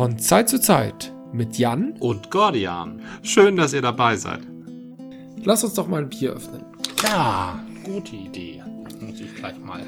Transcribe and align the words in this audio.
Von 0.00 0.18
Zeit 0.18 0.48
zu 0.48 0.58
Zeit 0.58 1.12
mit 1.30 1.58
Jan 1.58 1.92
und 2.00 2.30
Gordian. 2.30 3.02
Schön, 3.22 3.56
dass 3.56 3.74
ihr 3.74 3.82
dabei 3.82 4.16
seid. 4.16 4.40
Lass 5.44 5.62
uns 5.62 5.74
doch 5.74 5.88
mal 5.88 6.00
ein 6.00 6.08
Bier 6.08 6.32
öffnen. 6.32 6.64
Ja, 7.02 7.62
gute 7.84 8.16
Idee. 8.16 8.62
Muss 8.98 9.20
ich 9.20 9.34
gleich 9.34 9.58
mal 9.58 9.84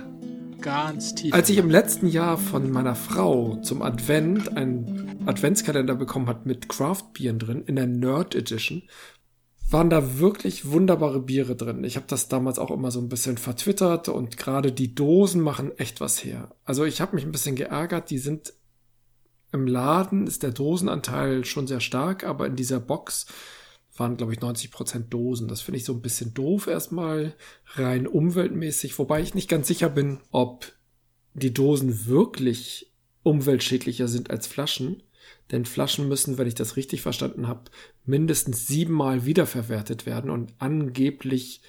ganz 0.61 1.15
tief. 1.15 1.33
Als 1.33 1.49
ich 1.49 1.57
im 1.57 1.71
letzten 1.71 2.09
Jahr 2.09 2.37
von 2.37 2.71
meiner 2.71 2.95
Frau 2.95 3.57
zum 3.63 3.81
Advent 3.81 4.55
einen 4.55 5.19
Adventskalender 5.25 5.95
bekommen 5.95 6.27
hat 6.27 6.45
mit 6.45 6.69
Craft-Bieren 6.69 7.39
drin, 7.39 7.65
in 7.67 7.77
der 7.77 7.87
Nerd 7.87 8.35
Edition, 8.35 8.83
waren 9.71 9.89
da 9.89 10.19
wirklich 10.19 10.71
wunderbare 10.71 11.21
Biere 11.21 11.57
drin. 11.57 11.85
Ich 11.85 11.97
habe 11.97 12.05
das 12.07 12.29
damals 12.29 12.59
auch 12.59 12.71
immer 12.71 12.91
so 12.91 13.01
ein 13.01 13.09
bisschen 13.09 13.39
vertwittert 13.39 14.11
und 14.11 14.37
gerade 14.37 14.73
die 14.73 14.95
Dosen 14.95 15.41
machen 15.41 15.73
echt 15.79 16.03
was 16.03 16.23
her. 16.23 16.55
Also 16.67 16.85
ich 16.85 17.01
habe 17.01 17.17
mich 17.17 17.25
ein 17.25 17.33
bisschen 17.33 17.57
geärgert, 17.57 18.11
die 18.11 18.19
sind 18.19 18.53
im 19.53 19.67
Laden 19.67 20.27
ist 20.27 20.43
der 20.43 20.51
Dosenanteil 20.51 21.45
schon 21.45 21.67
sehr 21.67 21.81
stark, 21.81 22.25
aber 22.25 22.47
in 22.47 22.57
dieser 22.57 22.81
Box 22.81 23.27
waren, 23.97 24.17
glaube 24.17 24.33
ich, 24.33 24.41
90 24.41 24.71
Prozent 24.71 25.13
Dosen. 25.13 25.49
Das 25.49 25.61
finde 25.61 25.79
ich 25.79 25.85
so 25.85 25.93
ein 25.93 26.01
bisschen 26.01 26.33
doof 26.33 26.67
erstmal, 26.67 27.35
rein 27.75 28.07
umweltmäßig, 28.07 28.99
wobei 28.99 29.21
ich 29.21 29.35
nicht 29.35 29.51
ganz 29.51 29.69
sicher 29.69 29.91
bin, 29.91 30.21
ob 30.31 30.73
die 31.35 31.53
Dosen 31.53 32.07
wirklich 32.07 32.93
umweltschädlicher 33.23 34.09
sind 34.09 34.31
als 34.31 34.47
Flaschen. 34.47 35.03
Denn 35.51 35.67
Flaschen 35.67 36.09
müssen, 36.09 36.39
wenn 36.39 36.47
ich 36.47 36.55
das 36.55 36.77
richtig 36.77 37.03
verstanden 37.03 37.47
habe, 37.47 37.71
mindestens 38.05 38.67
siebenmal 38.67 39.27
wiederverwertet 39.27 40.07
werden 40.07 40.31
und 40.31 40.55
angeblich 40.59 41.61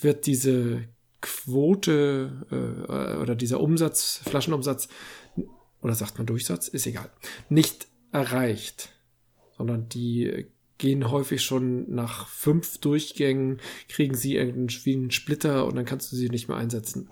wird 0.00 0.26
diese 0.26 0.84
Quote 1.20 2.46
äh, 2.50 3.20
oder 3.20 3.34
dieser 3.34 3.60
Umsatz, 3.60 4.20
Flaschenumsatz, 4.24 4.88
oder 5.82 5.94
sagt 5.94 6.18
man 6.18 6.26
Durchsatz, 6.26 6.68
ist 6.68 6.86
egal, 6.86 7.10
nicht 7.48 7.88
erreicht, 8.12 8.90
sondern 9.56 9.88
die 9.88 10.46
gehen 10.78 11.10
häufig 11.10 11.42
schon 11.42 11.94
nach 11.94 12.26
fünf 12.26 12.78
Durchgängen, 12.78 13.60
kriegen 13.88 14.14
sie 14.14 14.36
irgendeinen 14.36 15.10
Splitter 15.10 15.66
und 15.66 15.76
dann 15.76 15.84
kannst 15.84 16.10
du 16.10 16.16
sie 16.16 16.30
nicht 16.30 16.48
mehr 16.48 16.56
einsetzen. 16.56 17.10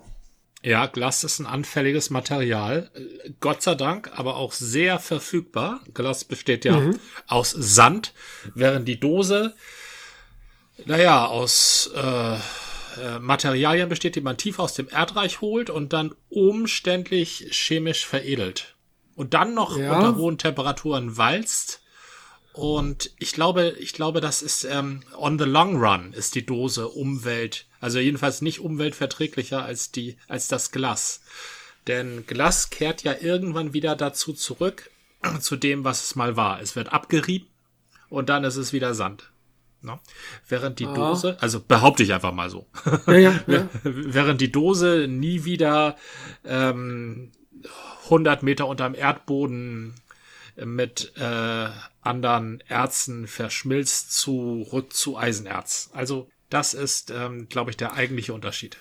Ja, 0.61 0.87
Glas 0.87 1.23
ist 1.23 1.39
ein 1.39 1.45
anfälliges 1.45 2.09
Material. 2.09 2.91
Gott 3.39 3.61
sei 3.61 3.75
Dank, 3.75 4.11
aber 4.13 4.35
auch 4.35 4.51
sehr 4.51 4.99
verfügbar. 4.99 5.81
Glas 5.93 6.25
besteht 6.25 6.65
ja 6.65 6.77
mhm. 6.77 6.99
aus 7.27 7.51
Sand, 7.51 8.13
während 8.55 8.87
die 8.87 8.99
Dose, 8.99 9.55
naja, 10.85 11.27
aus 11.27 11.89
äh, 11.95 12.37
äh, 12.99 13.19
Materialien 13.19 13.89
besteht, 13.89 14.15
die 14.15 14.21
man 14.21 14.37
tief 14.37 14.59
aus 14.59 14.73
dem 14.73 14.89
Erdreich 14.89 15.41
holt 15.41 15.69
und 15.69 15.93
dann 15.93 16.13
umständlich 16.29 17.47
chemisch 17.51 18.05
veredelt. 18.05 18.75
Und 19.15 19.33
dann 19.33 19.53
noch 19.53 19.77
ja. 19.77 19.95
unter 19.95 20.15
hohen 20.15 20.37
Temperaturen 20.37 21.17
walzt. 21.17 21.81
Und 22.53 23.11
ich 23.19 23.33
glaube, 23.33 23.75
ich 23.79 23.93
glaube, 23.93 24.21
das 24.21 24.41
ist 24.41 24.63
ähm, 24.63 25.01
on 25.17 25.37
the 25.37 25.45
long 25.45 25.77
run 25.77 26.13
ist 26.13 26.35
die 26.35 26.45
Dose 26.45 26.87
Umwelt 26.87 27.65
also 27.79 27.99
jedenfalls 27.99 28.41
nicht 28.41 28.59
umweltverträglicher 28.59 29.63
als 29.63 29.91
die, 29.91 30.17
als 30.27 30.47
das 30.47 30.71
Glas. 30.71 31.21
Denn 31.87 32.25
Glas 32.27 32.69
kehrt 32.69 33.03
ja 33.03 33.15
irgendwann 33.19 33.73
wieder 33.73 33.95
dazu 33.95 34.33
zurück, 34.33 34.89
zu 35.39 35.55
dem, 35.55 35.83
was 35.83 36.03
es 36.03 36.15
mal 36.15 36.35
war. 36.35 36.61
Es 36.61 36.75
wird 36.75 36.91
abgerieben 36.91 37.47
und 38.09 38.29
dann 38.29 38.43
ist 38.43 38.57
es 38.57 38.73
wieder 38.73 38.93
Sand. 38.93 39.31
Ne? 39.81 39.99
Während 40.47 40.79
die 40.79 40.87
ah. 40.87 40.93
Dose, 40.93 41.37
also 41.39 41.61
behaupte 41.61 42.03
ich 42.03 42.13
einfach 42.13 42.33
mal 42.33 42.49
so, 42.49 42.67
ja, 43.07 43.17
ja, 43.17 43.39
ja. 43.47 43.69
während 43.83 44.41
die 44.41 44.51
Dose 44.51 45.07
nie 45.09 45.45
wieder 45.45 45.95
ähm, 46.43 47.31
100 48.05 48.43
Meter 48.43 48.67
unterm 48.67 48.95
Erdboden 48.95 49.93
mit 50.65 51.13
äh, 51.17 51.69
anderen 52.01 52.61
Erzen 52.67 53.27
verschmilzt 53.27 54.13
zurück 54.13 54.93
zu 54.93 55.17
Eisenerz. 55.17 55.89
Also 55.93 56.29
das 56.49 56.73
ist, 56.73 57.11
ähm, 57.11 57.47
glaube 57.47 57.71
ich, 57.71 57.77
der 57.77 57.93
eigentliche 57.93 58.33
Unterschied. 58.33 58.77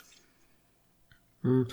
Hm. 1.43 1.67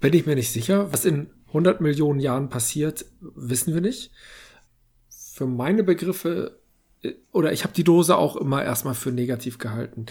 Bin 0.00 0.12
ich 0.12 0.26
mir 0.26 0.36
nicht 0.36 0.52
sicher. 0.52 0.92
Was 0.92 1.04
in 1.04 1.30
100 1.48 1.80
Millionen 1.80 2.20
Jahren 2.20 2.48
passiert, 2.48 3.06
wissen 3.20 3.74
wir 3.74 3.80
nicht. 3.80 4.10
Für 5.08 5.46
meine 5.46 5.82
Begriffe, 5.82 6.58
äh, 6.58 6.65
oder 7.32 7.52
ich 7.52 7.64
habe 7.64 7.74
die 7.74 7.84
Dose 7.84 8.16
auch 8.16 8.36
immer 8.36 8.64
erstmal 8.64 8.94
für 8.94 9.10
negativ 9.10 9.58
gehalten. 9.58 10.06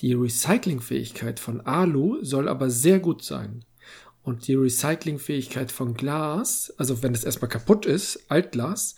Die 0.00 0.14
Recyclingfähigkeit 0.14 1.40
von 1.40 1.60
Alu 1.60 2.18
soll 2.22 2.48
aber 2.48 2.70
sehr 2.70 2.98
gut 3.00 3.22
sein. 3.22 3.64
Und 4.22 4.46
die 4.46 4.54
Recyclingfähigkeit 4.54 5.72
von 5.72 5.94
Glas, 5.94 6.72
also 6.76 7.02
wenn 7.02 7.14
es 7.14 7.24
erstmal 7.24 7.48
kaputt 7.48 7.86
ist, 7.86 8.30
Altglas, 8.30 8.96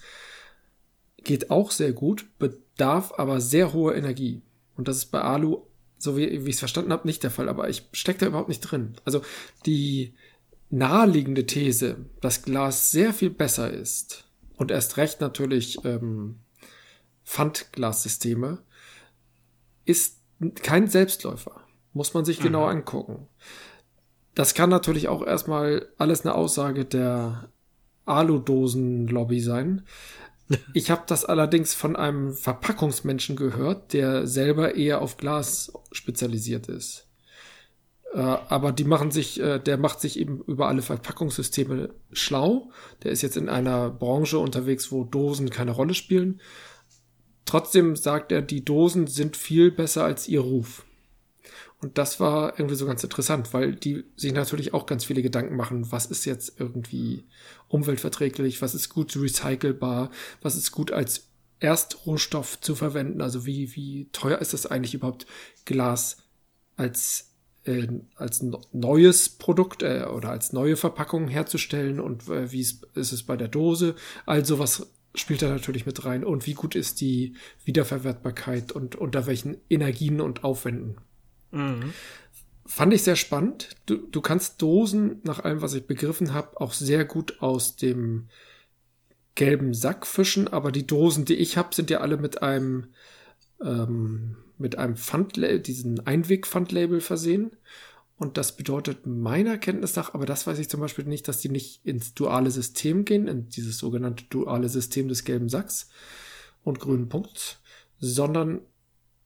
geht 1.18 1.50
auch 1.50 1.70
sehr 1.70 1.92
gut, 1.92 2.26
bedarf 2.38 3.12
aber 3.16 3.40
sehr 3.40 3.72
hohe 3.72 3.94
Energie. 3.94 4.42
Und 4.76 4.88
das 4.88 4.96
ist 4.96 5.06
bei 5.06 5.20
Alu, 5.20 5.62
so 5.98 6.16
wie, 6.16 6.44
wie 6.44 6.48
ich 6.48 6.56
es 6.56 6.58
verstanden 6.58 6.92
habe, 6.92 7.06
nicht 7.06 7.22
der 7.22 7.30
Fall. 7.30 7.48
Aber 7.48 7.68
ich 7.68 7.88
stecke 7.92 8.20
da 8.20 8.26
überhaupt 8.26 8.48
nicht 8.48 8.60
drin. 8.60 8.94
Also 9.04 9.22
die 9.64 10.14
naheliegende 10.70 11.46
These, 11.46 12.06
dass 12.20 12.42
Glas 12.42 12.90
sehr 12.90 13.12
viel 13.12 13.30
besser 13.30 13.70
ist 13.70 14.24
und 14.56 14.70
erst 14.70 14.96
recht 14.96 15.20
natürlich 15.20 15.84
ähm, 15.84 16.36
Pfandglassysteme, 17.24 18.58
ist 19.84 20.20
kein 20.62 20.88
Selbstläufer. 20.88 21.62
Muss 21.92 22.14
man 22.14 22.24
sich 22.24 22.40
mhm. 22.40 22.44
genau 22.44 22.64
angucken. 22.66 23.28
Das 24.34 24.54
kann 24.54 24.70
natürlich 24.70 25.08
auch 25.08 25.24
erstmal 25.24 25.88
alles 25.98 26.24
eine 26.24 26.34
Aussage 26.34 26.84
der 26.84 27.48
Aludosen-Lobby 28.06 29.40
sein. 29.40 29.82
Ich 30.74 30.90
habe 30.90 31.04
das 31.06 31.24
allerdings 31.24 31.72
von 31.72 31.96
einem 31.96 32.34
Verpackungsmenschen 32.34 33.36
gehört, 33.36 33.94
der 33.94 34.26
selber 34.26 34.74
eher 34.74 35.00
auf 35.00 35.16
Glas 35.16 35.72
spezialisiert 35.92 36.68
ist. 36.68 37.08
Äh, 38.12 38.18
aber 38.18 38.72
die 38.72 38.84
machen 38.84 39.10
sich, 39.10 39.40
äh, 39.40 39.58
der 39.58 39.78
macht 39.78 40.00
sich 40.00 40.18
eben 40.18 40.42
über 40.42 40.68
alle 40.68 40.82
Verpackungssysteme 40.82 41.94
schlau. 42.12 42.70
Der 43.02 43.12
ist 43.12 43.22
jetzt 43.22 43.36
in 43.36 43.48
einer 43.48 43.88
Branche 43.88 44.38
unterwegs, 44.38 44.92
wo 44.92 45.04
Dosen 45.04 45.48
keine 45.48 45.70
Rolle 45.70 45.94
spielen. 45.94 46.40
Trotzdem 47.44 47.96
sagt 47.96 48.32
er, 48.32 48.42
die 48.42 48.64
Dosen 48.64 49.06
sind 49.06 49.36
viel 49.36 49.70
besser 49.70 50.04
als 50.04 50.28
ihr 50.28 50.40
Ruf. 50.40 50.84
Und 51.82 51.98
das 51.98 52.20
war 52.20 52.58
irgendwie 52.58 52.76
so 52.76 52.86
ganz 52.86 53.02
interessant, 53.02 53.52
weil 53.52 53.74
die 53.74 54.04
sich 54.16 54.32
natürlich 54.32 54.72
auch 54.72 54.86
ganz 54.86 55.04
viele 55.04 55.20
Gedanken 55.20 55.56
machen, 55.56 55.90
was 55.90 56.06
ist 56.06 56.24
jetzt 56.24 56.60
irgendwie 56.60 57.24
umweltverträglich, 57.66 58.62
was 58.62 58.76
ist 58.76 58.88
gut 58.88 59.16
recycelbar, 59.16 60.10
was 60.40 60.54
ist 60.54 60.70
gut 60.70 60.92
als 60.92 61.26
Erstrohstoff 61.58 62.60
zu 62.60 62.76
verwenden, 62.76 63.20
also 63.20 63.46
wie, 63.46 63.74
wie 63.74 64.08
teuer 64.12 64.38
ist 64.38 64.52
das 64.52 64.66
eigentlich 64.66 64.94
überhaupt 64.94 65.26
Glas 65.64 66.18
als, 66.76 67.32
äh, 67.64 67.88
als 68.14 68.44
neues 68.72 69.28
Produkt 69.28 69.82
äh, 69.82 70.04
oder 70.04 70.30
als 70.30 70.52
neue 70.52 70.76
Verpackung 70.76 71.26
herzustellen 71.26 71.98
und 71.98 72.28
äh, 72.28 72.52
wie 72.52 72.60
ist, 72.60 72.86
ist 72.94 73.12
es 73.12 73.24
bei 73.24 73.36
der 73.36 73.48
Dose, 73.48 73.96
also 74.24 74.60
was 74.60 74.88
spielt 75.14 75.42
da 75.42 75.48
natürlich 75.48 75.86
mit 75.86 76.04
rein 76.04 76.24
und 76.24 76.46
wie 76.46 76.54
gut 76.54 76.74
ist 76.74 77.00
die 77.00 77.34
Wiederverwertbarkeit 77.64 78.72
und 78.72 78.96
unter 78.96 79.26
welchen 79.26 79.58
Energien 79.68 80.20
und 80.20 80.44
Aufwänden. 80.44 80.96
Mhm. 81.50 81.92
Fand 82.64 82.94
ich 82.94 83.02
sehr 83.02 83.16
spannend. 83.16 83.70
Du, 83.86 83.96
du 83.96 84.20
kannst 84.20 84.62
Dosen, 84.62 85.20
nach 85.24 85.40
allem, 85.40 85.60
was 85.60 85.74
ich 85.74 85.86
begriffen 85.86 86.32
habe, 86.32 86.60
auch 86.60 86.72
sehr 86.72 87.04
gut 87.04 87.42
aus 87.42 87.76
dem 87.76 88.28
gelben 89.34 89.74
Sack 89.74 90.06
fischen, 90.06 90.48
aber 90.48 90.72
die 90.72 90.86
Dosen, 90.86 91.24
die 91.24 91.34
ich 91.34 91.56
habe, 91.56 91.74
sind 91.74 91.90
ja 91.90 92.00
alle 92.00 92.16
mit 92.16 92.42
einem 92.42 92.88
ähm, 93.62 94.36
mit 94.58 94.78
einem 94.78 94.96
Pfandlabel, 94.96 95.60
diesen 95.60 96.06
Einweg-Pfandlabel 96.06 97.00
versehen. 97.00 97.50
Und 98.16 98.36
das 98.36 98.56
bedeutet 98.56 99.06
meiner 99.06 99.58
Kenntnis 99.58 99.96
nach, 99.96 100.14
aber 100.14 100.26
das 100.26 100.46
weiß 100.46 100.58
ich 100.58 100.68
zum 100.68 100.80
Beispiel 100.80 101.04
nicht, 101.04 101.26
dass 101.26 101.38
die 101.38 101.48
nicht 101.48 101.84
ins 101.84 102.14
duale 102.14 102.50
System 102.50 103.04
gehen, 103.04 103.26
in 103.26 103.48
dieses 103.48 103.78
sogenannte 103.78 104.24
duale 104.30 104.68
System 104.68 105.08
des 105.08 105.24
gelben 105.24 105.48
Sacks 105.48 105.88
und 106.62 106.78
grünen 106.78 107.08
Punkts, 107.08 107.58
sondern 107.98 108.60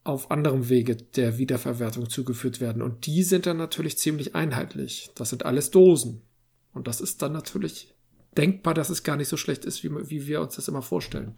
auf 0.04 0.30
anderem 0.30 0.68
Wege 0.68 0.96
der 0.96 1.36
Wiederverwertung 1.36 2.08
zugeführt 2.08 2.60
werden. 2.60 2.80
Und 2.80 3.06
die 3.06 3.22
sind 3.22 3.46
dann 3.46 3.56
natürlich 3.56 3.98
ziemlich 3.98 4.34
einheitlich. 4.34 5.10
Das 5.14 5.30
sind 5.30 5.44
alles 5.44 5.70
Dosen. 5.70 6.22
Und 6.72 6.86
das 6.86 7.00
ist 7.00 7.22
dann 7.22 7.32
natürlich 7.32 7.94
denkbar, 8.36 8.74
dass 8.74 8.90
es 8.90 9.02
gar 9.02 9.16
nicht 9.16 9.28
so 9.28 9.36
schlecht 9.36 9.64
ist, 9.64 9.82
wie, 9.82 9.90
wie 10.08 10.26
wir 10.26 10.40
uns 10.40 10.56
das 10.56 10.68
immer 10.68 10.82
vorstellen. 10.82 11.34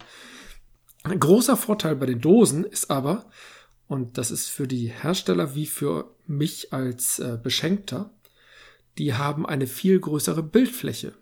Ein 1.04 1.20
großer 1.20 1.56
Vorteil 1.56 1.96
bei 1.96 2.06
den 2.06 2.20
Dosen 2.20 2.64
ist 2.64 2.90
aber, 2.90 3.30
und 3.88 4.18
das 4.18 4.30
ist 4.30 4.48
für 4.48 4.68
die 4.68 4.88
Hersteller 4.88 5.54
wie 5.54 5.66
für 5.66 6.14
mich 6.26 6.72
als 6.72 7.18
äh, 7.18 7.38
Beschenkter, 7.42 8.10
die 8.98 9.14
haben 9.14 9.46
eine 9.46 9.66
viel 9.66 9.98
größere 9.98 10.42
Bildfläche. 10.42 11.14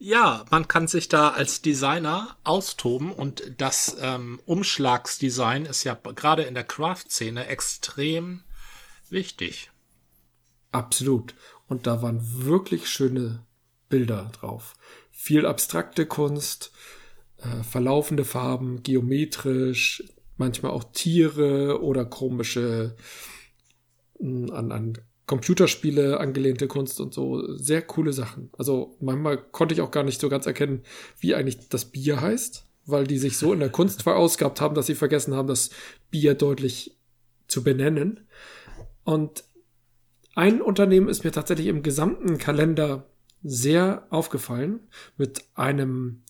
Ja, 0.00 0.44
man 0.50 0.68
kann 0.68 0.86
sich 0.86 1.08
da 1.08 1.30
als 1.30 1.62
Designer 1.62 2.36
austoben 2.44 3.12
und 3.12 3.42
das 3.58 3.96
ähm, 4.00 4.40
Umschlagsdesign 4.46 5.66
ist 5.66 5.84
ja 5.84 5.94
gerade 5.94 6.42
in 6.44 6.54
der 6.54 6.64
Craft-Szene 6.64 7.46
extrem 7.46 8.42
wichtig. 9.10 9.70
Absolut. 10.70 11.34
Und 11.66 11.86
da 11.86 12.02
waren 12.02 12.20
wirklich 12.44 12.88
schöne 12.88 13.44
Bilder 13.88 14.30
drauf. 14.32 14.74
viel 15.10 15.46
abstrakte 15.46 16.06
Kunst, 16.06 16.70
äh, 17.38 17.64
verlaufende 17.64 18.24
Farben, 18.24 18.84
geometrisch, 18.84 20.04
manchmal 20.38 20.72
auch 20.72 20.84
Tiere 20.92 21.82
oder 21.82 22.04
komische 22.04 22.96
mh, 24.18 24.52
an, 24.54 24.72
an 24.72 24.98
Computerspiele 25.26 26.18
angelehnte 26.18 26.66
Kunst 26.66 27.00
und 27.00 27.12
so. 27.12 27.56
Sehr 27.56 27.82
coole 27.82 28.12
Sachen. 28.12 28.50
Also 28.56 28.96
manchmal 29.00 29.36
konnte 29.36 29.74
ich 29.74 29.82
auch 29.82 29.90
gar 29.90 30.02
nicht 30.02 30.20
so 30.20 30.28
ganz 30.28 30.46
erkennen, 30.46 30.82
wie 31.20 31.34
eigentlich 31.34 31.68
das 31.68 31.84
Bier 31.84 32.20
heißt, 32.20 32.66
weil 32.86 33.06
die 33.06 33.18
sich 33.18 33.36
so 33.36 33.52
in 33.52 33.60
der 33.60 33.68
Kunst 33.68 34.02
verausgabt 34.02 34.60
haben, 34.60 34.74
dass 34.74 34.86
sie 34.86 34.94
vergessen 34.94 35.34
haben, 35.34 35.46
das 35.46 35.70
Bier 36.10 36.34
deutlich 36.34 36.98
zu 37.46 37.62
benennen. 37.62 38.26
Und 39.04 39.44
ein 40.34 40.62
Unternehmen 40.62 41.08
ist 41.08 41.24
mir 41.24 41.32
tatsächlich 41.32 41.66
im 41.66 41.82
gesamten 41.82 42.38
Kalender 42.38 43.10
sehr 43.42 44.06
aufgefallen 44.10 44.88
mit 45.16 45.44
einem 45.54 46.22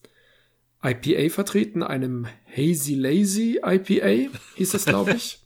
IPA 0.82 1.32
vertreten, 1.32 1.82
einem 1.82 2.26
Hazy 2.56 2.94
Lazy 2.94 3.60
IPA, 3.64 4.30
hieß 4.56 4.74
es, 4.74 4.84
glaube 4.84 5.14
ich. 5.14 5.40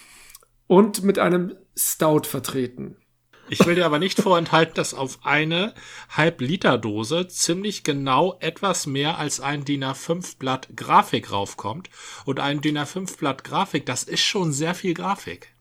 und 0.66 1.02
mit 1.02 1.18
einem 1.18 1.54
Stout 1.76 2.22
vertreten. 2.24 2.96
Ich 3.48 3.66
will 3.66 3.74
dir 3.74 3.84
aber 3.84 3.98
nicht 3.98 4.18
vorenthalten, 4.18 4.74
dass 4.74 4.94
auf 4.94 5.26
eine 5.26 5.74
Halb-Liter-Dose 6.08 7.28
ziemlich 7.28 7.84
genau 7.84 8.38
etwas 8.40 8.86
mehr 8.86 9.18
als 9.18 9.40
ein 9.40 9.66
DIN 9.66 9.84
A5-Blatt 9.84 10.68
Grafik 10.74 11.30
raufkommt. 11.30 11.90
Und 12.24 12.40
ein 12.40 12.62
DIN 12.62 12.78
A5-Blatt 12.78 13.44
Grafik, 13.44 13.84
das 13.84 14.04
ist 14.04 14.22
schon 14.22 14.52
sehr 14.52 14.74
viel 14.74 14.94
Grafik. 14.94 15.54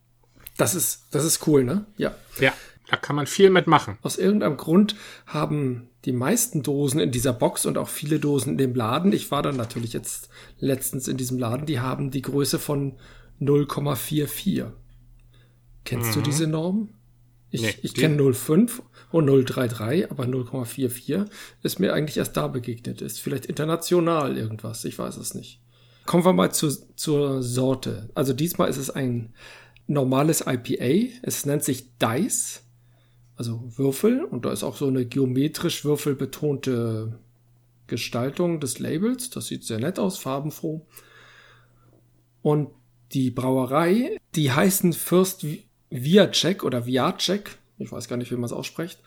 Das 0.55 0.75
ist, 0.75 1.07
das 1.11 1.25
ist 1.25 1.45
cool, 1.47 1.65
ne? 1.65 1.85
Ja. 1.97 2.15
Ja, 2.39 2.53
da 2.91 2.97
kann 2.97 3.15
man 3.15 3.25
viel 3.25 3.49
mitmachen. 3.49 3.97
Aus 4.01 4.17
irgendeinem 4.17 4.57
Grund 4.57 4.95
haben 5.25 5.88
die 6.03 6.11
meisten 6.11 6.61
Dosen 6.61 6.99
in 6.99 7.11
dieser 7.11 7.31
Box 7.31 7.65
und 7.65 7.77
auch 7.77 7.88
viele 7.88 8.19
Dosen 8.19 8.51
in 8.51 8.57
dem 8.57 8.75
Laden, 8.75 9.13
ich 9.13 9.31
war 9.31 9.41
dann 9.41 9.55
natürlich 9.55 9.93
jetzt 9.93 10.27
letztens 10.59 11.07
in 11.07 11.15
diesem 11.15 11.39
Laden, 11.39 11.65
die 11.65 11.79
haben 11.79 12.11
die 12.11 12.21
Größe 12.21 12.59
von 12.59 12.97
0,44. 13.39 14.71
Kennst 15.85 16.09
mhm. 16.09 16.13
du 16.13 16.21
diese 16.21 16.47
Norm? 16.47 16.89
Ich, 17.49 17.61
nee, 17.61 17.73
ich 17.81 17.93
kenne 17.93 18.21
0,5 18.21 18.81
und 19.11 19.29
0,33, 19.29 20.11
aber 20.11 20.25
0,44 20.25 21.27
ist 21.63 21.79
mir 21.79 21.93
eigentlich 21.93 22.17
erst 22.17 22.35
da 22.35 22.49
begegnet. 22.49 23.01
Ist 23.01 23.21
vielleicht 23.21 23.45
international 23.45 24.38
irgendwas, 24.38 24.83
ich 24.83 24.99
weiß 24.99 25.15
es 25.15 25.33
nicht. 25.33 25.61
Kommen 26.05 26.25
wir 26.25 26.33
mal 26.33 26.51
zu, 26.51 26.69
zur 26.95 27.41
Sorte. 27.41 28.09
Also 28.15 28.33
diesmal 28.33 28.69
ist 28.69 28.77
es 28.77 28.89
ein 28.89 29.33
normales 29.88 30.43
IPA. 30.45 31.13
Es 31.21 31.45
nennt 31.45 31.63
sich 31.63 31.97
Dice, 31.97 32.63
also 33.35 33.63
Würfel. 33.75 34.23
Und 34.23 34.45
da 34.45 34.51
ist 34.51 34.63
auch 34.63 34.75
so 34.75 34.87
eine 34.87 35.05
geometrisch 35.05 35.83
würfelbetonte 35.85 37.19
Gestaltung 37.87 38.59
des 38.59 38.79
Labels. 38.79 39.29
Das 39.29 39.47
sieht 39.47 39.63
sehr 39.63 39.79
nett 39.79 39.99
aus, 39.99 40.17
farbenfroh. 40.17 40.85
Und 42.41 42.69
die 43.11 43.29
Brauerei, 43.29 44.17
die 44.35 44.51
heißen 44.51 44.93
First 44.93 45.45
Viacek 45.89 46.63
oder 46.63 46.85
Viacek. 46.85 47.57
Ich 47.77 47.91
weiß 47.91 48.07
gar 48.07 48.17
nicht, 48.17 48.31
wie 48.31 48.35
man 48.35 48.45
es 48.45 48.53
ausspricht. 48.53 48.99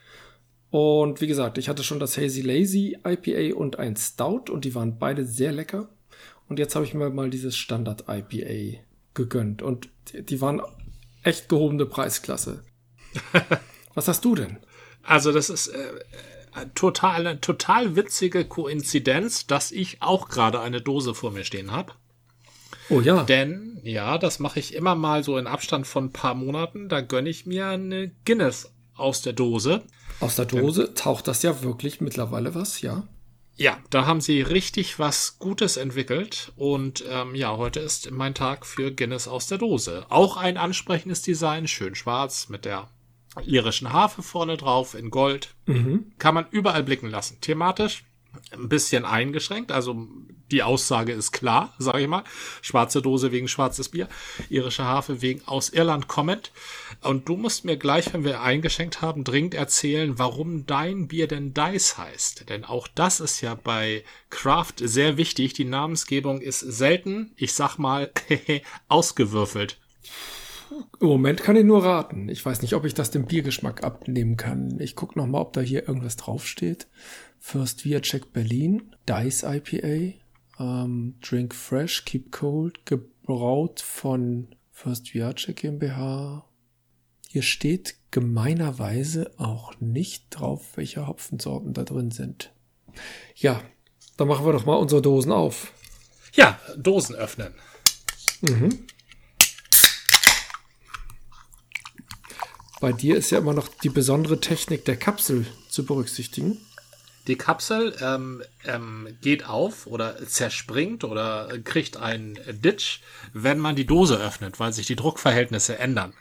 Und 0.71 1.21
wie 1.21 1.27
gesagt, 1.27 1.57
ich 1.57 1.69
hatte 1.69 1.85
schon 1.85 2.01
das 2.01 2.17
Hazy 2.19 2.43
Lazy 2.43 2.99
IPA 3.07 3.57
und 3.57 3.79
ein 3.79 3.97
Stout 3.97 4.51
und 4.51 4.65
die 4.65 4.75
waren 4.75 4.99
beide 4.99 5.25
sehr 5.25 5.53
lecker. 5.53 5.89
Und 6.49 6.59
jetzt 6.59 6.75
habe 6.75 6.85
ich 6.85 6.95
mir 6.95 7.11
mal 7.11 7.31
dieses 7.31 7.57
Standard 7.57 8.05
IPA 8.09 8.81
gegönnt. 9.15 9.63
Und 9.63 9.89
die 10.13 10.41
waren 10.41 10.61
echt 11.23 11.49
gehobene 11.49 11.87
Preisklasse. 11.87 12.65
Was 13.95 14.09
hast 14.09 14.25
du 14.25 14.35
denn? 14.35 14.59
Also 15.03 15.33
das 15.33 15.51
ist 15.51 15.69
äh, 15.69 15.79
äh, 15.79 16.67
total 16.75 17.27
eine 17.27 17.41
total 17.41 17.97
witzige 17.97 18.45
Koinzidenz, 18.45 19.47
dass 19.47 19.73
ich 19.73 20.03
auch 20.03 20.29
gerade 20.29 20.61
eine 20.61 20.81
Dose 20.81 21.15
vor 21.15 21.31
mir 21.31 21.45
stehen 21.45 21.71
habe. 21.71 21.93
Oh 22.91 23.01
ja. 23.01 23.23
Denn 23.25 23.81
ja, 23.83 24.19
das 24.19 24.39
mache 24.39 24.61
ich 24.61 24.75
immer 24.75 24.95
mal 24.95 25.25
so 25.25 25.39
in 25.39 25.47
Abstand 25.47 25.87
von 25.87 26.07
ein 26.07 26.13
paar 26.13 26.35
Monaten. 26.35 26.89
Da 26.89 27.01
gönne 27.01 27.29
ich 27.29 27.47
mir 27.47 27.69
eine 27.69 28.13
Guinness 28.25 28.73
aus 28.95 29.23
der 29.23 29.33
Dose. 29.33 29.83
Aus 30.21 30.37
der 30.37 30.47
Dose 30.47 30.95
taucht 30.95 31.29
das 31.29 31.43
ja 31.43 31.63
wirklich 31.63 32.01
mittlerweile 32.01 32.55
was, 32.55 32.81
ja? 32.81 33.07
Ja, 33.57 33.79
da 33.91 34.07
haben 34.07 34.21
sie 34.21 34.43
richtig 34.43 34.99
was 34.99 35.39
Gutes 35.39 35.77
entwickelt 35.77 36.53
und 36.57 37.05
ähm, 37.09 37.37
ja, 37.37 37.57
heute 37.57 37.79
ist 37.79 38.11
mein 38.11 38.35
Tag 38.35 38.67
für 38.67 38.91
Guinness 38.91 39.29
aus 39.29 39.47
der 39.47 39.59
Dose. 39.59 40.07
Auch 40.09 40.37
ein 40.37 40.57
ansprechendes 40.57 41.23
Design, 41.23 41.69
schön 41.69 41.95
schwarz 41.95 42.49
mit 42.49 42.65
der 42.65 42.89
irischen 43.45 43.93
Harfe 43.93 44.23
vorne 44.23 44.57
drauf 44.57 44.95
in 44.95 45.11
Gold. 45.11 45.55
Mhm. 45.67 46.13
Kann 46.19 46.35
man 46.35 46.47
überall 46.51 46.83
blicken 46.83 47.11
lassen. 47.11 47.41
Thematisch 47.41 48.05
ein 48.53 48.69
bisschen 48.69 49.05
eingeschränkt. 49.05 49.73
Also 49.73 50.09
die 50.51 50.63
Aussage 50.63 51.13
ist 51.13 51.33
klar, 51.33 51.75
sage 51.79 52.03
ich 52.03 52.09
mal. 52.09 52.25
Schwarze 52.63 53.03
Dose 53.03 53.33
wegen 53.33 53.49
schwarzes 53.49 53.89
Bier, 53.89 54.09
irische 54.49 54.85
Harfe 54.85 55.23
wegen 55.23 55.47
aus 55.47 55.71
Irland 55.71 56.09
kommend. 56.09 56.53
Und 57.03 57.29
du 57.29 57.37
musst 57.37 57.65
mir 57.65 57.77
gleich, 57.77 58.13
wenn 58.13 58.25
wir 58.25 58.41
eingeschenkt 58.41 59.03
haben, 59.03 59.25
dringend 59.25 59.55
erzählen, 59.55 60.19
warum 60.19 60.67
dein 60.67 61.09
Bier 61.09 61.29
denn 61.29 61.55
Dice 61.55 61.99
heißt. 61.99 62.49
Denn 62.49 62.65
auch 62.65 62.89
das 62.89 63.21
ist 63.21 63.41
ja 63.41 63.55
bei 63.55 64.05
Craft 64.31 64.75
sehr 64.79 65.17
wichtig. 65.17 65.55
Die 65.55 65.65
Namensgebung 65.65 66.41
ist 66.41 66.61
selten, 66.61 67.33
ich 67.37 67.55
sag 67.55 67.79
mal, 67.79 68.11
ausgewürfelt. 68.89 69.79
Im 71.01 71.07
Moment 71.09 71.43
kann 71.43 71.57
ich 71.57 71.65
nur 71.65 71.85
raten. 71.85 72.29
Ich 72.29 72.45
weiß 72.45 72.63
nicht, 72.63 72.75
ob 72.75 72.85
ich 72.85 72.95
das 72.95 73.11
dem 73.11 73.27
Biergeschmack 73.27 73.85
abnehmen 73.85 74.37
kann. 74.37 74.79
Ich 74.81 74.97
gucke 74.97 75.19
noch 75.19 75.27
mal, 75.27 75.41
ob 75.41 75.53
da 75.53 75.61
hier 75.61 75.87
irgendwas 75.87 76.17
draufsteht. 76.17 76.87
First 77.39 77.85
Via 77.85 78.01
Check 78.01 78.33
Berlin, 78.33 78.95
Dice 79.09 79.45
IPA, 79.45 80.15
ähm, 80.59 81.15
Drink 81.21 81.55
Fresh, 81.55 82.05
Keep 82.05 82.33
Cold, 82.33 82.87
gebraut 82.87 83.81
von 83.81 84.49
First 84.71 85.15
Viace 85.15 85.53
GmbH. 85.55 86.49
Hier 87.29 87.43
steht 87.43 87.97
gemeinerweise 88.11 89.33
auch 89.39 89.79
nicht 89.81 90.27
drauf, 90.31 90.77
welche 90.77 91.07
Hopfensorten 91.07 91.73
da 91.73 91.85
drin 91.85 92.11
sind. 92.11 92.53
Ja, 93.35 93.61
dann 94.17 94.29
machen 94.29 94.47
wir 94.47 94.53
doch 94.53 94.67
mal 94.67 94.77
unsere 94.77 95.03
Dosen 95.03 95.33
auf. 95.33 95.73
Ja, 96.33 96.59
Dosen 96.77 97.15
öffnen. 97.17 97.55
Mhm. 98.43 98.87
Bei 102.81 102.93
dir 102.93 103.17
ist 103.17 103.31
ja 103.31 103.39
immer 103.39 103.55
noch 103.55 103.69
die 103.69 103.89
besondere 103.89 104.41
Technik 104.41 104.85
der 104.85 104.97
Kapsel 104.97 105.47
zu 105.69 105.85
berücksichtigen. 105.85 106.61
Die 107.27 107.37
Kapsel 107.37 107.97
ähm, 108.01 108.43
ähm, 108.67 109.17
geht 109.23 109.49
auf 109.49 109.87
oder 109.87 110.27
zerspringt 110.27 111.05
oder 111.05 111.49
kriegt 111.65 111.97
einen 111.97 112.39
Ditch, 112.49 113.01
wenn 113.33 113.59
man 113.59 113.77
die 113.77 113.87
Dose 113.87 114.19
öffnet, 114.19 114.61
weil 114.61 114.73
sich 114.73 114.87
die 114.87 114.97
Druckverhältnisse 114.97 115.79
ändern. 115.79 116.13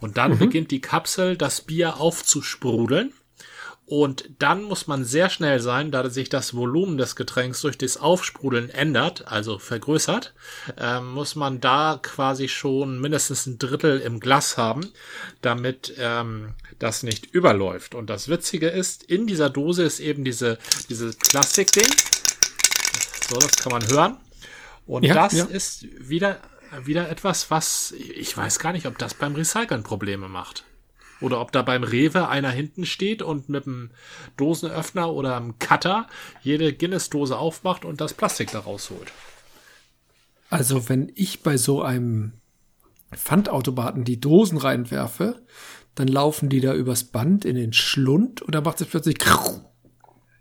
Und 0.00 0.16
dann 0.16 0.32
mhm. 0.32 0.38
beginnt 0.38 0.70
die 0.70 0.80
Kapsel 0.80 1.36
das 1.36 1.60
Bier 1.60 2.00
aufzusprudeln. 2.00 3.12
Und 3.88 4.28
dann 4.38 4.64
muss 4.64 4.86
man 4.86 5.06
sehr 5.06 5.30
schnell 5.30 5.60
sein, 5.60 5.90
da 5.90 6.10
sich 6.10 6.28
das 6.28 6.54
Volumen 6.54 6.98
des 6.98 7.16
Getränks 7.16 7.62
durch 7.62 7.78
das 7.78 7.96
Aufsprudeln 7.96 8.68
ändert, 8.68 9.26
also 9.28 9.58
vergrößert, 9.58 10.34
äh, 10.76 11.00
muss 11.00 11.36
man 11.36 11.62
da 11.62 11.98
quasi 12.02 12.48
schon 12.48 13.00
mindestens 13.00 13.46
ein 13.46 13.58
Drittel 13.58 14.00
im 14.00 14.20
Glas 14.20 14.58
haben, 14.58 14.92
damit 15.40 15.94
ähm, 15.96 16.50
das 16.78 17.02
nicht 17.02 17.34
überläuft. 17.34 17.94
Und 17.94 18.10
das 18.10 18.28
Witzige 18.28 18.68
ist, 18.68 19.04
in 19.04 19.26
dieser 19.26 19.48
Dose 19.48 19.84
ist 19.84 20.00
eben 20.00 20.22
diese, 20.22 20.58
diese 20.90 21.14
Plastikding. 21.14 21.88
So, 23.30 23.38
das 23.38 23.56
kann 23.56 23.72
man 23.72 23.88
hören. 23.88 24.18
Und 24.86 25.04
ja, 25.04 25.14
das 25.14 25.32
ja. 25.32 25.44
ist 25.46 25.86
wieder, 25.98 26.40
wieder 26.84 27.08
etwas, 27.08 27.50
was 27.50 27.92
ich 27.92 28.36
weiß 28.36 28.58
gar 28.58 28.72
nicht, 28.72 28.84
ob 28.84 28.98
das 28.98 29.14
beim 29.14 29.34
Recyceln 29.34 29.82
Probleme 29.82 30.28
macht. 30.28 30.64
Oder 31.20 31.40
ob 31.40 31.52
da 31.52 31.62
beim 31.62 31.82
Rewe 31.82 32.28
einer 32.28 32.50
hinten 32.50 32.86
steht 32.86 33.22
und 33.22 33.48
mit 33.48 33.66
einem 33.66 33.90
Dosenöffner 34.36 35.12
oder 35.12 35.36
einem 35.36 35.58
Cutter 35.58 36.06
jede 36.42 36.72
Guinness-Dose 36.72 37.36
aufmacht 37.36 37.84
und 37.84 38.00
das 38.00 38.14
Plastik 38.14 38.52
da 38.52 38.60
rausholt. 38.60 39.12
Also, 40.50 40.88
wenn 40.88 41.12
ich 41.14 41.42
bei 41.42 41.56
so 41.56 41.82
einem 41.82 42.32
Pfandautomaten 43.12 44.04
die 44.04 44.20
Dosen 44.20 44.58
reinwerfe, 44.58 45.42
dann 45.94 46.08
laufen 46.08 46.48
die 46.48 46.60
da 46.60 46.74
übers 46.74 47.04
Band 47.04 47.44
in 47.44 47.56
den 47.56 47.72
Schlund 47.72 48.40
und 48.42 48.54
dann 48.54 48.64
macht 48.64 48.80
es 48.80 48.86
plötzlich 48.86 49.18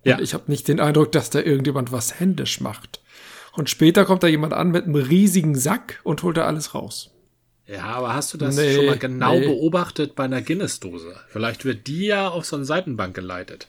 ja. 0.08 0.16
Und 0.16 0.24
ich 0.24 0.34
habe 0.34 0.46
nicht 0.48 0.68
den 0.68 0.80
Eindruck, 0.80 1.12
dass 1.12 1.30
da 1.30 1.40
irgendjemand 1.40 1.92
was 1.92 2.20
händisch 2.20 2.62
macht. 2.62 3.02
Und 3.54 3.70
später 3.70 4.06
kommt 4.06 4.24
da 4.24 4.28
jemand 4.28 4.54
an 4.54 4.72
mit 4.72 4.86
einem 4.86 4.96
riesigen 4.96 5.56
Sack 5.56 6.00
und 6.04 6.24
holt 6.24 6.38
da 6.38 6.46
alles 6.46 6.74
raus. 6.74 7.12
Ja, 7.68 7.84
aber 7.84 8.14
hast 8.14 8.34
du 8.34 8.38
das 8.38 8.56
nee, 8.56 8.74
schon 8.74 8.86
mal 8.86 8.98
genau 8.98 9.38
nee. 9.38 9.46
beobachtet 9.46 10.16
bei 10.16 10.24
einer 10.24 10.42
Guinness-Dose? 10.42 11.16
Vielleicht 11.28 11.66
wird 11.66 11.88
die 11.88 12.06
ja 12.06 12.30
auf 12.30 12.46
so 12.46 12.56
eine 12.56 12.66
Seitenbank 12.66 13.16
geleitet. 13.16 13.68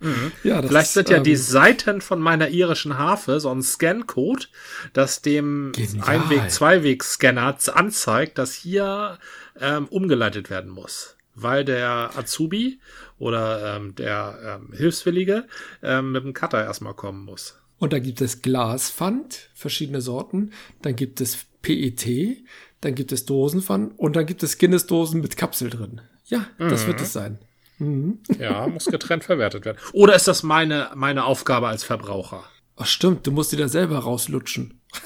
Mhm. 0.00 0.32
Ja, 0.44 0.62
Vielleicht 0.62 0.92
sind 0.92 1.10
ja 1.10 1.18
ähm, 1.18 1.24
die 1.24 1.36
Seiten 1.36 2.00
von 2.00 2.20
meiner 2.20 2.48
irischen 2.48 2.96
Harfe 2.96 3.38
so 3.38 3.50
ein 3.50 3.62
Scan-Code, 3.62 4.46
das 4.94 5.20
dem 5.20 5.72
Einweg-, 6.00 6.50
Zweiweg-Scanner 6.50 7.58
anzeigt, 7.74 8.38
dass 8.38 8.54
hier 8.54 9.18
ähm, 9.60 9.86
umgeleitet 9.88 10.48
werden 10.48 10.70
muss. 10.70 11.16
weil 11.34 11.64
der 11.64 12.10
Azubi 12.16 12.80
oder 13.18 13.76
ähm, 13.76 13.94
der 13.94 14.58
ähm, 14.62 14.72
Hilfswillige 14.74 15.46
ähm, 15.82 16.12
mit 16.12 16.24
dem 16.24 16.32
Cutter 16.34 16.64
erstmal 16.64 16.94
kommen 16.94 17.24
muss. 17.24 17.59
Und 17.80 17.94
da 17.94 17.98
gibt 17.98 18.20
es 18.20 18.42
Glaspfand, 18.42 19.48
verschiedene 19.54 20.02
Sorten. 20.02 20.52
Dann 20.82 20.94
gibt 20.94 21.20
es 21.20 21.46
PET, 21.62 22.44
dann 22.82 22.94
gibt 22.94 23.10
es 23.10 23.24
Dosenpfand 23.24 23.98
und 23.98 24.16
dann 24.16 24.26
gibt 24.26 24.42
es 24.42 24.58
Guinness-Dosen 24.58 25.22
mit 25.22 25.38
Kapsel 25.38 25.70
drin. 25.70 26.02
Ja, 26.26 26.46
das 26.58 26.82
mhm. 26.82 26.86
wird 26.88 27.00
es 27.00 27.12
sein. 27.14 27.38
Mhm. 27.78 28.18
Ja, 28.38 28.66
muss 28.66 28.84
getrennt 28.84 29.24
verwertet 29.24 29.64
werden. 29.64 29.78
Oder 29.92 30.14
ist 30.14 30.28
das 30.28 30.42
meine, 30.42 30.90
meine 30.94 31.24
Aufgabe 31.24 31.68
als 31.68 31.82
Verbraucher? 31.82 32.44
Ach 32.76 32.86
stimmt, 32.86 33.26
du 33.26 33.32
musst 33.32 33.50
die 33.52 33.56
da 33.56 33.66
selber 33.66 33.98
rauslutschen. 33.98 34.80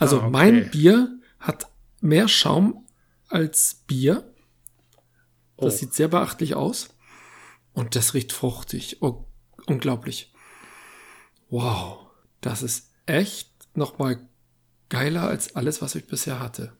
Also 0.00 0.20
ah, 0.20 0.20
okay. 0.20 0.30
mein 0.30 0.70
Bier 0.70 1.18
hat 1.40 1.66
mehr 2.00 2.28
Schaum 2.28 2.86
als 3.28 3.82
Bier. 3.88 4.32
Das 5.56 5.74
oh. 5.74 5.76
sieht 5.76 5.92
sehr 5.92 6.06
beachtlich 6.06 6.54
aus. 6.54 6.90
Und 7.72 7.96
das 7.96 8.14
riecht 8.14 8.32
fruchtig. 8.32 8.98
Oh, 9.00 9.24
unglaublich. 9.66 10.32
Wow. 11.48 12.06
Das 12.40 12.62
ist 12.62 12.92
echt 13.06 13.50
nochmal 13.74 14.20
geiler 14.88 15.28
als 15.28 15.56
alles, 15.56 15.82
was 15.82 15.94
ich 15.94 16.06
bisher 16.06 16.40
hatte. 16.40 16.72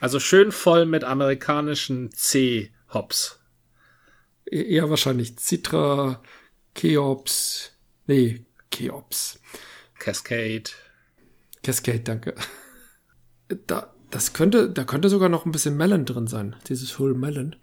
Also 0.00 0.20
schön 0.20 0.52
voll 0.52 0.86
mit 0.86 1.04
amerikanischen 1.04 2.10
C-Hops. 2.12 3.40
E-, 4.50 4.62
eher 4.62 4.90
wahrscheinlich 4.90 5.38
Citra, 5.38 6.22
Cheops, 6.74 7.72
nee, 8.06 8.44
Cheops. 8.70 9.40
Cascade. 9.98 10.70
Cascade, 11.62 12.00
danke. 12.00 12.34
Da, 13.66 13.94
das 14.10 14.32
könnte, 14.32 14.70
da 14.70 14.84
könnte 14.84 15.08
sogar 15.08 15.28
noch 15.28 15.46
ein 15.46 15.52
bisschen 15.52 15.76
Melon 15.76 16.04
drin 16.04 16.26
sein, 16.26 16.56
dieses 16.68 16.98
Whole 16.98 17.14
Melon. 17.14 17.56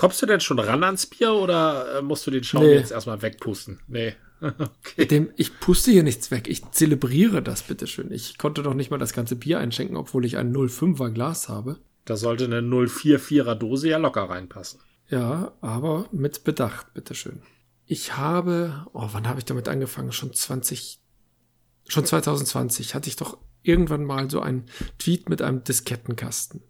Kommst 0.00 0.22
du 0.22 0.26
denn 0.26 0.40
schon 0.40 0.58
ran 0.58 0.82
ans 0.82 1.04
Bier 1.04 1.34
oder 1.34 1.98
äh, 1.98 2.02
musst 2.02 2.26
du 2.26 2.30
den 2.30 2.42
Schaum 2.42 2.62
nee. 2.62 2.72
jetzt 2.72 2.90
erstmal 2.90 3.20
wegpusten? 3.20 3.80
Nee. 3.86 4.14
okay. 4.40 5.04
Dem, 5.04 5.30
ich 5.36 5.60
puste 5.60 5.90
hier 5.90 6.02
nichts 6.02 6.30
weg. 6.30 6.48
Ich 6.48 6.70
zelebriere 6.70 7.42
das, 7.42 7.64
bitteschön. 7.64 8.10
Ich 8.10 8.38
konnte 8.38 8.62
doch 8.62 8.72
nicht 8.72 8.90
mal 8.90 8.96
das 8.96 9.12
ganze 9.12 9.36
Bier 9.36 9.58
einschenken, 9.58 9.98
obwohl 9.98 10.24
ich 10.24 10.38
ein 10.38 10.56
05er 10.56 11.10
Glas 11.10 11.50
habe. 11.50 11.80
Da 12.06 12.16
sollte 12.16 12.46
eine 12.46 12.62
044er 12.62 13.54
Dose 13.54 13.90
ja 13.90 13.98
locker 13.98 14.22
reinpassen. 14.22 14.80
Ja, 15.10 15.52
aber 15.60 16.08
mit 16.12 16.44
Bedacht, 16.44 16.94
bitteschön. 16.94 17.42
Ich 17.84 18.16
habe, 18.16 18.86
oh, 18.94 19.06
wann 19.12 19.28
habe 19.28 19.40
ich 19.40 19.44
damit 19.44 19.68
angefangen? 19.68 20.12
Schon 20.12 20.32
20, 20.32 20.98
schon 21.88 22.06
2020 22.06 22.94
hatte 22.94 23.10
ich 23.10 23.16
doch 23.16 23.36
irgendwann 23.62 24.06
mal 24.06 24.30
so 24.30 24.40
einen 24.40 24.64
Tweet 24.98 25.28
mit 25.28 25.42
einem 25.42 25.62
Diskettenkasten. 25.62 26.62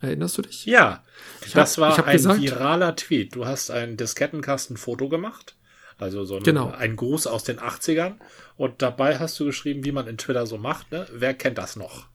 Erinnerst 0.00 0.38
du 0.38 0.42
dich? 0.42 0.66
Ja, 0.66 1.02
ich 1.44 1.52
das 1.52 1.76
hab, 1.76 1.96
war 1.96 2.06
ein 2.06 2.12
gesagt, 2.12 2.40
viraler 2.40 2.94
Tweet. 2.96 3.34
Du 3.34 3.46
hast 3.46 3.70
ein 3.70 3.96
Diskettenkasten-Foto 3.96 5.08
gemacht 5.08 5.56
also 5.98 6.24
so 6.24 6.36
ein, 6.36 6.42
genau. 6.44 6.70
ein 6.70 6.96
Gruß 6.96 7.26
aus 7.26 7.44
den 7.44 7.58
80ern. 7.58 8.14
Und 8.56 8.82
dabei 8.82 9.18
hast 9.18 9.38
du 9.40 9.46
geschrieben, 9.46 9.84
wie 9.84 9.92
man 9.92 10.06
in 10.06 10.16
Twitter 10.16 10.46
so 10.46 10.56
macht. 10.56 10.92
Ne? 10.92 11.06
Wer 11.12 11.34
kennt 11.34 11.58
das 11.58 11.76
noch? 11.76 12.06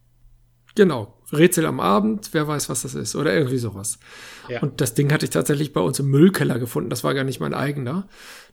Genau. 0.75 1.19
Rätsel 1.31 1.65
am 1.65 1.79
Abend, 1.79 2.29
wer 2.31 2.47
weiß, 2.47 2.69
was 2.69 2.83
das 2.83 2.95
ist. 2.95 3.15
Oder 3.15 3.33
irgendwie 3.33 3.57
sowas. 3.57 3.99
Ja. 4.47 4.61
Und 4.61 4.79
das 4.79 4.93
Ding 4.93 5.11
hatte 5.11 5.25
ich 5.25 5.31
tatsächlich 5.31 5.73
bei 5.73 5.81
uns 5.81 5.99
im 5.99 6.09
Müllkeller 6.09 6.59
gefunden. 6.59 6.89
Das 6.89 7.03
war 7.03 7.13
gar 7.13 7.25
nicht 7.25 7.41
mein 7.41 7.53
eigener. 7.53 8.07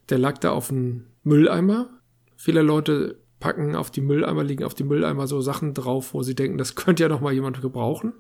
Der 0.08 0.18
lag 0.18 0.38
da 0.38 0.50
auf 0.50 0.68
dem 0.68 1.06
Mülleimer. 1.22 1.90
Viele 2.36 2.62
Leute 2.62 3.20
packen 3.38 3.76
auf 3.76 3.90
die 3.90 4.02
Mülleimer, 4.02 4.42
liegen 4.42 4.64
auf 4.64 4.74
die 4.74 4.84
Mülleimer 4.84 5.26
so 5.26 5.40
Sachen 5.40 5.72
drauf, 5.72 6.12
wo 6.12 6.22
sie 6.22 6.34
denken, 6.34 6.58
das 6.58 6.74
könnte 6.74 7.04
ja 7.04 7.08
noch 7.08 7.20
mal 7.20 7.32
jemand 7.32 7.62
gebrauchen. 7.62 8.14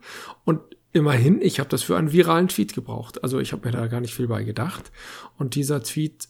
Und 0.44 0.60
immerhin, 0.92 1.40
ich 1.40 1.60
habe 1.60 1.70
das 1.70 1.82
für 1.82 1.96
einen 1.96 2.12
viralen 2.12 2.48
Tweet 2.48 2.74
gebraucht. 2.74 3.22
Also 3.22 3.38
ich 3.38 3.52
habe 3.52 3.66
mir 3.66 3.72
da 3.72 3.86
gar 3.86 4.00
nicht 4.00 4.14
viel 4.14 4.28
bei 4.28 4.42
gedacht. 4.42 4.90
Und 5.38 5.54
dieser 5.54 5.82
Tweet 5.82 6.28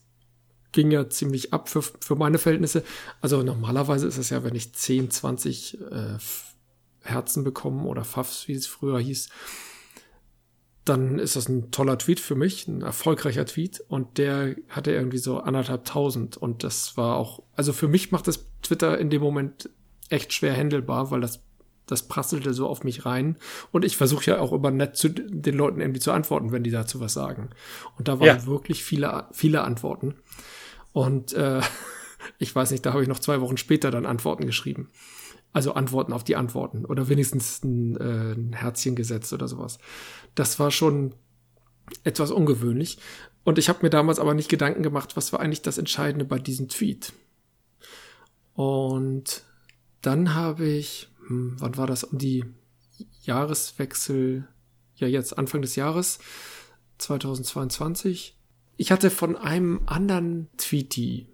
ging 0.72 0.90
ja 0.90 1.08
ziemlich 1.08 1.52
ab 1.52 1.68
für, 1.68 1.82
für 1.82 2.14
meine 2.14 2.38
Verhältnisse. 2.38 2.84
Also 3.20 3.42
normalerweise 3.42 4.06
ist 4.06 4.18
es 4.18 4.30
ja, 4.30 4.44
wenn 4.44 4.54
ich 4.54 4.72
10, 4.72 5.10
20 5.10 5.80
äh, 5.80 6.18
Herzen 7.02 7.44
bekomme 7.44 7.84
oder 7.84 8.04
Pfaffs, 8.04 8.46
wie 8.48 8.54
es 8.54 8.66
früher 8.66 9.00
hieß, 9.00 9.30
dann 10.84 11.18
ist 11.18 11.36
das 11.36 11.48
ein 11.48 11.70
toller 11.70 11.98
Tweet 11.98 12.20
für 12.20 12.34
mich, 12.34 12.66
ein 12.66 12.82
erfolgreicher 12.82 13.46
Tweet. 13.46 13.82
Und 13.88 14.18
der 14.18 14.56
hatte 14.68 14.92
irgendwie 14.92 15.18
so 15.18 15.38
anderthalb 15.38 15.84
tausend. 15.84 16.36
Und 16.36 16.64
das 16.64 16.96
war 16.96 17.16
auch, 17.16 17.42
also 17.54 17.72
für 17.72 17.88
mich 17.88 18.12
macht 18.12 18.28
das 18.28 18.44
Twitter 18.62 18.98
in 18.98 19.10
dem 19.10 19.22
Moment 19.22 19.70
echt 20.08 20.32
schwer 20.32 20.54
handelbar, 20.54 21.10
weil 21.10 21.20
das 21.20 21.40
das 21.90 22.08
prasselte 22.08 22.54
so 22.54 22.68
auf 22.68 22.84
mich 22.84 23.06
rein. 23.06 23.36
Und 23.72 23.84
ich 23.84 23.96
versuche 23.96 24.26
ja 24.26 24.38
auch 24.38 24.52
immer 24.52 24.70
nett 24.70 24.96
zu 24.96 25.08
den 25.08 25.54
Leuten 25.54 25.80
irgendwie 25.80 26.00
zu 26.00 26.12
antworten, 26.12 26.52
wenn 26.52 26.62
die 26.62 26.70
dazu 26.70 27.00
was 27.00 27.12
sagen. 27.12 27.50
Und 27.98 28.08
da 28.08 28.20
waren 28.20 28.26
ja. 28.26 28.46
wirklich 28.46 28.84
viele, 28.84 29.26
viele 29.32 29.62
Antworten. 29.62 30.14
Und 30.92 31.32
äh, 31.32 31.60
ich 32.38 32.54
weiß 32.54 32.70
nicht, 32.70 32.84
da 32.86 32.92
habe 32.92 33.02
ich 33.02 33.08
noch 33.08 33.18
zwei 33.18 33.40
Wochen 33.40 33.56
später 33.56 33.90
dann 33.90 34.06
Antworten 34.06 34.46
geschrieben. 34.46 34.90
Also 35.52 35.72
Antworten 35.72 36.12
auf 36.12 36.22
die 36.22 36.36
Antworten 36.36 36.84
oder 36.84 37.08
wenigstens 37.08 37.64
ein, 37.64 37.96
äh, 37.96 38.32
ein 38.32 38.52
Herzchen 38.52 38.94
gesetzt 38.94 39.32
oder 39.32 39.48
sowas. 39.48 39.78
Das 40.36 40.60
war 40.60 40.70
schon 40.70 41.14
etwas 42.04 42.30
ungewöhnlich. 42.30 42.98
Und 43.42 43.58
ich 43.58 43.68
habe 43.68 43.80
mir 43.82 43.90
damals 43.90 44.18
aber 44.18 44.34
nicht 44.34 44.48
Gedanken 44.48 44.82
gemacht, 44.82 45.16
was 45.16 45.32
war 45.32 45.40
eigentlich 45.40 45.62
das 45.62 45.78
Entscheidende 45.78 46.24
bei 46.24 46.38
diesem 46.38 46.68
Tweet. 46.68 47.12
Und 48.54 49.44
dann 50.02 50.34
habe 50.34 50.66
ich, 50.66 51.08
wann 51.30 51.76
war 51.76 51.86
das? 51.86 52.04
Um 52.04 52.18
die 52.18 52.44
Jahreswechsel, 53.22 54.48
ja 54.96 55.06
jetzt 55.06 55.38
Anfang 55.38 55.62
des 55.62 55.76
Jahres 55.76 56.18
2022, 56.98 58.36
ich 58.76 58.92
hatte 58.92 59.10
von 59.10 59.36
einem 59.36 59.82
anderen 59.86 60.48
Tweety, 60.56 61.28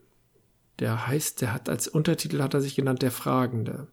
der 0.79 1.07
heißt, 1.07 1.41
der 1.41 1.53
hat 1.53 1.69
als 1.69 1.89
Untertitel 1.89 2.43
hat 2.43 2.55
er 2.55 2.61
sich 2.61 2.75
genannt, 2.75 3.03
der 3.03 3.11
Fragende. 3.11 3.89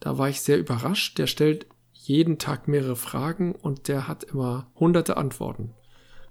Da 0.00 0.18
war 0.18 0.28
ich 0.28 0.40
sehr 0.40 0.58
überrascht. 0.58 1.18
Der 1.18 1.26
stellt 1.26 1.66
jeden 1.92 2.38
Tag 2.38 2.68
mehrere 2.68 2.96
Fragen 2.96 3.54
und 3.54 3.88
der 3.88 4.08
hat 4.08 4.24
immer 4.24 4.70
hunderte 4.74 5.16
Antworten. 5.16 5.74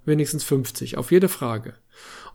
Wenigstens 0.06 0.44
50 0.44 0.98
auf 0.98 1.12
jede 1.12 1.30
Frage. 1.30 1.76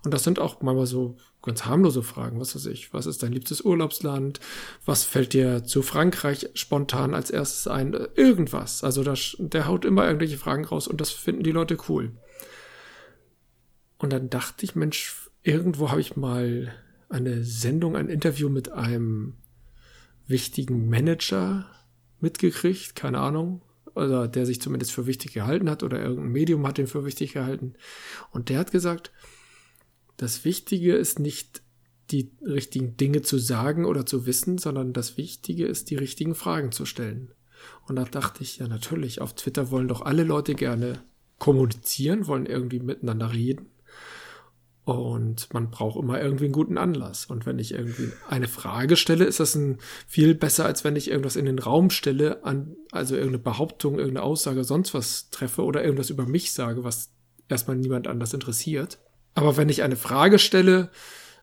Und 0.04 0.14
das 0.14 0.24
sind 0.24 0.38
auch 0.38 0.62
manchmal 0.62 0.86
so 0.86 1.16
ganz 1.44 1.64
harmlose 1.64 2.02
Fragen. 2.02 2.40
Was 2.40 2.54
weiß 2.54 2.66
ich? 2.66 2.92
Was 2.92 3.06
ist 3.06 3.22
dein 3.22 3.32
liebstes 3.32 3.60
Urlaubsland? 3.60 4.40
Was 4.84 5.04
fällt 5.04 5.32
dir 5.32 5.64
zu 5.64 5.82
Frankreich 5.82 6.48
spontan 6.54 7.14
als 7.14 7.30
erstes 7.30 7.68
ein? 7.68 7.96
Irgendwas. 8.14 8.84
Also 8.84 9.04
das, 9.04 9.36
der 9.38 9.66
haut 9.66 9.84
immer 9.84 10.06
irgendwelche 10.06 10.38
Fragen 10.38 10.64
raus 10.64 10.88
und 10.88 11.00
das 11.00 11.10
finden 11.10 11.42
die 11.42 11.52
Leute 11.52 11.76
cool. 11.88 12.12
Und 13.98 14.12
dann 14.12 14.30
dachte 14.30 14.64
ich, 14.64 14.74
Mensch, 14.74 15.30
irgendwo 15.42 15.90
habe 15.90 16.00
ich 16.00 16.16
mal 16.16 16.74
eine 17.08 17.44
Sendung, 17.44 17.96
ein 17.96 18.08
Interview 18.08 18.48
mit 18.48 18.72
einem 18.72 19.34
wichtigen 20.26 20.88
Manager 20.88 21.66
mitgekriegt, 22.20 22.96
keine 22.96 23.20
Ahnung, 23.20 23.62
oder 23.94 24.26
der 24.26 24.46
sich 24.46 24.60
zumindest 24.60 24.92
für 24.92 25.06
wichtig 25.06 25.32
gehalten 25.32 25.70
hat 25.70 25.82
oder 25.82 26.00
irgendein 26.00 26.32
Medium 26.32 26.66
hat 26.66 26.78
ihn 26.78 26.86
für 26.86 27.04
wichtig 27.04 27.32
gehalten. 27.32 27.74
Und 28.30 28.48
der 28.48 28.58
hat 28.58 28.72
gesagt, 28.72 29.12
das 30.24 30.44
Wichtige 30.46 30.94
ist 30.94 31.18
nicht 31.18 31.62
die 32.10 32.32
richtigen 32.42 32.96
Dinge 32.96 33.20
zu 33.20 33.38
sagen 33.38 33.84
oder 33.84 34.06
zu 34.06 34.24
wissen, 34.24 34.56
sondern 34.56 34.94
das 34.94 35.18
Wichtige 35.18 35.66
ist, 35.66 35.90
die 35.90 35.96
richtigen 35.96 36.34
Fragen 36.34 36.72
zu 36.72 36.86
stellen. 36.86 37.32
Und 37.86 37.96
da 37.96 38.04
dachte 38.04 38.42
ich, 38.42 38.58
ja 38.58 38.66
natürlich, 38.66 39.20
auf 39.20 39.34
Twitter 39.34 39.70
wollen 39.70 39.88
doch 39.88 40.00
alle 40.00 40.24
Leute 40.24 40.54
gerne 40.54 41.02
kommunizieren, 41.38 42.26
wollen 42.26 42.46
irgendwie 42.46 42.80
miteinander 42.80 43.34
reden. 43.34 43.66
Und 44.84 45.52
man 45.52 45.70
braucht 45.70 46.02
immer 46.02 46.22
irgendwie 46.22 46.44
einen 46.44 46.52
guten 46.52 46.78
Anlass. 46.78 47.26
Und 47.26 47.44
wenn 47.44 47.58
ich 47.58 47.72
irgendwie 47.72 48.10
eine 48.28 48.48
Frage 48.48 48.96
stelle, 48.96 49.26
ist 49.26 49.40
das 49.40 49.54
ein 49.54 49.76
viel 50.06 50.34
besser, 50.34 50.64
als 50.64 50.84
wenn 50.84 50.96
ich 50.96 51.10
irgendwas 51.10 51.36
in 51.36 51.44
den 51.44 51.58
Raum 51.58 51.90
stelle, 51.90 52.44
an, 52.44 52.76
also 52.92 53.14
irgendeine 53.14 53.42
Behauptung, 53.42 53.98
irgendeine 53.98 54.24
Aussage, 54.24 54.64
sonst 54.64 54.94
was 54.94 55.28
treffe 55.28 55.64
oder 55.64 55.84
irgendwas 55.84 56.08
über 56.08 56.26
mich 56.26 56.52
sage, 56.52 56.82
was 56.82 57.12
erstmal 57.48 57.76
niemand 57.76 58.08
anders 58.08 58.32
interessiert. 58.32 58.98
Aber 59.34 59.56
wenn 59.56 59.68
ich 59.68 59.82
eine 59.82 59.96
Frage 59.96 60.38
stelle 60.38 60.90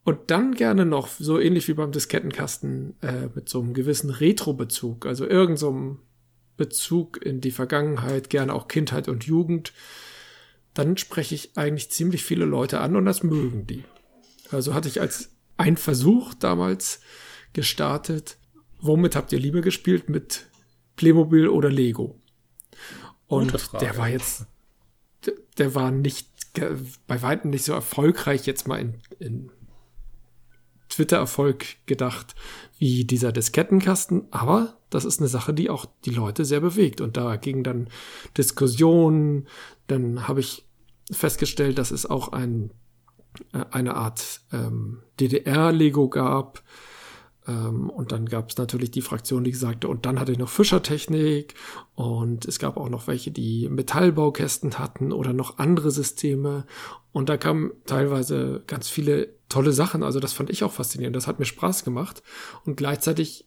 und 0.04 0.32
dann 0.32 0.54
gerne 0.54 0.86
noch, 0.86 1.08
so 1.08 1.40
ähnlich 1.40 1.68
wie 1.68 1.74
beim 1.74 1.92
Diskettenkasten, 1.92 2.96
äh, 3.02 3.28
mit 3.36 3.50
so 3.50 3.62
einem 3.62 3.74
gewissen 3.74 4.10
Retro-Bezug, 4.10 5.06
also 5.06 5.26
irgendeinem 5.26 5.58
so 5.58 6.00
Bezug 6.58 7.24
in 7.24 7.42
die 7.42 7.52
Vergangenheit, 7.52 8.30
gerne 8.30 8.54
auch 8.54 8.68
Kindheit 8.68 9.08
und 9.08 9.26
Jugend, 9.26 9.74
dann 10.74 10.98
spreche 10.98 11.36
ich 11.36 11.58
eigentlich 11.58 11.92
ziemlich 11.92 12.24
viele 12.24 12.46
Leute 12.46 12.80
an 12.80 12.96
und 12.96 13.06
das 13.06 13.24
mögen 13.24 13.68
die. 13.68 13.84
Also 14.52 14.74
hatte 14.74 14.88
ich 14.88 15.02
als 15.02 15.32
ein 15.58 15.78
Versuch 15.78 16.34
damals 16.34 17.02
gestartet, 17.54 18.38
womit 18.80 19.16
habt 19.16 19.32
ihr 19.32 19.40
lieber 19.40 19.62
gespielt? 19.62 20.10
Mit 20.10 20.48
Playmobil 20.96 21.48
oder 21.48 21.70
Lego? 21.70 22.20
Und 23.28 23.54
der 23.80 23.98
war 23.98 24.10
jetzt, 24.10 24.46
der 25.58 25.76
war 25.76 25.92
nicht, 25.92 26.30
bei 27.08 27.22
weitem 27.22 27.52
nicht 27.52 27.64
so 27.64 27.74
erfolgreich 27.74 28.46
jetzt 28.46 28.68
mal 28.68 28.80
in, 28.80 28.96
in 29.20 29.52
Twitter-Erfolg 30.90 31.66
gedacht 31.86 32.36
wie 32.78 33.06
dieser 33.06 33.32
Diskettenkasten, 33.32 34.28
aber 34.32 34.78
das 34.90 35.06
ist 35.06 35.20
eine 35.20 35.30
Sache, 35.30 35.54
die 35.54 35.70
auch 35.70 35.86
die 36.06 36.12
Leute 36.12 36.46
sehr 36.46 36.60
bewegt. 36.60 37.00
Und 37.02 37.18
da 37.18 37.38
ging 37.38 37.64
dann 37.64 37.88
Diskussionen, 38.38 39.48
dann 39.88 40.28
habe 40.28 40.42
ich 40.42 40.68
festgestellt, 41.10 41.78
dass 41.78 41.92
es 41.92 42.06
auch 42.06 42.30
ein, 42.34 42.72
äh, 43.54 43.64
eine 43.72 43.96
Art 43.96 44.42
ähm, 44.52 45.02
DDR-Lego 45.20 46.10
gab. 46.10 46.62
Ähm, 47.48 47.90
und 47.90 48.12
dann 48.12 48.26
gab 48.28 48.50
es 48.50 48.58
natürlich 48.58 48.92
die 48.92 49.02
Fraktion, 49.02 49.44
die 49.44 49.54
sagte, 49.54 49.88
und 49.88 50.06
dann 50.06 50.20
hatte 50.20 50.32
ich 50.32 50.38
noch 50.38 50.50
Fischertechnik 50.50 51.56
und 51.96 52.46
es 52.46 52.60
gab 52.60 52.78
auch 52.78 52.90
noch 52.90 53.08
welche, 53.08 53.32
die 53.32 53.68
Metallbaukästen 53.70 54.80
hatten 54.80 55.12
oder 55.12 55.34
noch 55.34 55.58
andere 55.58 55.92
Systeme. 55.92 56.66
Und 57.12 57.30
da 57.30 57.38
kamen 57.38 57.72
teilweise 57.86 58.64
ganz 58.68 58.90
viele 58.90 59.34
tolle 59.50 59.74
Sachen. 59.74 60.04
Also 60.04 60.20
das 60.20 60.34
fand 60.34 60.50
ich 60.50 60.64
auch 60.64 60.72
faszinierend. 60.72 61.16
Das 61.16 61.28
hat 61.28 61.40
mir 61.40 61.46
Spaß 61.46 61.84
gemacht. 61.84 62.24
Und 62.66 62.78
gleichzeitig 62.78 63.46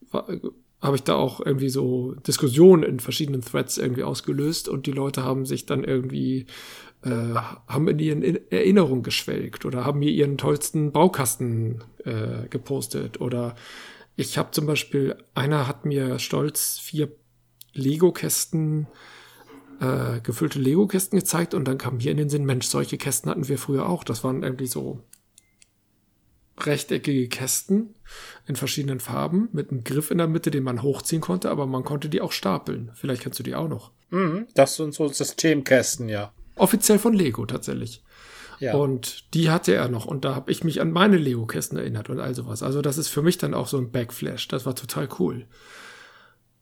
habe 0.85 0.97
ich 0.97 1.03
da 1.03 1.15
auch 1.15 1.41
irgendwie 1.41 1.71
so 1.71 2.13
Diskussionen 2.27 2.83
in 2.83 3.01
verschiedenen 3.01 3.41
Threads 3.41 3.79
irgendwie 3.79 4.03
ausgelöst 4.03 4.69
und 4.69 4.87
die 4.87 4.93
Leute 4.93 5.25
haben 5.25 5.47
sich 5.47 5.65
dann 5.65 5.83
irgendwie 5.83 6.47
äh, 7.05 7.35
haben 7.67 7.89
in 7.89 7.99
ihren 7.99 8.51
Erinnerungen 8.51 9.03
geschwelgt 9.03 9.65
oder 9.65 9.85
haben 9.85 9.99
mir 9.99 10.11
ihren 10.11 10.39
tollsten 10.39 10.93
Baukasten 10.93 11.85
äh, 12.05 12.49
gepostet. 12.49 13.21
Oder 13.21 13.55
ich 14.17 14.39
habe 14.39 14.53
zum 14.53 14.67
Beispiel, 14.67 15.17
einer 15.35 15.69
hat 15.69 15.85
mir 15.85 16.19
stolz 16.19 16.79
vier 16.79 17.13
Lego-Kästen, 17.73 18.87
äh, 19.81 20.21
gefüllte 20.23 20.59
Lego-Kästen 20.59 21.19
gezeigt 21.19 21.55
und 21.55 21.67
dann 21.67 21.79
kam 21.79 21.99
mir 21.99 22.11
in 22.11 22.17
den 22.17 22.31
Sinn, 22.31 22.47
Mensch, 22.47 22.67
solche 22.67 22.97
Kästen 22.97 23.31
hatten 23.31 23.49
wir 23.49 23.59
früher 23.59 23.89
auch. 23.89 24.05
Das 24.05 24.25
waren 24.25 24.43
irgendwie 24.43 24.67
so 24.67 25.01
rechteckige 26.61 27.29
Kästen 27.29 27.97
in 28.47 28.57
verschiedenen 28.57 29.01
Farben 29.01 29.49
mit 29.53 29.71
einem 29.71 29.85
Griff 29.85 30.11
in 30.11 30.19
der 30.19 30.29
Mitte, 30.29 30.51
den 30.51 30.63
man 30.63 30.83
hochziehen 30.83 31.21
konnte, 31.21 31.51
aber 31.51 31.67
man 31.67 31.83
konnte 31.85 32.09
die 32.09 32.21
auch 32.21 32.33
stapeln. 32.33 32.93
Vielleicht 32.95 33.23
kennst 33.23 33.39
du 33.41 33.43
die 33.43 33.57
auch 33.57 33.69
noch. 33.69 33.91
Mhm, 34.11 34.47
das 34.55 34.77
sind 34.77 34.95
so 34.95 35.09
Systemkästen, 35.09 36.09
ja. 36.09 36.33
Offiziell 36.65 36.99
von 36.99 37.13
Lego 37.13 37.47
tatsächlich. 37.47 38.03
Ja. 38.61 38.75
Und 38.75 39.35
die 39.35 39.51
hatte 39.51 39.75
er 39.75 39.89
noch. 39.89 40.07
Und 40.07 40.25
da 40.25 40.35
habe 40.35 40.51
ich 40.51 40.65
mich 40.65 40.81
an 40.81 40.93
meine 40.93 41.19
Lego-Kästen 41.19 41.77
erinnert 41.77 42.09
und 42.09 42.21
all 42.21 42.35
sowas. 42.35 42.63
Also 42.63 42.83
das 42.83 42.99
ist 42.99 43.09
für 43.09 43.23
mich 43.23 43.39
dann 43.39 43.55
auch 43.55 43.67
so 43.67 43.79
ein 43.79 43.91
Backflash. 43.91 44.49
Das 44.49 44.65
war 44.65 44.75
total 44.75 45.09
cool. 45.19 45.47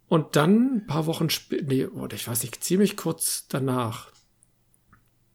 Und 0.08 0.36
dann 0.36 0.76
ein 0.76 0.86
paar 0.86 1.06
Wochen 1.06 1.30
später, 1.30 1.64
nee, 1.64 1.86
ich 2.12 2.28
weiß 2.28 2.42
nicht, 2.42 2.62
ziemlich 2.62 2.96
kurz 2.96 3.46
danach 3.48 4.10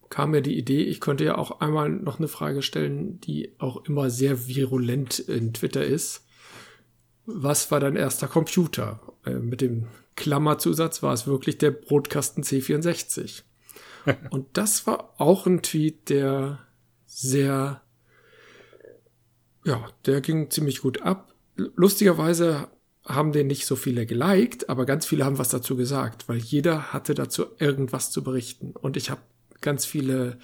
kam 0.10 0.32
mir 0.32 0.42
die 0.42 0.58
Idee, 0.58 0.84
ich 0.84 1.02
könnte 1.02 1.26
ja 1.26 1.38
auch 1.38 1.60
einmal 1.60 1.90
noch 1.90 2.20
eine 2.20 2.28
Frage 2.28 2.62
stellen, 2.62 3.20
die 3.22 3.54
auch 3.60 3.86
immer 3.86 4.10
sehr 4.10 4.48
virulent 4.48 5.20
in 5.20 5.54
Twitter 5.54 5.84
ist. 5.84 6.26
Was 7.26 7.72
war 7.72 7.80
dein 7.80 7.96
erster 7.96 8.28
Computer? 8.28 9.02
Äh, 9.26 9.36
mit 9.36 9.62
dem 9.62 9.88
Klammerzusatz 10.16 11.04
war 11.04 11.14
es 11.14 11.28
wirklich 11.28 11.58
der 11.58 11.72
Brotkasten 11.72 12.44
C64. 12.44 13.44
Und 14.30 14.58
das 14.58 14.88
war 14.88 15.14
auch 15.18 15.46
ein 15.46 15.62
Tweet, 15.62 16.10
der 16.10 16.60
sehr, 17.06 17.82
ja, 19.66 19.90
der 20.06 20.22
ging 20.22 20.50
ziemlich 20.50 20.82
gut 20.82 21.02
ab. 21.02 21.34
Lustigerweise 21.56 22.68
haben 23.06 23.32
den 23.32 23.48
nicht 23.48 23.66
so 23.66 23.76
viele 23.76 24.06
geliked, 24.06 24.70
aber 24.70 24.86
ganz 24.86 25.06
viele 25.06 25.26
haben 25.26 25.38
was 25.38 25.50
dazu 25.50 25.78
gesagt, 25.78 26.28
weil 26.28 26.38
jeder 26.38 26.94
hatte 26.94 27.14
dazu 27.14 27.46
irgendwas 27.58 28.12
zu 28.12 28.24
berichten. 28.24 28.72
Und 28.72 28.98
ich 28.98 29.10
habe 29.10 29.22
ganz 29.62 29.86
viele 29.86 30.38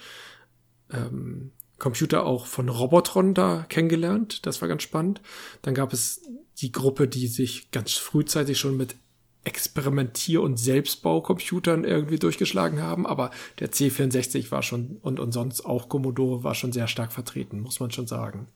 ähm, 0.90 1.52
Computer 1.78 2.24
auch 2.24 2.46
von 2.46 2.68
Robotron 2.68 3.34
da 3.34 3.66
kennengelernt. 3.68 4.46
Das 4.46 4.60
war 4.62 4.68
ganz 4.68 4.82
spannend. 4.82 5.20
Dann 5.62 5.74
gab 5.74 5.92
es 5.92 6.22
die 6.58 6.72
Gruppe, 6.72 7.08
die 7.08 7.26
sich 7.26 7.70
ganz 7.70 7.92
frühzeitig 7.92 8.58
schon 8.58 8.76
mit 8.76 8.96
Experimentier- 9.44 10.40
und 10.40 10.58
Selbstbaucomputern 10.58 11.84
irgendwie 11.84 12.18
durchgeschlagen 12.18 12.82
haben, 12.82 13.06
aber 13.06 13.30
der 13.60 13.70
C64 13.70 14.50
war 14.50 14.62
schon 14.62 14.98
und, 15.02 15.20
und 15.20 15.32
sonst 15.32 15.64
auch 15.64 15.88
Commodore 15.88 16.44
war 16.44 16.54
schon 16.54 16.72
sehr 16.72 16.88
stark 16.88 17.12
vertreten, 17.12 17.60
muss 17.60 17.80
man 17.80 17.90
schon 17.90 18.06
sagen. 18.06 18.48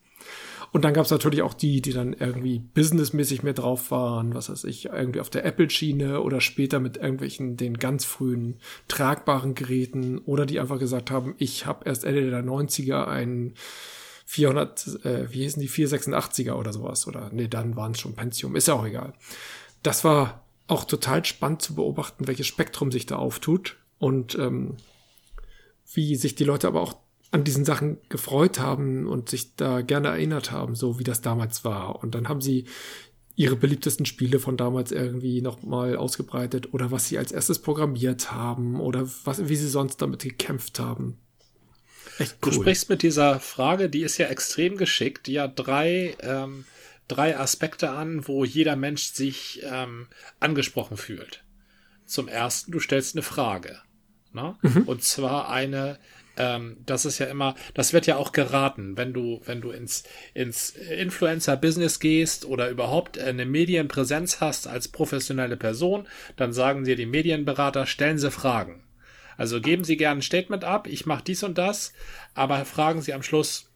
Und 0.71 0.85
dann 0.85 0.93
gab 0.93 1.07
es 1.07 1.11
natürlich 1.11 1.43
auch 1.43 1.55
die, 1.55 1.81
die 1.81 1.93
dann 1.93 2.13
irgendwie 2.13 2.59
businessmäßig 2.59 3.43
mehr 3.43 3.55
drauf 3.55 3.91
waren, 3.91 4.35
was 4.35 4.51
weiß 4.51 4.65
ich, 4.65 4.87
irgendwie 4.87 5.21
auf 5.21 5.31
der 5.31 5.45
Apple-Schiene 5.45 6.21
oder 6.21 6.41
später 6.41 6.79
mit 6.79 6.99
irgendwelchen 6.99 7.57
den 7.57 7.79
ganz 7.79 8.05
frühen 8.05 8.57
tragbaren 8.87 9.55
Geräten 9.55 10.19
oder 10.19 10.45
die 10.45 10.61
einfach 10.61 10.79
gesagt 10.79 11.11
haben, 11.11 11.35
ich 11.39 11.65
habe 11.65 11.87
erst 11.87 12.05
Ende 12.05 12.29
der 12.29 12.45
90er 12.45 13.07
ein 13.07 13.55
400, 14.27 15.05
äh, 15.07 15.33
wie 15.33 15.43
hießen 15.43 15.63
die, 15.63 15.71
486er 15.71 16.53
oder 16.53 16.75
sowas 16.75 17.07
oder 17.07 17.31
nee, 17.33 17.49
dann 17.49 17.77
waren 17.77 17.93
es 17.93 18.01
schon 18.01 18.15
Pentium, 18.15 18.57
ist 18.57 18.69
ja 18.69 18.75
auch 18.75 18.85
egal. 18.85 19.15
Das 19.83 20.05
war 20.05 20.45
auch 20.69 20.85
total 20.85 21.25
spannend 21.25 21.63
zu 21.63 21.75
beobachten, 21.75 22.29
welches 22.29 22.47
Spektrum 22.47 22.93
sich 22.93 23.07
da 23.07 23.17
auftut 23.17 23.77
und 23.99 24.37
ähm, 24.37 24.77
wie 25.93 26.15
sich 26.17 26.35
die 26.35 26.45
Leute 26.45 26.69
aber 26.69 26.81
auch 26.83 26.97
an 27.31 27.45
diesen 27.45 27.65
Sachen 27.65 27.99
gefreut 28.09 28.59
haben 28.59 29.07
und 29.07 29.29
sich 29.29 29.55
da 29.57 29.83
gerne 29.83 30.09
erinnert 30.09 30.51
haben, 30.51 30.75
so 30.75 30.99
wie 30.99 31.05
das 31.05 31.21
damals 31.21 31.65
war. 31.65 32.03
Und 32.03 32.15
dann 32.15 32.29
haben 32.29 32.41
sie 32.41 32.65
ihre 33.35 33.57
beliebtesten 33.57 34.07
Spiele 34.07 34.41
von 34.41 34.57
damals 34.57 34.93
irgendwie 34.93 35.43
nochmal 35.43 35.97
ausgebreitet 35.97 36.75
oder 36.75 36.91
was 36.91 37.09
sie 37.09 37.19
als 37.19 37.33
erstes 37.33 37.61
programmiert 37.61 38.33
haben 38.33 38.81
oder 38.81 39.09
was, 39.25 39.49
wie 39.49 39.57
sie 39.57 39.69
sonst 39.69 40.03
damit 40.03 40.23
gekämpft 40.23 40.81
haben. 40.81 41.19
Echt 42.19 42.39
cool. 42.43 42.51
Du 42.51 42.61
sprichst 42.61 42.89
mit 42.89 43.03
dieser 43.03 43.39
Frage, 43.39 43.89
die 43.89 44.03
ist 44.03 44.19
ja 44.19 44.27
extrem 44.27 44.77
geschickt, 44.77 45.29
ja 45.29 45.47
drei, 45.47 46.17
ähm, 46.21 46.65
drei 47.09 47.39
Aspekte 47.39 47.91
an, 47.91 48.29
wo 48.29 48.45
jeder 48.45 48.77
Mensch 48.77 49.13
sich 49.13 49.63
ähm, 49.65 50.09
angesprochen 50.41 50.97
fühlt. 50.97 51.45
Zum 52.07 52.29
ersten, 52.29 52.73
du 52.73 52.81
stellst 52.81 53.17
eine 53.17 53.23
Frage. 53.23 53.81
Ne? 54.33 54.57
Mhm. 54.63 54.83
Und 54.83 55.03
zwar 55.03 55.51
eine, 55.51 55.99
ähm, 56.37 56.77
das 56.87 57.05
ist 57.05 57.19
ja 57.19 57.27
immer, 57.27 57.55
das 57.75 57.93
wird 57.93 58.07
ja 58.07 58.17
auch 58.17 58.33
geraten, 58.33 58.97
wenn 58.97 59.13
du, 59.13 59.41
wenn 59.45 59.61
du 59.61 59.71
ins, 59.71 60.05
ins 60.35 60.71
Influencer-Business 60.71 61.99
gehst 61.99 62.45
oder 62.45 62.71
überhaupt 62.71 63.19
eine 63.19 63.47
Medienpräsenz 63.47 64.41
hast 64.41 64.67
als 64.67 64.89
professionelle 64.89 65.57
Person, 65.57 66.07
dann 66.37 66.53
sagen 66.53 66.85
dir 66.85 66.97
die 66.97 67.07
Medienberater, 67.07 67.87
stellen 67.87 68.19
Sie 68.19 68.31
Fragen. 68.31 68.85
Also 69.37 69.61
geben 69.61 69.85
Sie 69.85 69.97
gerne 69.97 70.21
ein 70.21 70.23
Statement 70.23 70.65
ab, 70.65 70.87
ich 70.89 71.07
mache 71.07 71.25
dies 71.25 71.43
und 71.43 71.59
das, 71.59 71.93
aber 72.35 72.65
fragen 72.65 73.03
Sie 73.03 73.15
am 73.15 73.23
Schluss, 73.23 73.69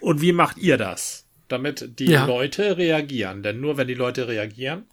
und 0.00 0.20
wie 0.20 0.32
macht 0.32 0.58
ihr 0.58 0.76
das? 0.78 1.21
Damit 1.52 1.98
die 1.98 2.06
ja. 2.06 2.24
Leute 2.24 2.78
reagieren. 2.78 3.42
Denn 3.42 3.60
nur 3.60 3.76
wenn 3.76 3.86
die 3.86 3.94
Leute 3.94 4.26
reagieren, 4.26 4.86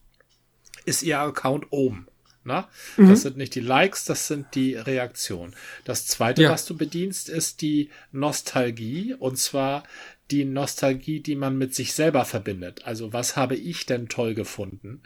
ist 0.86 1.04
ihr 1.04 1.17
Account 1.19 1.67
oben. 1.72 2.08
Na? 2.43 2.67
Mhm. 2.98 3.10
Das 3.10 3.22
sind 3.22 3.38
nicht 3.38 3.56
die 3.56 3.62
Likes, 3.62 4.04
das 4.04 4.28
sind 4.28 4.48
die 4.56 4.76
Reaktionen. 4.76 5.56
Das 5.86 6.06
zweite, 6.06 6.43
ja. 6.43 6.50
was 6.50 6.65
du 6.65 6.76
bedienst, 6.76 7.30
ist 7.30 7.62
die 7.62 7.89
Nostalgie. 8.12 9.15
Und 9.17 9.38
zwar 9.38 9.84
die 10.32 10.43
Nostalgie, 10.43 11.22
die 11.22 11.36
man 11.36 11.58
mit 11.58 11.74
sich 11.74 11.93
selber 11.93 12.26
verbindet. 12.26 12.86
Also 12.86 13.13
was 13.13 13.38
habe 13.38 13.56
ich 13.56 13.86
denn 13.86 14.10
toll 14.10 14.36
gefunden? 14.36 15.02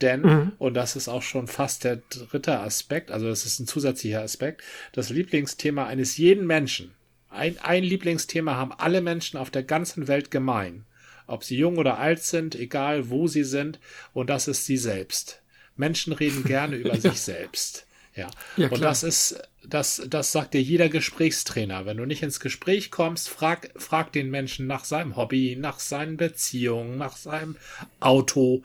Denn, 0.00 0.22
mhm. 0.22 0.52
und 0.58 0.74
das 0.74 0.96
ist 0.96 1.08
auch 1.08 1.22
schon 1.22 1.46
fast 1.46 1.84
der 1.84 2.02
dritte 2.10 2.58
Aspekt, 2.58 3.10
also 3.10 3.26
das 3.26 3.46
ist 3.46 3.58
ein 3.58 3.66
zusätzlicher 3.66 4.22
Aspekt, 4.22 4.62
das 4.92 5.10
Lieblingsthema 5.10 5.86
eines 5.86 6.16
jeden 6.16 6.46
Menschen. 6.46 6.92
Ein, 7.30 7.58
ein 7.60 7.84
Lieblingsthema 7.84 8.56
haben 8.56 8.72
alle 8.72 9.00
Menschen 9.00 9.38
auf 9.38 9.50
der 9.50 9.62
ganzen 9.62 10.08
Welt 10.08 10.30
gemein. 10.30 10.84
Ob 11.26 11.44
sie 11.44 11.56
jung 11.56 11.78
oder 11.78 11.98
alt 11.98 12.22
sind, 12.22 12.54
egal 12.54 13.10
wo 13.10 13.26
sie 13.26 13.44
sind, 13.44 13.80
und 14.12 14.30
das 14.30 14.48
ist 14.48 14.66
sie 14.66 14.76
selbst. 14.76 15.42
Menschen 15.76 16.12
reden 16.12 16.44
gerne 16.44 16.76
über 16.76 16.96
sich 16.96 17.20
selbst. 17.20 17.86
Ja. 18.14 18.28
ja 18.56 18.68
und 18.70 18.80
das 18.80 19.02
ist, 19.02 19.38
das, 19.62 20.02
das 20.08 20.32
sagt 20.32 20.54
dir 20.54 20.62
jeder 20.62 20.88
Gesprächstrainer. 20.88 21.84
Wenn 21.84 21.98
du 21.98 22.06
nicht 22.06 22.22
ins 22.22 22.40
Gespräch 22.40 22.90
kommst, 22.90 23.28
frag, 23.28 23.70
frag 23.76 24.12
den 24.12 24.30
Menschen 24.30 24.66
nach 24.66 24.84
seinem 24.84 25.16
Hobby, 25.16 25.56
nach 25.56 25.80
seinen 25.80 26.16
Beziehungen, 26.16 26.96
nach 26.96 27.16
seinem 27.16 27.56
Auto. 28.00 28.62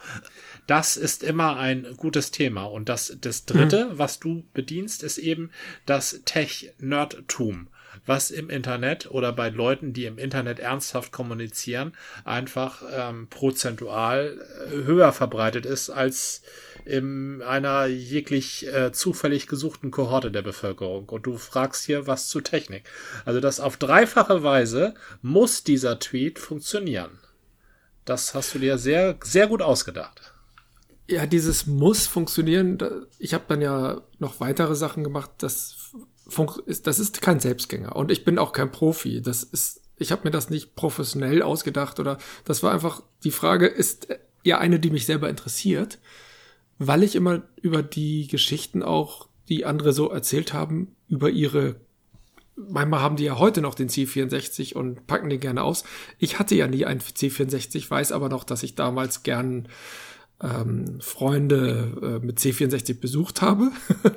Das 0.68 0.96
ist 0.96 1.22
immer 1.22 1.58
ein 1.58 1.86
gutes 1.98 2.32
Thema. 2.32 2.64
Und 2.64 2.88
das, 2.88 3.18
das 3.20 3.46
dritte, 3.46 3.88
mhm. 3.88 3.98
was 3.98 4.20
du 4.20 4.44
bedienst, 4.54 5.04
ist 5.04 5.18
eben 5.18 5.52
das 5.86 6.22
Tech-Nerdtum 6.24 7.68
was 8.06 8.32
im 8.32 8.50
Internet 8.50 9.12
oder 9.12 9.32
bei 9.32 9.50
Leuten, 9.50 9.94
die 9.94 10.06
im 10.06 10.18
Internet 10.18 10.60
ernsthaft 10.60 11.12
kommunizieren, 11.12 11.94
einfach 12.26 12.82
ähm, 12.92 13.28
prozentual 13.30 14.40
äh, 14.40 14.86
höher 14.86 15.12
verbreitet 15.12 15.66
ist 15.66 15.90
als 15.90 16.42
in 16.86 17.42
einer 17.42 17.86
jeglich 17.86 18.68
äh, 18.68 18.92
zufällig 18.92 19.48
gesuchten 19.48 19.92
Kohorte 19.92 20.32
der 20.32 20.42
Bevölkerung. 20.42 21.10
Und 21.10 21.26
du 21.26 21.38
fragst 21.38 21.86
hier 21.86 22.08
was 22.08 22.28
zu 22.28 22.42
Technik. 22.42 22.84
Also 23.26 23.40
das 23.40 23.60
auf 23.60 23.78
dreifache 23.78 24.44
Weise 24.44 24.96
muss 25.22 25.64
dieser 25.64 26.00
Tweet 26.00 26.40
funktionieren. 26.40 27.20
Das 28.06 28.34
hast 28.34 28.56
du 28.56 28.60
dir 28.60 28.78
sehr, 28.78 29.18
sehr 29.24 29.48
gut 29.48 29.62
ausgedacht. 29.62 30.34
Ja, 31.08 31.26
dieses 31.26 31.68
muss 31.68 32.08
funktionieren. 32.08 32.78
Ich 33.20 33.34
habe 33.34 33.44
dann 33.48 33.62
ja 33.62 34.02
noch 34.18 34.40
weitere 34.40 34.76
Sachen 34.76 35.04
gemacht. 35.04 35.30
Das, 35.40 35.54
ist, 35.54 35.81
das 36.84 37.00
ist 37.00 37.22
kein 37.22 37.40
Selbstgänger. 37.40 37.96
Und 37.96 38.12
ich 38.12 38.26
bin 38.26 38.38
auch 38.38 38.54
kein 38.54 38.72
Profi. 38.72 39.22
Das 39.22 39.44
ist 39.44 39.82
ich 40.02 40.12
habe 40.12 40.24
mir 40.24 40.32
das 40.32 40.50
nicht 40.50 40.76
professionell 40.76 41.44
ausgedacht 41.44 42.00
oder 42.00 42.18
das 42.44 42.64
war 42.64 42.74
einfach 42.74 43.04
die 43.24 43.32
Frage, 43.32 43.68
ist 43.68 44.08
ja 44.44 44.58
eine, 44.58 44.80
die 44.80 44.90
mich 44.90 45.06
selber 45.06 45.30
interessiert, 45.30 46.00
weil 46.80 47.04
ich 47.04 47.16
immer 47.16 47.44
über 47.62 47.84
die 47.84 48.28
Geschichten 48.28 48.82
auch, 48.82 49.28
die 49.48 49.66
andere 49.66 49.94
so 49.94 50.10
erzählt 50.10 50.54
haben, 50.54 50.96
über 51.08 51.30
ihre 51.30 51.76
manchmal 52.56 53.02
haben 53.02 53.16
die 53.16 53.24
ja 53.24 53.40
heute 53.40 53.62
noch 53.62 53.76
den 53.76 53.90
C64 53.90 54.76
und 54.76 55.08
packen 55.08 55.30
den 55.30 55.40
gerne 55.40 55.64
aus. 55.64 55.84
Ich 56.20 56.38
hatte 56.38 56.56
ja 56.56 56.68
nie 56.68 56.86
einen 56.86 57.00
C64, 57.00 57.90
weiß 57.90 58.12
aber 58.12 58.30
noch, 58.30 58.44
dass 58.44 58.64
ich 58.64 58.76
damals 58.76 59.24
gern 59.24 59.68
ähm, 60.42 61.00
Freunde 61.00 62.20
äh, 62.22 62.26
mit 62.26 62.40
C64 62.40 63.00
besucht 63.00 63.42
habe. 63.42 63.72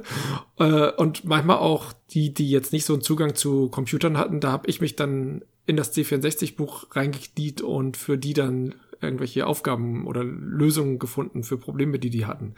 äh, 0.58 0.90
und 0.92 1.24
manchmal 1.24 1.58
auch 1.58 1.92
die, 2.10 2.32
die 2.32 2.50
jetzt 2.50 2.72
nicht 2.72 2.84
so 2.84 2.94
einen 2.94 3.02
Zugang 3.02 3.34
zu 3.34 3.68
Computern 3.68 4.16
hatten, 4.16 4.40
da 4.40 4.52
habe 4.52 4.68
ich 4.68 4.80
mich 4.80 4.96
dann 4.96 5.44
in 5.66 5.76
das 5.76 5.94
C64-Buch 5.94 6.96
reingekniet 6.96 7.62
und 7.62 7.96
für 7.96 8.18
die 8.18 8.34
dann 8.34 8.74
irgendwelche 9.00 9.46
Aufgaben 9.46 10.06
oder 10.06 10.24
Lösungen 10.24 10.98
gefunden 10.98 11.42
für 11.42 11.58
Probleme, 11.58 11.98
die 11.98 12.10
die 12.10 12.26
hatten. 12.26 12.54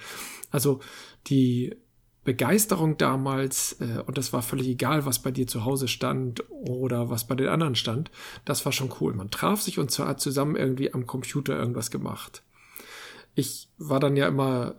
Also 0.51 0.81
die 1.27 1.75
Begeisterung 2.25 2.99
damals, 2.99 3.81
äh, 3.81 4.03
und 4.07 4.19
das 4.19 4.33
war 4.33 4.43
völlig 4.43 4.69
egal, 4.69 5.07
was 5.07 5.21
bei 5.21 5.31
dir 5.31 5.47
zu 5.47 5.65
Hause 5.65 5.89
stand 5.89 6.45
oder 6.51 7.11
was 7.11 7.27
bei 7.27 7.35
den 7.35 7.49
anderen 7.49 7.75
stand, 7.75 8.11
das 8.45 8.65
war 8.65 8.73
schon 8.73 8.93
cool. 9.01 9.15
Man 9.15 9.31
traf 9.31 9.61
sich 9.61 9.79
und 9.79 9.97
hat 9.99 10.21
zusammen 10.21 10.57
irgendwie 10.57 10.93
am 10.93 11.07
Computer 11.07 11.59
irgendwas 11.59 11.91
gemacht 11.91 12.43
ich 13.37 13.69
war 13.77 14.01
dann 14.01 14.17
ja 14.17 14.27
immer, 14.27 14.75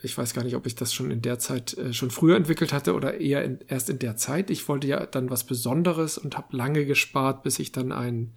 ich 0.00 0.16
weiß 0.16 0.34
gar 0.34 0.44
nicht, 0.44 0.54
ob 0.54 0.66
ich 0.66 0.76
das 0.76 0.94
schon 0.94 1.10
in 1.10 1.22
der 1.22 1.38
Zeit 1.38 1.76
äh, 1.78 1.92
schon 1.92 2.10
früher 2.10 2.36
entwickelt 2.36 2.72
hatte 2.72 2.94
oder 2.94 3.18
eher 3.18 3.42
in, 3.42 3.58
erst 3.66 3.90
in 3.90 3.98
der 3.98 4.16
Zeit. 4.16 4.50
Ich 4.50 4.68
wollte 4.68 4.86
ja 4.86 5.06
dann 5.06 5.30
was 5.30 5.44
Besonderes 5.44 6.18
und 6.18 6.36
habe 6.36 6.56
lange 6.56 6.84
gespart, 6.84 7.42
bis 7.42 7.58
ich 7.58 7.72
dann 7.72 7.90
ein 7.90 8.34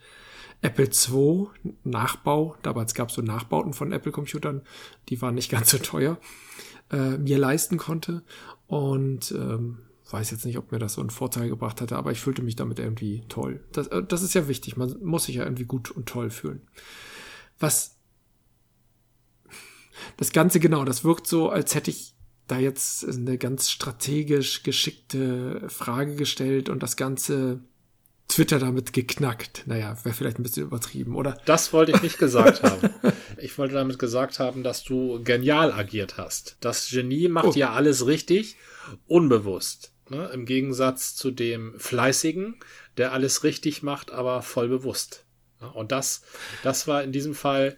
Apple 0.62 0.90
II 0.90 1.48
Nachbau, 1.84 2.56
damals 2.64 2.94
gab 2.94 3.10
es 3.10 3.16
so 3.16 3.22
Nachbauten 3.22 3.74
von 3.74 3.92
Apple-Computern, 3.92 4.62
die 5.10 5.22
waren 5.22 5.36
nicht 5.36 5.52
ganz 5.52 5.70
so 5.70 5.78
teuer, 5.78 6.18
äh, 6.92 7.18
mir 7.18 7.38
leisten 7.38 7.78
konnte. 7.78 8.24
Und 8.68 9.32
ähm, 9.32 9.80
weiß 10.10 10.32
jetzt 10.32 10.46
nicht, 10.46 10.58
ob 10.58 10.72
mir 10.72 10.80
das 10.80 10.94
so 10.94 11.02
einen 11.02 11.10
Vorteil 11.10 11.50
gebracht 11.50 11.82
hatte, 11.82 11.98
aber 11.98 12.12
ich 12.12 12.22
fühlte 12.22 12.42
mich 12.42 12.56
damit 12.56 12.80
irgendwie 12.80 13.24
toll. 13.28 13.60
Das, 13.74 13.88
äh, 13.88 14.04
das 14.04 14.22
ist 14.22 14.36
ja 14.36 14.48
wichtig, 14.48 14.78
man 14.78 14.96
muss 15.04 15.26
sich 15.26 15.36
ja 15.36 15.44
irgendwie 15.44 15.66
gut 15.66 15.92
und 15.92 16.08
toll 16.08 16.30
fühlen. 16.30 16.62
Was 17.60 17.99
das 20.18 20.32
Ganze 20.32 20.60
genau, 20.60 20.84
das 20.86 21.04
wirkt 21.04 21.28
so, 21.28 21.50
als 21.50 21.76
hätte 21.76 21.92
ich 21.92 22.14
da 22.48 22.58
jetzt 22.58 23.08
eine 23.08 23.38
ganz 23.38 23.70
strategisch 23.70 24.64
geschickte 24.64 25.70
Frage 25.70 26.16
gestellt 26.16 26.70
und 26.70 26.82
das 26.82 26.96
Ganze 26.96 27.62
Twitter 28.28 28.60
damit 28.60 28.94
geknackt. 28.94 29.64
Naja, 29.66 29.98
wäre 30.04 30.16
vielleicht 30.16 30.40
ein 30.40 30.44
bisschen 30.44 30.64
übertrieben, 30.64 31.16
oder? 31.16 31.38
Das 31.46 31.74
wollte 31.74 31.92
ich 31.92 32.02
nicht 32.02 32.20
gesagt 32.20 32.64
haben. 32.64 32.90
Ich 33.38 33.58
wollte 33.58 33.74
damit 33.74 34.00
gesagt 34.00 34.40
haben, 34.40 34.64
dass 34.64 34.84
du 34.84 35.22
genial 35.24 35.72
agiert 35.72 36.18
hast. 36.18 36.58
Das 36.60 36.90
Genie 36.90 37.28
macht 37.28 37.48
oh. 37.48 37.54
ja 37.54 37.74
alles 37.74 38.06
richtig, 38.06 38.56
unbewusst. 39.08 39.94
Ne? 40.10 40.30
Im 40.34 40.46
Gegensatz 40.46 41.16
zu 41.16 41.32
dem 41.32 41.74
Fleißigen, 41.80 42.60
der 42.98 43.14
alles 43.14 43.44
richtig 43.44 43.84
macht, 43.84 44.12
aber 44.12 44.42
voll 44.42 44.70
bewusst. 44.70 45.26
Und 45.74 45.92
das, 45.92 46.24
das 46.64 46.88
war 46.88 47.04
in 47.04 47.12
diesem 47.12 47.36
Fall 47.36 47.78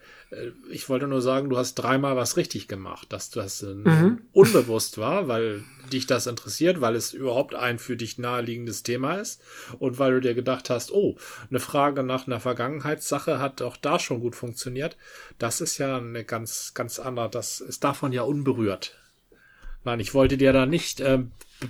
ich 0.70 0.88
wollte 0.88 1.08
nur 1.08 1.22
sagen, 1.22 1.50
du 1.50 1.58
hast 1.58 1.76
dreimal 1.76 2.15
was 2.15 2.38
richtig 2.38 2.67
gemacht, 2.67 3.12
dass 3.12 3.30
das 3.30 3.63
äh, 3.63 3.74
mhm. 3.74 4.22
unbewusst 4.32 4.98
war, 4.98 5.28
weil 5.28 5.63
dich 5.91 6.08
das 6.08 6.26
interessiert, 6.26 6.80
weil 6.80 6.96
es 6.96 7.13
überhaupt 7.13 7.54
ein 7.54 7.80
für 7.80 7.98
dich 7.98 8.17
naheliegendes 8.17 8.84
Thema 8.84 9.15
ist 9.15 9.41
und 9.80 10.00
weil 10.00 10.13
du 10.13 10.22
dir 10.22 10.34
gedacht 10.34 10.70
hast, 10.70 10.91
oh, 10.91 11.17
eine 11.50 11.60
Frage 11.60 12.04
nach 12.04 12.28
einer 12.28 12.39
Vergangenheitssache 12.39 13.39
hat 13.39 13.62
auch 13.62 13.76
da 13.76 14.00
schon 14.00 14.22
gut 14.22 14.36
funktioniert. 14.36 14.96
Das 15.38 15.60
ist 15.60 15.78
ja 15.78 15.98
eine 15.98 16.24
ganz, 16.24 16.74
ganz 16.74 17.00
andere, 17.00 17.30
das 17.30 17.60
ist 17.60 17.84
davon 17.84 18.13
ja 18.13 18.22
unberührt. 18.22 18.98
Nein, 19.84 20.00
ich 20.00 20.13
wollte 20.13 20.38
dir 20.38 20.54
da 20.54 20.65
nicht 20.65 21.02
äh, 21.02 21.24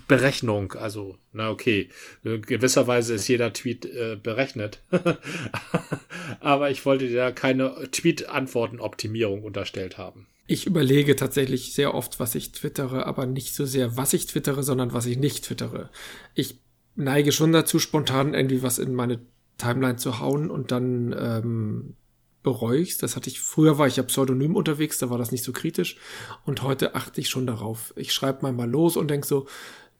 Berechnung, 0.08 0.74
also, 0.74 1.18
na 1.34 1.50
okay, 1.50 1.90
gewisserweise 2.24 3.16
ist 3.16 3.28
jeder 3.28 3.52
Tweet 3.52 3.86
äh, 3.86 4.18
berechnet. 4.22 4.82
Aber 6.40 6.70
ich 6.72 6.86
wollte 6.86 7.08
dir 7.08 7.18
da 7.18 7.32
keine 7.32 7.90
Tweet-Antworten-Optimierung 7.92 9.44
unterstellt 9.44 9.98
haben. 9.98 10.28
Ich 10.48 10.66
überlege 10.66 11.16
tatsächlich 11.16 11.74
sehr 11.74 11.94
oft, 11.94 12.20
was 12.20 12.36
ich 12.36 12.52
twittere, 12.52 13.06
aber 13.06 13.26
nicht 13.26 13.56
so 13.56 13.66
sehr, 13.66 13.96
was 13.96 14.14
ich 14.14 14.26
twittere, 14.26 14.64
sondern 14.64 14.92
was 14.94 15.06
ich 15.06 15.18
nicht 15.18 15.46
twittere. 15.46 15.90
Ich 16.34 16.60
neige 16.96 17.32
schon 17.32 17.54
dazu, 17.54 17.80
spontan 17.80 18.34
irgendwie 18.34 18.64
was 18.64 18.78
in 18.78 18.94
meine 18.94 19.20
Timeline 19.58 19.98
zu 19.98 20.20
hauen 20.20 20.50
und 20.50 20.72
dann 20.72 21.16
ähm, 21.18 21.96
bereue 22.44 22.80
ich's. 22.80 22.98
Das 22.98 23.16
hatte 23.16 23.30
ich, 23.30 23.40
früher 23.40 23.78
war 23.78 23.88
ich 23.88 23.96
ja 23.96 24.04
pseudonym 24.04 24.56
unterwegs, 24.56 24.98
da 24.98 25.10
war 25.10 25.18
das 25.18 25.32
nicht 25.32 25.44
so 25.44 25.54
kritisch. 25.54 25.98
Und 26.46 26.64
heute 26.64 26.96
achte 26.96 27.22
ich 27.22 27.30
schon 27.30 27.48
darauf. 27.48 27.94
Ich 27.96 28.12
schreibe 28.12 28.42
mal 28.42 28.52
mal 28.52 28.70
los 28.70 28.98
und 28.98 29.10
denk 29.10 29.26
so, 29.26 29.48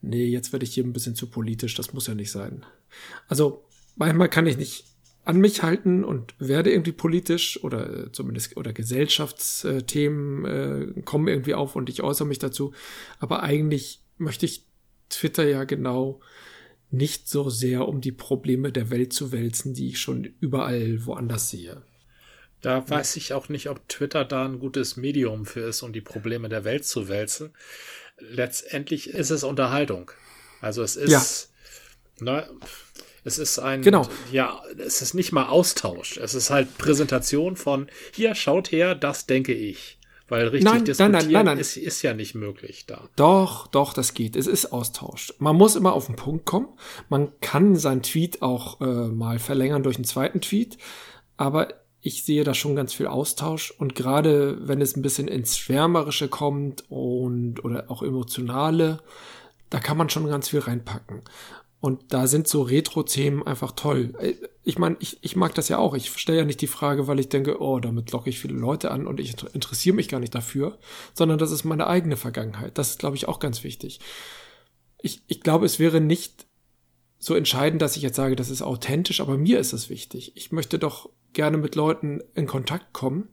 nee, 0.00 0.26
jetzt 0.26 0.52
werde 0.52 0.64
ich 0.64 0.74
hier 0.74 0.84
ein 0.84 0.92
bisschen 0.92 1.14
zu 1.14 1.28
politisch, 1.28 1.74
das 1.74 1.92
muss 1.92 2.08
ja 2.08 2.14
nicht 2.14 2.30
sein. 2.30 2.66
Also, 3.28 3.64
manchmal 3.96 4.28
kann 4.28 4.46
ich 4.46 4.58
nicht 4.58 4.84
an 5.24 5.38
mich 5.38 5.62
halten 5.62 6.04
und 6.04 6.34
werde 6.38 6.72
irgendwie 6.72 6.92
politisch 6.92 7.62
oder 7.62 8.06
äh, 8.06 8.12
zumindest 8.12 8.56
oder 8.56 8.72
Gesellschaftsthemen 8.72 10.44
äh, 10.44 11.02
kommen 11.02 11.28
irgendwie 11.28 11.54
auf 11.54 11.76
und 11.76 11.88
ich 11.88 12.02
äußere 12.02 12.26
mich 12.26 12.38
dazu. 12.38 12.72
Aber 13.20 13.42
eigentlich 13.42 14.00
möchte 14.18 14.46
ich 14.46 14.66
Twitter 15.08 15.46
ja 15.46 15.64
genau 15.64 16.20
nicht 16.90 17.28
so 17.28 17.48
sehr 17.50 17.88
um 17.88 18.00
die 18.00 18.12
Probleme 18.12 18.72
der 18.72 18.90
Welt 18.90 19.12
zu 19.12 19.32
wälzen, 19.32 19.74
die 19.74 19.88
ich 19.88 20.00
schon 20.00 20.24
überall 20.40 21.06
woanders 21.06 21.50
sehe. 21.50 21.82
Da 22.60 22.88
weiß 22.88 23.16
ich 23.16 23.32
auch 23.32 23.48
nicht, 23.48 23.68
ob 23.68 23.88
Twitter 23.88 24.24
da 24.24 24.44
ein 24.44 24.60
gutes 24.60 24.96
Medium 24.96 25.46
für 25.46 25.62
ist, 25.62 25.82
um 25.82 25.92
die 25.92 26.00
Probleme 26.00 26.48
der 26.48 26.64
Welt 26.64 26.84
zu 26.84 27.08
wälzen. 27.08 27.54
Letztendlich 28.18 29.10
ist 29.10 29.30
es 29.30 29.42
Unterhaltung. 29.42 30.12
Also 30.60 30.82
es 30.82 30.94
ist, 30.94 31.50
ja. 32.20 32.24
ne, 32.24 32.50
es 33.24 33.38
ist 33.38 33.58
ein, 33.58 33.82
genau. 33.82 34.06
ja, 34.32 34.60
es 34.78 35.02
ist 35.02 35.14
nicht 35.14 35.32
mal 35.32 35.46
Austausch. 35.46 36.16
Es 36.16 36.34
ist 36.34 36.50
halt 36.50 36.76
Präsentation 36.78 37.56
von, 37.56 37.88
hier, 38.12 38.34
schaut 38.34 38.72
her, 38.72 38.94
das 38.94 39.26
denke 39.26 39.52
ich. 39.52 39.98
Weil 40.28 40.48
richtig 40.48 40.64
nein, 40.64 40.84
diskutieren 40.84 41.12
nein, 41.12 41.30
nein, 41.30 41.44
nein, 41.44 41.58
Ist, 41.58 41.76
ist 41.76 42.00
ja 42.02 42.14
nicht 42.14 42.34
möglich 42.34 42.86
da. 42.86 43.08
Doch, 43.16 43.66
doch, 43.66 43.92
das 43.92 44.14
geht. 44.14 44.34
Es 44.34 44.46
ist 44.46 44.72
Austausch. 44.72 45.34
Man 45.38 45.56
muss 45.56 45.76
immer 45.76 45.92
auf 45.92 46.06
den 46.06 46.16
Punkt 46.16 46.46
kommen. 46.46 46.68
Man 47.10 47.32
kann 47.40 47.76
seinen 47.76 48.02
Tweet 48.02 48.40
auch 48.40 48.80
äh, 48.80 49.08
mal 49.08 49.38
verlängern 49.38 49.82
durch 49.82 49.96
einen 49.96 50.06
zweiten 50.06 50.40
Tweet. 50.40 50.78
Aber 51.36 51.68
ich 52.00 52.24
sehe 52.24 52.44
da 52.44 52.54
schon 52.54 52.74
ganz 52.74 52.94
viel 52.94 53.06
Austausch 53.06 53.70
und 53.70 53.94
gerade 53.94 54.56
wenn 54.66 54.80
es 54.80 54.96
ein 54.96 55.02
bisschen 55.02 55.28
ins 55.28 55.56
Schwärmerische 55.56 56.28
kommt 56.28 56.84
und 56.90 57.64
oder 57.64 57.90
auch 57.90 58.02
emotionale, 58.02 58.98
da 59.70 59.78
kann 59.78 59.96
man 59.96 60.10
schon 60.10 60.26
ganz 60.26 60.48
viel 60.48 60.60
reinpacken. 60.60 61.22
Und 61.82 62.12
da 62.12 62.28
sind 62.28 62.46
so 62.46 62.62
Retro-Themen 62.62 63.44
einfach 63.44 63.72
toll. 63.72 64.14
Ich 64.62 64.78
meine, 64.78 64.96
ich, 65.00 65.18
ich 65.20 65.34
mag 65.34 65.52
das 65.56 65.68
ja 65.68 65.78
auch. 65.78 65.94
Ich 65.94 66.16
stelle 66.16 66.38
ja 66.38 66.44
nicht 66.44 66.60
die 66.60 66.68
Frage, 66.68 67.08
weil 67.08 67.18
ich 67.18 67.28
denke, 67.28 67.60
oh, 67.60 67.80
damit 67.80 68.12
locke 68.12 68.30
ich 68.30 68.38
viele 68.38 68.54
Leute 68.54 68.92
an 68.92 69.08
und 69.08 69.18
ich 69.18 69.34
interessiere 69.52 69.96
mich 69.96 70.06
gar 70.06 70.20
nicht 70.20 70.32
dafür, 70.32 70.78
sondern 71.12 71.40
das 71.40 71.50
ist 71.50 71.64
meine 71.64 71.88
eigene 71.88 72.16
Vergangenheit. 72.16 72.78
Das 72.78 72.90
ist, 72.90 73.00
glaube 73.00 73.16
ich, 73.16 73.26
auch 73.26 73.40
ganz 73.40 73.64
wichtig. 73.64 73.98
Ich, 75.00 75.24
ich 75.26 75.40
glaube, 75.40 75.66
es 75.66 75.80
wäre 75.80 76.00
nicht 76.00 76.46
so 77.18 77.34
entscheidend, 77.34 77.82
dass 77.82 77.96
ich 77.96 78.02
jetzt 78.04 78.14
sage, 78.14 78.36
das 78.36 78.50
ist 78.50 78.62
authentisch, 78.62 79.20
aber 79.20 79.36
mir 79.36 79.58
ist 79.58 79.72
es 79.72 79.90
wichtig. 79.90 80.36
Ich 80.36 80.52
möchte 80.52 80.78
doch 80.78 81.10
gerne 81.32 81.58
mit 81.58 81.74
Leuten 81.74 82.22
in 82.36 82.46
Kontakt 82.46 82.92
kommen, 82.92 83.28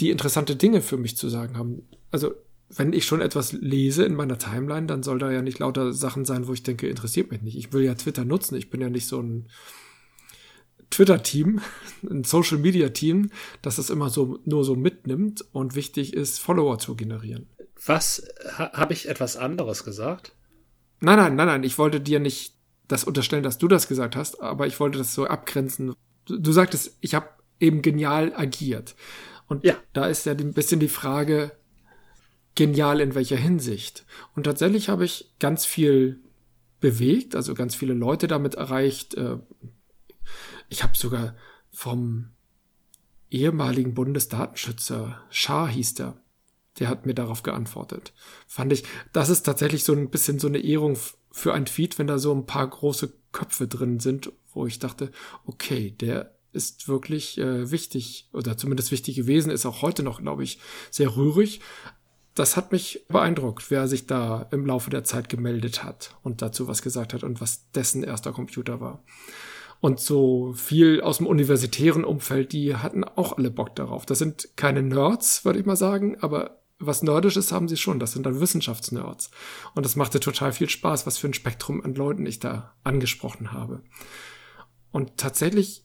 die 0.00 0.10
interessante 0.10 0.56
Dinge 0.56 0.82
für 0.82 0.96
mich 0.96 1.16
zu 1.16 1.28
sagen 1.28 1.56
haben. 1.56 1.88
Also, 2.10 2.32
wenn 2.76 2.92
ich 2.92 3.04
schon 3.04 3.20
etwas 3.20 3.52
lese 3.52 4.04
in 4.04 4.14
meiner 4.14 4.38
Timeline, 4.38 4.86
dann 4.86 5.02
soll 5.02 5.18
da 5.18 5.30
ja 5.30 5.42
nicht 5.42 5.58
lauter 5.58 5.92
Sachen 5.92 6.24
sein, 6.24 6.46
wo 6.46 6.52
ich 6.52 6.62
denke, 6.62 6.88
interessiert 6.88 7.30
mich 7.30 7.42
nicht. 7.42 7.56
Ich 7.56 7.72
will 7.72 7.82
ja 7.82 7.94
Twitter 7.94 8.24
nutzen. 8.24 8.54
Ich 8.54 8.70
bin 8.70 8.80
ja 8.80 8.88
nicht 8.88 9.06
so 9.06 9.20
ein 9.20 9.48
Twitter-Team, 10.90 11.60
ein 12.10 12.24
Social-Media-Team, 12.24 13.30
das 13.62 13.78
es 13.78 13.90
immer 13.90 14.08
so 14.08 14.38
nur 14.44 14.64
so 14.64 14.76
mitnimmt 14.76 15.44
und 15.52 15.74
wichtig 15.74 16.14
ist, 16.14 16.38
Follower 16.38 16.78
zu 16.78 16.94
generieren. 16.94 17.48
Was 17.84 18.22
ha, 18.56 18.72
habe 18.72 18.92
ich 18.92 19.08
etwas 19.08 19.36
anderes 19.36 19.84
gesagt? 19.84 20.32
Nein, 21.00 21.16
nein, 21.16 21.34
nein, 21.34 21.46
nein. 21.46 21.64
Ich 21.64 21.78
wollte 21.78 22.00
dir 22.00 22.20
nicht 22.20 22.54
das 22.86 23.04
unterstellen, 23.04 23.42
dass 23.42 23.58
du 23.58 23.68
das 23.68 23.88
gesagt 23.88 24.14
hast, 24.14 24.40
aber 24.40 24.66
ich 24.66 24.78
wollte 24.78 24.98
das 24.98 25.14
so 25.14 25.26
abgrenzen. 25.26 25.94
Du, 26.26 26.38
du 26.38 26.52
sagtest, 26.52 26.96
ich 27.00 27.14
habe 27.14 27.28
eben 27.58 27.82
genial 27.82 28.32
agiert. 28.34 28.94
Und 29.48 29.64
ja. 29.64 29.74
da 29.92 30.06
ist 30.06 30.26
ja 30.26 30.32
ein 30.32 30.52
bisschen 30.52 30.78
die 30.78 30.88
Frage, 30.88 31.52
genial 32.60 33.00
in 33.00 33.14
welcher 33.14 33.38
Hinsicht? 33.38 34.04
Und 34.36 34.42
tatsächlich 34.42 34.90
habe 34.90 35.06
ich 35.06 35.32
ganz 35.38 35.64
viel 35.64 36.20
bewegt, 36.78 37.34
also 37.34 37.54
ganz 37.54 37.74
viele 37.74 37.94
Leute 37.94 38.28
damit 38.28 38.54
erreicht. 38.54 39.14
Äh, 39.14 39.38
ich 40.68 40.82
habe 40.82 40.94
sogar 40.94 41.34
vom 41.70 42.32
ehemaligen 43.30 43.94
Bundesdatenschützer, 43.94 45.22
Schar 45.30 45.68
hieß 45.68 45.94
der, 45.94 46.20
der 46.78 46.88
hat 46.88 47.06
mir 47.06 47.14
darauf 47.14 47.42
geantwortet. 47.42 48.12
Fand 48.46 48.74
ich, 48.74 48.84
das 49.14 49.30
ist 49.30 49.44
tatsächlich 49.44 49.82
so 49.82 49.94
ein 49.94 50.10
bisschen 50.10 50.38
so 50.38 50.48
eine 50.48 50.58
Ehrung 50.58 50.98
für 51.30 51.54
ein 51.54 51.64
Tweet, 51.64 51.98
wenn 51.98 52.08
da 52.08 52.18
so 52.18 52.34
ein 52.34 52.44
paar 52.44 52.68
große 52.68 53.10
Köpfe 53.32 53.68
drin 53.68 54.00
sind, 54.00 54.32
wo 54.52 54.66
ich 54.66 54.78
dachte, 54.78 55.12
okay, 55.46 55.92
der 55.92 56.34
ist 56.52 56.88
wirklich 56.88 57.38
äh, 57.38 57.70
wichtig 57.70 58.28
oder 58.34 58.58
zumindest 58.58 58.90
wichtig 58.90 59.16
gewesen, 59.16 59.50
ist 59.50 59.64
auch 59.64 59.80
heute 59.80 60.02
noch, 60.02 60.20
glaube 60.20 60.44
ich, 60.44 60.58
sehr 60.90 61.16
rührig. 61.16 61.60
Das 62.34 62.56
hat 62.56 62.72
mich 62.72 63.04
beeindruckt, 63.08 63.70
wer 63.70 63.88
sich 63.88 64.06
da 64.06 64.46
im 64.50 64.64
Laufe 64.64 64.90
der 64.90 65.04
Zeit 65.04 65.28
gemeldet 65.28 65.82
hat 65.82 66.16
und 66.22 66.42
dazu 66.42 66.68
was 66.68 66.82
gesagt 66.82 67.12
hat 67.12 67.24
und 67.24 67.40
was 67.40 67.70
dessen 67.72 68.04
erster 68.04 68.32
Computer 68.32 68.80
war. 68.80 69.02
Und 69.80 69.98
so 69.98 70.52
viel 70.52 71.00
aus 71.00 71.18
dem 71.18 71.26
universitären 71.26 72.04
Umfeld, 72.04 72.52
die 72.52 72.76
hatten 72.76 73.02
auch 73.02 73.38
alle 73.38 73.50
Bock 73.50 73.74
darauf. 73.74 74.04
Das 74.06 74.18
sind 74.18 74.50
keine 74.56 74.82
Nerds, 74.82 75.44
würde 75.44 75.58
ich 75.58 75.66
mal 75.66 75.76
sagen, 75.76 76.18
aber 76.20 76.60
was 76.78 77.02
Nerdisches 77.02 77.50
haben 77.52 77.68
sie 77.68 77.76
schon. 77.76 77.98
Das 77.98 78.12
sind 78.12 78.24
dann 78.26 78.40
Wissenschaftsnerds. 78.40 79.30
Und 79.74 79.84
das 79.84 79.96
machte 79.96 80.20
total 80.20 80.52
viel 80.52 80.68
Spaß, 80.68 81.06
was 81.06 81.18
für 81.18 81.28
ein 81.28 81.34
Spektrum 81.34 81.82
an 81.82 81.94
Leuten 81.94 82.26
ich 82.26 82.40
da 82.40 82.74
angesprochen 82.84 83.52
habe. 83.52 83.82
Und 84.90 85.16
tatsächlich 85.16 85.84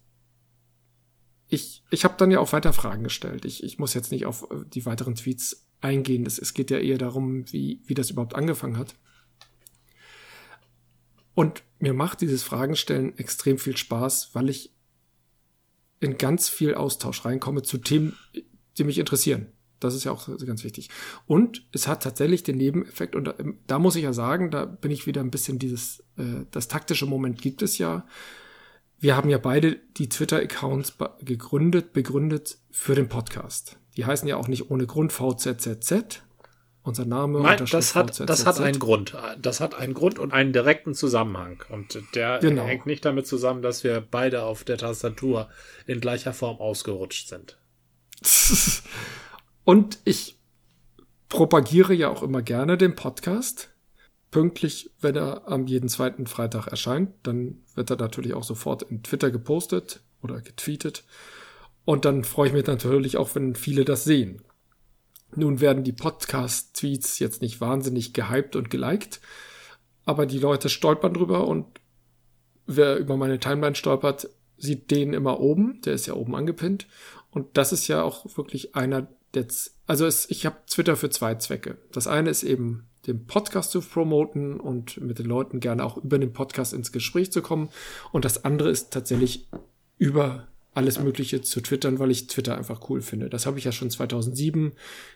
ich, 1.48 1.84
ich 1.92 2.04
habe 2.04 2.16
dann 2.18 2.32
ja 2.32 2.40
auch 2.40 2.54
weiter 2.54 2.74
Fragen 2.74 3.04
gestellt. 3.04 3.46
Ich, 3.46 3.64
ich 3.64 3.78
muss 3.78 3.94
jetzt 3.94 4.12
nicht 4.12 4.26
auf 4.26 4.50
äh, 4.52 4.66
die 4.66 4.86
weiteren 4.86 5.16
Tweets 5.16 5.65
eingehen. 5.86 6.24
Das, 6.24 6.40
es 6.40 6.54
geht 6.54 6.72
ja 6.72 6.80
eher 6.80 6.98
darum, 6.98 7.52
wie, 7.52 7.82
wie 7.86 7.94
das 7.94 8.10
überhaupt 8.10 8.36
angefangen 8.36 8.78
hat. 8.78 8.96
Und 11.34 11.64
mir 11.80 11.94
macht 11.94 12.22
dieses 12.22 12.44
Fragenstellen 12.44 13.18
extrem 13.18 13.58
viel 13.58 13.78
Spaß, 13.78 14.32
weil 14.34 14.50
ich 14.50 14.74
in 16.00 16.18
ganz 16.18 16.50
viel 16.50 16.76
Austausch 16.76 17.26
reinkomme 17.26 17.62
zu 17.62 17.78
Themen, 17.78 18.18
die 18.78 18.84
mich 18.84 18.98
interessieren. 18.98 19.48
Das 19.80 19.94
ist 19.94 20.06
ja 20.06 20.12
auch 20.12 20.28
ganz 20.46 20.64
wichtig. 20.64 20.90
Und 21.26 21.68
es 21.72 21.88
hat 21.88 22.04
tatsächlich 22.04 22.44
den 22.44 22.58
Nebeneffekt, 22.58 23.16
und 23.16 23.26
da, 23.26 23.36
da 23.68 23.80
muss 23.80 23.96
ich 23.96 24.04
ja 24.04 24.14
sagen, 24.14 24.52
da 24.52 24.66
bin 24.66 24.92
ich 24.92 25.06
wieder 25.06 25.22
ein 25.22 25.32
bisschen 25.32 25.60
dieses, 25.60 26.00
äh, 26.18 26.46
das 26.52 26.68
taktische 26.68 27.06
Moment 27.06 27.42
gibt 27.42 27.62
es 27.62 27.78
ja 27.78 28.06
wir 29.00 29.16
haben 29.16 29.30
ja 29.30 29.38
beide 29.38 29.76
die 29.98 30.10
Twitter-Accounts 30.10 30.98
gegründet, 31.22 31.94
begründet 31.94 32.58
für 32.72 32.96
den 32.96 33.10
Podcast. 33.10 33.78
Die 33.98 34.06
heißen 34.06 34.28
ja 34.28 34.38
auch 34.38 34.48
nicht 34.48 34.70
ohne 34.70 34.86
Grund 34.86 35.14
VZZZ. 35.14 36.22
Unser 36.84 37.06
Name. 37.06 37.42
Nein, 37.42 37.66
das 37.72 37.96
hat, 37.96 38.12
VZZZ. 38.12 38.26
das 38.28 38.46
hat 38.46 38.60
einen 38.60 38.78
Grund. 38.78 39.18
Das 39.42 39.60
hat 39.60 39.74
einen 39.74 39.96
Grund 39.96 40.20
und 40.20 40.32
einen 40.32 40.54
direkten 40.54 40.94
Zusammenhang. 40.94 41.64
Und 41.70 42.00
der 42.14 42.40
genau. 42.40 42.64
hängt 42.64 42.86
nicht 42.86 43.04
damit 43.04 43.26
zusammen, 43.26 43.64
dass 43.64 43.84
wir 43.84 44.02
beide 44.02 44.44
auf 44.44 44.64
der 44.64 44.78
Tastatur 44.78 45.50
in 45.88 46.00
gleicher 46.00 46.34
Form 46.34 46.58
ausgerutscht 46.58 47.28
sind. 47.28 47.58
und 49.64 50.00
ich 50.04 50.38
propagiere 51.30 51.94
ja 51.94 52.10
auch 52.10 52.22
immer 52.22 52.44
gerne 52.44 52.78
den 52.78 52.96
Podcast 52.96 53.72
pünktlich, 54.36 54.92
wenn 55.00 55.16
er 55.16 55.48
am 55.48 55.66
jeden 55.66 55.88
zweiten 55.88 56.28
Freitag 56.28 56.68
erscheint. 56.68 57.14
Dann 57.24 57.64
wird 57.74 57.90
er 57.90 57.96
natürlich 57.96 58.34
auch 58.34 58.44
sofort 58.44 58.84
in 58.84 59.02
Twitter 59.02 59.32
gepostet 59.32 60.02
oder 60.22 60.42
getweetet. 60.42 61.06
Und 61.86 62.06
dann 62.06 62.24
freue 62.24 62.48
ich 62.48 62.54
mich 62.54 62.66
natürlich 62.66 63.18
auch, 63.18 63.36
wenn 63.36 63.56
viele 63.56 63.86
das 63.86 64.04
sehen. 64.04 64.42
Nun 65.36 65.60
werden 65.62 65.84
die 65.84 65.94
Podcast-Tweets 65.94 67.20
jetzt 67.20 67.42
nicht 67.42 67.62
wahnsinnig 67.62 68.14
gehypt 68.14 68.56
und 68.56 68.70
geliked, 68.70 69.22
aber 70.06 70.26
die 70.26 70.40
Leute 70.40 70.70
stolpern 70.70 71.14
drüber 71.14 71.48
und 71.48 71.66
wer 72.66 72.98
über 72.98 73.18
meine 73.18 73.40
Timeline 73.40 73.76
stolpert, 73.76 74.30
sieht 74.58 74.92
den 74.92 75.14
immer 75.14 75.40
oben. 75.40 75.82
Der 75.82 75.94
ist 75.94 76.06
ja 76.06 76.14
oben 76.14 76.36
angepinnt. 76.36 76.88
Und 77.32 77.58
das 77.58 77.74
ist 77.74 77.88
ja 77.88 78.04
auch 78.04 78.38
wirklich 78.38 78.76
einer 78.76 79.08
der, 79.34 79.46
also 79.86 80.06
es, 80.06 80.30
ich 80.30 80.46
habe 80.46 80.58
Twitter 80.68 80.96
für 80.96 81.10
zwei 81.10 81.36
Zwecke. 81.36 81.78
Das 81.92 82.08
eine 82.08 82.30
ist 82.30 82.44
eben 82.44 82.88
den 83.08 83.26
Podcast 83.26 83.72
zu 83.72 83.82
promoten 83.82 84.60
und 84.60 85.00
mit 85.02 85.20
den 85.20 85.26
Leuten 85.26 85.60
gerne 85.60 85.84
auch 85.84 85.98
über 85.98 86.18
den 86.18 86.34
Podcast 86.34 86.74
ins 86.74 86.92
Gespräch 86.92 87.32
zu 87.32 87.42
kommen. 87.42 87.70
Und 88.12 88.26
das 88.26 88.46
andere 88.46 88.70
ist 88.70 88.92
tatsächlich 88.92 89.48
über 89.98 90.48
alles 90.76 91.00
Mögliche 91.00 91.42
zu 91.42 91.62
twittern, 91.62 92.00
weil 92.00 92.12
ich 92.12 92.28
Twitter 92.28 92.58
einfach 92.58 92.90
cool 92.90 93.02
finde. 93.02 93.30
Das 93.30 93.46
habe 93.46 93.58
ich 93.58 93.64
ja 93.64 93.72
schon 93.72 93.90
2007 93.90 94.74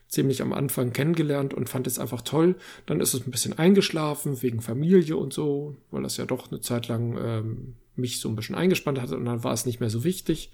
ziemlich 0.08 0.41
am 0.41 0.54
Anfang 0.54 0.93
kennengelernt 0.93 1.54
und 1.54 1.69
fand 1.69 1.86
es 1.86 2.00
einfach 2.00 2.22
toll. 2.22 2.56
Dann 2.86 3.02
ist 3.02 3.13
es 3.13 3.28
ein 3.28 3.32
bisschen 3.32 3.60
eingeschlafen 3.60 4.41
wegen 4.41 4.62
Familie 4.62 5.17
und 5.17 5.34
so, 5.34 5.76
weil 5.91 6.02
das 6.02 6.17
ja 6.17 6.26
doch 6.26 6.50
eine 6.50 6.62
Zeit 6.62 6.88
lang 6.88 7.17
ähm, 7.22 7.76
mich 7.95 8.22
so 8.22 8.30
ein 8.30 8.36
bisschen 8.36 8.56
eingespannt 8.56 9.02
hatte 9.02 9.17
und 9.17 9.26
dann 9.26 9.43
war 9.43 9.54
es 9.54 9.65
nicht 9.65 9.82
mehr 9.82 9.89
so 9.89 10.06
wichtig. 10.06 10.52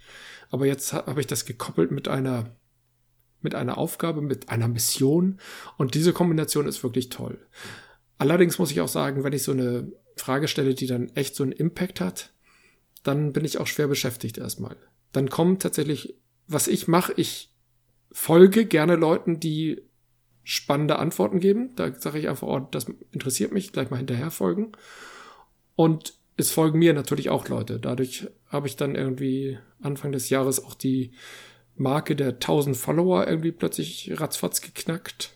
Aber 0.50 0.66
jetzt 0.66 0.92
habe 0.94 1.22
ich 1.22 1.28
das 1.28 1.46
gekoppelt 1.46 1.92
mit 1.92 2.08
einer 2.08 2.56
mit 3.42 3.54
einer 3.54 3.78
Aufgabe, 3.78 4.22
mit 4.22 4.50
einer 4.50 4.68
Mission. 4.68 5.40
Und 5.78 5.94
diese 5.94 6.14
Kombination 6.14 6.68
ist 6.68 6.82
wirklich 6.84 7.10
toll. 7.10 7.38
Allerdings 8.18 8.58
muss 8.58 8.72
ich 8.72 8.82
auch 8.82 8.88
sagen, 8.88 9.24
wenn 9.24 9.34
ich 9.34 9.44
so 9.44 9.52
eine 9.52 9.92
Frage 10.16 10.48
stelle, 10.48 10.74
die 10.74 10.88
dann 10.88 11.10
echt 11.16 11.36
so 11.36 11.44
einen 11.44 11.52
Impact 11.52 12.02
hat, 12.02 12.34
dann 13.04 13.34
bin 13.34 13.46
ich 13.46 13.60
auch 13.60 13.68
schwer 13.68 13.88
beschäftigt 13.88 14.40
erstmal. 14.40 14.76
Dann 15.16 15.30
kommt 15.30 15.62
tatsächlich, 15.62 16.16
was 16.46 16.68
ich 16.68 16.90
mache, 16.90 17.14
ich 17.16 17.50
folge 18.12 18.66
gerne 18.66 18.98
Leuten, 18.98 19.40
die 19.40 19.82
spannende 20.44 21.00
Antworten 21.00 21.40
geben. 21.40 21.74
Da 21.78 21.94
sage 21.94 22.20
ich 22.20 22.28
einfach, 22.28 22.48
oh, 22.48 22.60
das 22.60 22.88
interessiert 23.14 23.54
mich, 23.54 23.72
gleich 23.72 23.90
mal 23.90 23.96
hinterher 23.96 24.30
folgen. 24.30 24.74
Und 25.78 26.16
es 26.36 26.52
folgen 26.52 26.80
mir 26.80 26.94
natürlich 26.94 27.30
auch 27.30 27.48
Leute. 27.48 27.80
Dadurch 27.80 28.28
habe 28.48 28.68
ich 28.68 28.76
dann 28.76 28.96
irgendwie 28.96 29.58
Anfang 29.82 30.12
des 30.12 30.30
Jahres 30.30 30.62
auch 30.62 30.74
die 30.74 31.12
Marke 31.76 32.18
der 32.18 32.34
1000 32.34 32.76
Follower 32.76 33.26
irgendwie 33.26 33.54
plötzlich 33.54 34.12
ratzfatz 34.20 34.60
geknackt, 34.60 35.32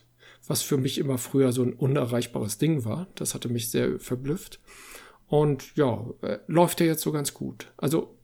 was 0.46 0.60
für 0.60 0.76
mich 0.76 0.98
immer 0.98 1.16
früher 1.16 1.52
so 1.52 1.62
ein 1.62 1.72
unerreichbares 1.72 2.58
Ding 2.58 2.84
war. 2.84 3.06
Das 3.14 3.34
hatte 3.34 3.48
mich 3.48 3.70
sehr 3.70 3.98
verblüfft. 3.98 4.60
Und 5.26 5.74
ja, 5.74 6.04
äh, 6.20 6.38
läuft 6.48 6.80
ja 6.80 6.86
jetzt 6.86 7.00
so 7.02 7.12
ganz 7.12 7.32
gut. 7.32 7.72
Also 7.78 8.19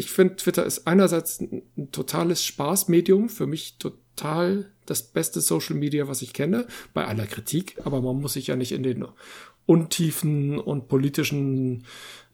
ich 0.00 0.10
finde, 0.10 0.36
Twitter 0.36 0.64
ist 0.64 0.86
einerseits 0.86 1.40
ein, 1.40 1.62
totales 1.92 2.44
Spaßmedium, 2.44 3.28
für 3.28 3.46
mich 3.46 3.76
total 3.78 4.72
das 4.86 5.02
beste 5.02 5.40
Social 5.40 5.76
Media, 5.76 6.08
was 6.08 6.22
ich 6.22 6.32
kenne, 6.32 6.66
bei 6.94 7.06
aller 7.06 7.26
Kritik, 7.26 7.76
aber 7.84 8.00
man 8.00 8.20
muss 8.20 8.32
sich 8.32 8.48
ja 8.48 8.56
nicht 8.56 8.72
in 8.72 8.82
den 8.82 9.04
Untiefen 9.66 10.58
und 10.58 10.88
politischen 10.88 11.84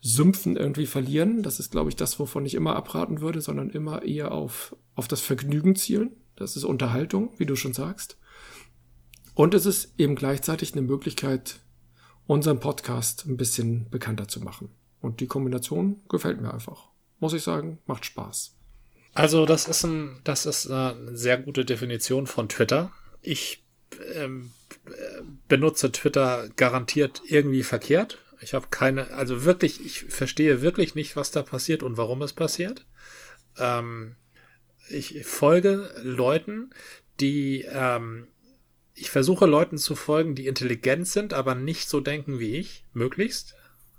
Sümpfen 0.01 0.57
irgendwie 0.57 0.87
verlieren. 0.87 1.43
Das 1.43 1.59
ist, 1.59 1.73
glaube 1.73 1.91
ich, 1.91 1.97
das, 1.97 2.19
wovon 2.21 2.47
ich 2.47 2.55
immer 2.55 2.77
abraten 2.77 3.21
würde, 3.21 3.41
sondern 3.41 3.71
immer 3.71 4.05
eher 4.05 4.33
auf, 4.33 4.77
auf 4.95 5.09
das 5.09 5.21
Vergnügen 5.21 5.75
zielen. 5.75 6.13
Das 6.37 6.57
ist 6.57 6.65
Unterhaltung, 6.65 7.33
wie 7.37 7.47
du 7.47 7.57
schon 7.57 7.75
sagst. 7.75 8.17
Und 9.35 9.55
es 9.55 9.67
ist 9.67 9.99
eben 9.99 10.15
gleichzeitig 10.15 10.73
eine 10.73 10.83
Möglichkeit, 10.83 11.61
unseren 12.27 12.61
Podcast 12.61 13.27
ein 13.27 13.37
bisschen 13.37 13.91
bekannter 13.91 14.29
zu 14.29 14.41
machen. 14.41 14.71
Und 15.01 15.21
die 15.21 15.27
Kombination 15.27 16.01
gefällt 16.09 16.41
mir 16.41 16.55
einfach. 16.55 16.89
Muss 17.19 17.33
ich 17.33 17.43
sagen, 17.43 17.79
macht 17.87 18.05
Spaß. 18.05 18.55
Also, 19.15 19.47
das 19.47 19.67
ist 19.67 19.85
ein, 19.85 20.21
das 20.25 20.45
ist 20.45 20.71
eine 20.71 21.17
sehr 21.17 21.39
gute 21.39 21.65
Definition 21.65 22.27
von 22.27 22.49
Twitter. 22.49 22.93
Ich 23.23 23.65
ähm, 24.15 24.53
benutze 25.49 25.91
Twitter 25.93 26.49
garantiert 26.57 27.23
irgendwie 27.27 27.63
verkehrt. 27.63 28.19
Ich 28.41 28.55
habe 28.55 28.67
keine, 28.71 29.11
also 29.13 29.45
wirklich, 29.45 29.85
ich 29.85 30.05
verstehe 30.05 30.61
wirklich 30.61 30.95
nicht, 30.95 31.17
was 31.17 31.31
da 31.31 31.43
passiert 31.43 31.83
und 31.83 31.97
warum 31.97 32.23
es 32.23 32.33
passiert. 32.33 32.85
Ähm, 33.59 34.17
ich 34.91 35.25
folge 35.25 35.91
Leuten, 36.03 36.71
die, 37.21 37.63
ähm, 37.69 38.29
ich 38.95 39.11
versuche 39.11 39.47
Leuten 39.47 39.79
zu 39.79 39.97
folgen, 39.97 40.35
die 40.35 40.47
intelligent 40.47 41.09
sind, 41.09 41.33
aber 41.33 41.55
nicht 41.55 41.89
so 41.89 42.01
denken 42.01 42.39
wie 42.39 42.57
ich, 42.57 42.85
möglichst. 42.93 43.56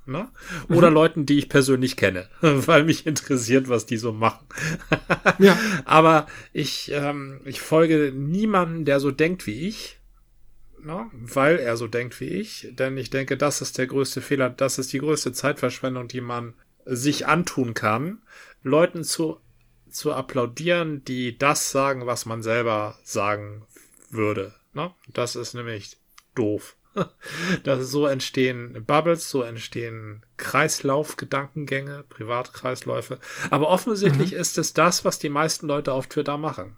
Ne? 0.07 0.29
Oder 0.69 0.89
mhm. 0.89 0.95
Leuten, 0.95 1.25
die 1.25 1.37
ich 1.37 1.49
persönlich 1.49 1.97
kenne, 1.97 2.29
weil 2.41 2.83
mich 2.83 3.05
interessiert, 3.05 3.69
was 3.69 3.85
die 3.85 3.97
so 3.97 4.13
machen. 4.13 4.47
ja. 5.39 5.57
Aber 5.85 6.27
ich, 6.53 6.91
ähm, 6.93 7.41
ich 7.45 7.61
folge 7.61 8.11
niemanden, 8.15 8.85
der 8.85 8.99
so 8.99 9.11
denkt 9.11 9.45
wie 9.45 9.67
ich 9.67 9.97
ne? 10.87 11.09
weil 11.11 11.57
er 11.57 11.77
so 11.77 11.87
denkt 11.87 12.19
wie 12.19 12.25
ich. 12.25 12.69
Denn 12.71 12.97
ich 12.97 13.11
denke, 13.11 13.37
das 13.37 13.61
ist 13.61 13.77
der 13.77 13.87
größte 13.87 14.21
Fehler, 14.21 14.49
das 14.49 14.79
ist 14.79 14.91
die 14.93 14.99
größte 14.99 15.33
Zeitverschwendung, 15.33 16.07
die 16.07 16.21
man 16.21 16.55
sich 16.85 17.27
antun 17.27 17.73
kann, 17.73 18.21
Leuten 18.63 19.03
zu, 19.03 19.39
zu 19.89 20.13
applaudieren, 20.13 21.03
die 21.03 21.37
das 21.37 21.71
sagen, 21.71 22.05
was 22.05 22.25
man 22.25 22.41
selber 22.41 22.97
sagen 23.03 23.65
würde. 24.09 24.55
Ne? 24.73 24.91
Das 25.13 25.35
ist 25.35 25.53
nämlich 25.53 25.97
doof. 26.33 26.75
Das 27.63 27.89
so 27.89 28.05
entstehen 28.05 28.83
Bubbles, 28.85 29.29
so 29.29 29.41
entstehen 29.41 30.25
Kreislaufgedankengänge, 30.37 32.05
Privatkreisläufe. 32.09 33.19
Aber 33.49 33.69
offensichtlich 33.69 34.31
mhm. 34.31 34.37
ist 34.37 34.57
es 34.57 34.73
das, 34.73 35.05
was 35.05 35.19
die 35.19 35.29
meisten 35.29 35.67
Leute 35.67 35.93
auf 35.93 36.07
Twitter 36.07 36.37
machen. 36.37 36.77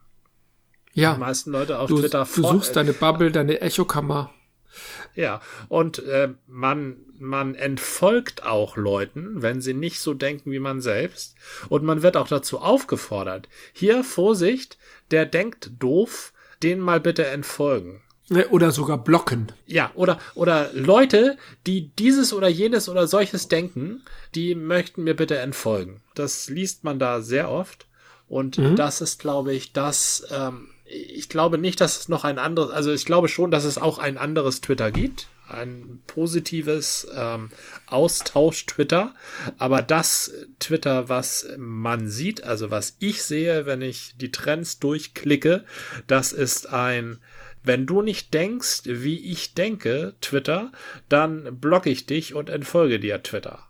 Ja. 0.94 1.14
Die 1.14 1.20
meisten 1.20 1.52
Leute 1.52 1.80
auf 1.80 1.90
du, 1.90 2.00
Twitter 2.00 2.28
Du 2.34 2.42
suchst 2.42 2.76
deine 2.76 2.94
Bubble, 2.94 3.32
deine 3.32 3.62
Echokammer. 3.62 4.34
Ja, 5.16 5.42
und 5.68 6.00
äh, 6.00 6.30
man, 6.48 6.98
man 7.18 7.56
entfolgt 7.56 8.44
auch 8.44 8.78
Leuten, 8.78 9.42
wenn 9.42 9.62
sie 9.62 9.74
nicht 9.74 10.00
so 10.00 10.14
denken 10.14 10.52
wie 10.52 10.60
man 10.60 10.82
selbst. 10.82 11.36
Und 11.70 11.84
man 11.84 12.04
wird 12.04 12.18
auch 12.18 12.28
dazu 12.28 12.60
aufgefordert. 12.60 13.50
Hier, 13.74 14.04
Vorsicht, 14.04 14.78
der 15.12 15.26
denkt 15.26 15.72
doof, 15.80 16.34
den 16.62 16.80
mal 16.80 17.00
bitte 17.00 17.26
entfolgen. 17.26 18.02
Oder 18.52 18.72
sogar 18.72 19.04
blocken. 19.04 19.52
Ja, 19.66 19.92
oder, 19.96 20.20
oder 20.36 20.70
Leute, 20.74 21.38
die 21.66 21.90
dieses 21.96 22.32
oder 22.32 22.48
jenes 22.48 22.88
oder 22.88 23.08
solches 23.08 23.48
denken, 23.48 24.04
die 24.36 24.54
möchten 24.54 25.04
mir 25.04 25.16
bitte 25.16 25.38
entfolgen. 25.40 26.02
Das 26.14 26.50
liest 26.50 26.84
man 26.84 27.00
da 27.00 27.22
sehr 27.22 27.50
oft. 27.50 27.88
Und 28.28 28.60
mhm. 28.60 28.76
das 28.76 29.02
ist, 29.02 29.20
glaube 29.20 29.54
ich, 29.54 29.74
das, 29.74 30.28
ähm, 30.32 30.68
ich 30.86 31.30
glaube 31.30 31.58
nicht, 31.58 31.82
dass 31.82 32.00
es 32.00 32.10
noch 32.10 32.24
ein 32.24 32.38
anderes, 32.38 32.72
also 32.72 32.94
ich 32.94 33.06
glaube 33.06 33.28
schon, 33.28 33.50
dass 33.50 33.64
es 33.64 33.80
auch 33.80 33.98
ein 33.98 34.18
anderes 34.18 34.62
Twitter 34.62 34.92
gibt. 34.92 35.28
Ein 35.48 36.00
positives 36.06 37.08
ähm, 37.16 37.50
Austausch-Twitter. 37.88 39.16
Aber 39.58 39.82
das 39.82 40.32
Twitter, 40.60 41.10
was 41.10 41.48
man 41.58 42.08
sieht, 42.08 42.44
also 42.44 42.70
was 42.70 42.98
ich 43.00 43.24
sehe, 43.24 43.66
wenn 43.66 43.82
ich 43.82 44.14
die 44.18 44.32
Trends 44.32 44.78
durchklicke, 44.78 45.66
das 46.06 46.34
ist 46.34 46.72
ein 46.72 47.18
wenn 47.70 47.86
du 47.86 48.02
nicht 48.02 48.34
denkst, 48.34 48.82
wie 48.86 49.32
ich 49.32 49.54
denke, 49.54 50.16
Twitter, 50.22 50.72
dann 51.08 51.60
blocke 51.60 51.92
ich 51.92 52.08
dich 52.08 52.34
und 52.34 52.50
entfolge 52.50 53.00
dir 53.00 53.22
Twitter. 53.22 53.70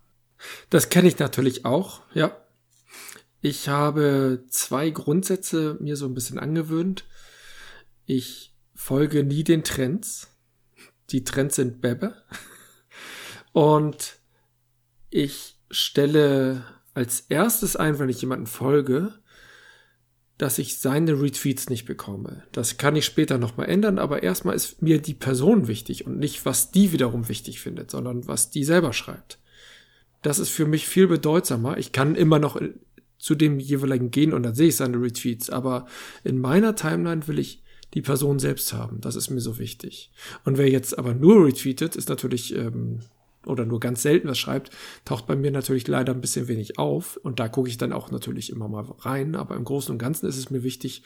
Das 0.69 0.87
kenne 0.87 1.09
ich 1.09 1.19
natürlich 1.19 1.65
auch, 1.65 2.03
ja. 2.13 2.31
Ich 3.41 3.67
habe 3.67 4.45
zwei 4.47 4.89
Grundsätze 4.89 5.75
mir 5.81 5.97
so 5.97 6.05
ein 6.05 6.13
bisschen 6.13 6.39
angewöhnt. 6.39 7.03
Ich 8.05 8.55
folge 8.73 9.25
nie 9.25 9.43
den 9.43 9.65
Trends. 9.65 10.33
Die 11.09 11.25
Trends 11.25 11.57
sind 11.57 11.81
Bebe. 11.81 12.15
Und 13.51 14.15
ich 15.09 15.59
stelle 15.69 16.63
als 16.93 17.25
erstes 17.27 17.75
ein, 17.75 17.99
wenn 17.99 18.07
ich 18.07 18.21
jemanden 18.21 18.47
folge, 18.47 19.19
dass 20.39 20.57
ich 20.57 20.79
seine 20.79 21.21
Retweets 21.21 21.69
nicht 21.69 21.85
bekomme. 21.85 22.43
Das 22.53 22.77
kann 22.77 22.95
ich 22.95 23.03
später 23.03 23.37
nochmal 23.37 23.67
ändern, 23.69 23.99
aber 23.99 24.23
erstmal 24.23 24.55
ist 24.55 24.81
mir 24.81 24.99
die 25.01 25.13
Person 25.13 25.67
wichtig 25.67 26.07
und 26.07 26.17
nicht, 26.17 26.45
was 26.45 26.71
die 26.71 26.93
wiederum 26.93 27.27
wichtig 27.27 27.59
findet, 27.59 27.91
sondern 27.91 28.25
was 28.25 28.49
die 28.49 28.63
selber 28.63 28.93
schreibt. 28.93 29.37
Das 30.21 30.39
ist 30.39 30.49
für 30.49 30.65
mich 30.65 30.87
viel 30.87 31.07
bedeutsamer. 31.07 31.77
Ich 31.77 31.91
kann 31.91 32.15
immer 32.15 32.39
noch 32.39 32.59
zu 33.17 33.35
dem 33.35 33.59
jeweiligen 33.59 34.11
gehen 34.11 34.33
und 34.33 34.43
dann 34.43 34.55
sehe 34.55 34.69
ich 34.69 34.77
seine 34.77 35.01
Retweets, 35.01 35.49
aber 35.49 35.87
in 36.23 36.39
meiner 36.39 36.73
Timeline 36.73 37.27
will 37.27 37.37
ich 37.37 37.61
die 37.93 38.01
Person 38.01 38.39
selbst 38.39 38.71
haben. 38.71 39.01
Das 39.01 39.17
ist 39.17 39.29
mir 39.29 39.41
so 39.41 39.59
wichtig. 39.59 40.09
Und 40.45 40.57
wer 40.57 40.69
jetzt 40.69 40.97
aber 40.97 41.13
nur 41.13 41.45
retweetet, 41.45 41.97
ist 41.97 42.07
natürlich 42.07 42.55
ähm, 42.55 42.99
oder 43.49 43.65
nur 43.65 43.79
ganz 43.79 44.01
selten 44.01 44.27
was 44.27 44.37
schreibt, 44.37 44.71
taucht 45.05 45.27
bei 45.27 45.35
mir 45.35 45.51
natürlich 45.51 45.87
leider 45.87 46.13
ein 46.13 46.21
bisschen 46.21 46.47
wenig 46.47 46.77
auf. 46.77 47.17
Und 47.17 47.39
da 47.39 47.47
gucke 47.47 47.69
ich 47.69 47.77
dann 47.77 47.93
auch 47.93 48.11
natürlich 48.11 48.51
immer 48.51 48.67
mal 48.67 48.85
rein. 48.99 49.35
Aber 49.35 49.55
im 49.55 49.63
Großen 49.63 49.91
und 49.91 49.97
Ganzen 49.97 50.27
ist 50.27 50.37
es 50.37 50.49
mir 50.49 50.63
wichtig, 50.63 51.03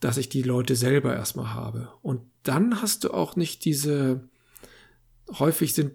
dass 0.00 0.16
ich 0.16 0.28
die 0.28 0.42
Leute 0.42 0.76
selber 0.76 1.14
erstmal 1.14 1.54
habe. 1.54 1.88
Und 2.02 2.20
dann 2.42 2.82
hast 2.82 3.04
du 3.04 3.10
auch 3.10 3.36
nicht 3.36 3.64
diese, 3.64 4.28
häufig 5.38 5.74
sind 5.74 5.92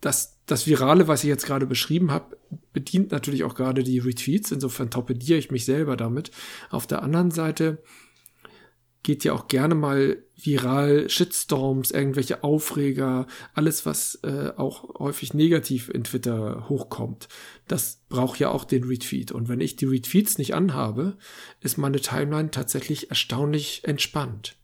das, 0.00 0.38
das 0.46 0.66
Virale, 0.66 1.08
was 1.08 1.24
ich 1.24 1.28
jetzt 1.28 1.46
gerade 1.46 1.66
beschrieben 1.66 2.10
habe, 2.10 2.36
bedient 2.72 3.10
natürlich 3.10 3.44
auch 3.44 3.54
gerade 3.54 3.82
die 3.82 3.98
Retweets. 3.98 4.52
Insofern 4.52 4.90
torpediere 4.90 5.38
ich 5.38 5.50
mich 5.50 5.64
selber 5.64 5.96
damit. 5.96 6.30
Auf 6.70 6.86
der 6.86 7.02
anderen 7.02 7.30
Seite 7.30 7.82
geht 9.04 9.22
ja 9.22 9.34
auch 9.34 9.46
gerne 9.46 9.76
mal 9.76 10.24
viral, 10.34 11.08
Shitstorms, 11.08 11.92
irgendwelche 11.92 12.42
Aufreger, 12.42 13.28
alles, 13.52 13.86
was 13.86 14.18
äh, 14.24 14.52
auch 14.56 14.98
häufig 14.98 15.34
negativ 15.34 15.88
in 15.88 16.02
Twitter 16.02 16.68
hochkommt. 16.68 17.28
Das 17.68 18.00
braucht 18.08 18.40
ja 18.40 18.48
auch 18.48 18.64
den 18.64 18.84
Retweet. 18.84 19.30
Und 19.30 19.48
wenn 19.48 19.60
ich 19.60 19.76
die 19.76 19.84
Retweets 19.84 20.38
nicht 20.38 20.54
anhabe, 20.54 21.16
ist 21.60 21.78
meine 21.78 22.00
Timeline 22.00 22.50
tatsächlich 22.50 23.10
erstaunlich 23.10 23.84
entspannt. 23.84 24.56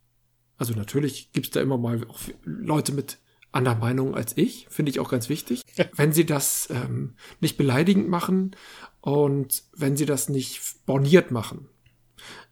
Also 0.56 0.74
natürlich 0.74 1.30
gibt's 1.32 1.50
da 1.50 1.60
immer 1.60 1.78
mal 1.78 2.04
auch 2.08 2.18
Leute 2.44 2.92
mit 2.92 3.18
anderer 3.52 3.76
Meinung 3.76 4.14
als 4.14 4.36
ich, 4.36 4.66
finde 4.70 4.90
ich 4.90 5.00
auch 5.00 5.10
ganz 5.10 5.28
wichtig. 5.28 5.62
wenn 5.96 6.12
sie 6.12 6.26
das 6.26 6.68
ähm, 6.70 7.14
nicht 7.40 7.56
beleidigend 7.56 8.08
machen 8.08 8.56
und 9.00 9.64
wenn 9.76 9.96
sie 9.96 10.06
das 10.06 10.28
nicht 10.28 10.60
borniert 10.86 11.30
machen. 11.30 11.68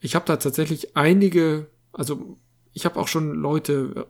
Ich 0.01 0.15
habe 0.15 0.25
da 0.27 0.37
tatsächlich 0.37 0.97
einige 0.97 1.69
also 1.99 2.39
ich 2.73 2.85
habe 2.85 2.99
auch 2.99 3.09
schon 3.09 3.35
Leute 3.35 4.07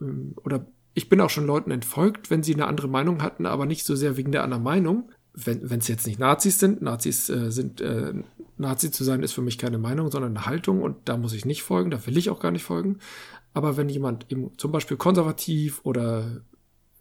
äh, 0.00 0.04
oder 0.44 0.66
ich 0.94 1.08
bin 1.08 1.20
auch 1.20 1.30
schon 1.30 1.46
Leuten 1.46 1.70
entfolgt, 1.70 2.30
wenn 2.30 2.42
sie 2.42 2.54
eine 2.54 2.66
andere 2.66 2.88
Meinung 2.88 3.22
hatten, 3.22 3.46
aber 3.46 3.66
nicht 3.66 3.84
so 3.84 3.96
sehr 3.96 4.16
wegen 4.16 4.32
der 4.32 4.44
anderen 4.44 4.62
Meinung. 4.62 5.10
Wenn 5.34 5.78
es 5.78 5.88
jetzt 5.88 6.06
nicht 6.06 6.18
Nazis 6.18 6.58
sind, 6.58 6.82
Nazis 6.82 7.30
äh, 7.30 7.50
sind, 7.50 7.80
äh, 7.80 8.12
Nazi 8.58 8.90
zu 8.90 9.02
sein 9.02 9.22
ist 9.22 9.32
für 9.32 9.40
mich 9.40 9.56
keine 9.56 9.78
Meinung, 9.78 10.10
sondern 10.10 10.36
eine 10.36 10.46
Haltung 10.46 10.82
und 10.82 10.96
da 11.06 11.16
muss 11.16 11.32
ich 11.32 11.46
nicht 11.46 11.62
folgen, 11.62 11.90
da 11.90 12.06
will 12.06 12.18
ich 12.18 12.28
auch 12.28 12.38
gar 12.38 12.50
nicht 12.50 12.64
folgen. 12.64 12.98
Aber 13.54 13.76
wenn 13.76 13.88
jemand 13.88 14.30
eben 14.30 14.56
zum 14.58 14.72
Beispiel 14.72 14.98
konservativ 14.98 15.80
oder 15.84 16.42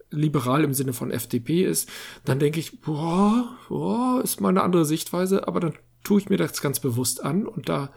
liberal 0.09 0.63
im 0.63 0.73
Sinne 0.73 0.93
von 0.93 1.11
FDP 1.11 1.63
ist, 1.65 1.89
dann 2.25 2.39
denke 2.39 2.59
ich, 2.59 2.81
boah, 2.81 3.57
boah, 3.67 4.21
ist 4.23 4.41
mal 4.41 4.49
eine 4.49 4.63
andere 4.63 4.85
Sichtweise, 4.85 5.47
aber 5.47 5.59
dann 5.59 5.73
tue 6.03 6.19
ich 6.19 6.29
mir 6.29 6.37
das 6.37 6.61
ganz 6.61 6.79
bewusst 6.79 7.23
an 7.23 7.45
und 7.45 7.69
da 7.69 7.91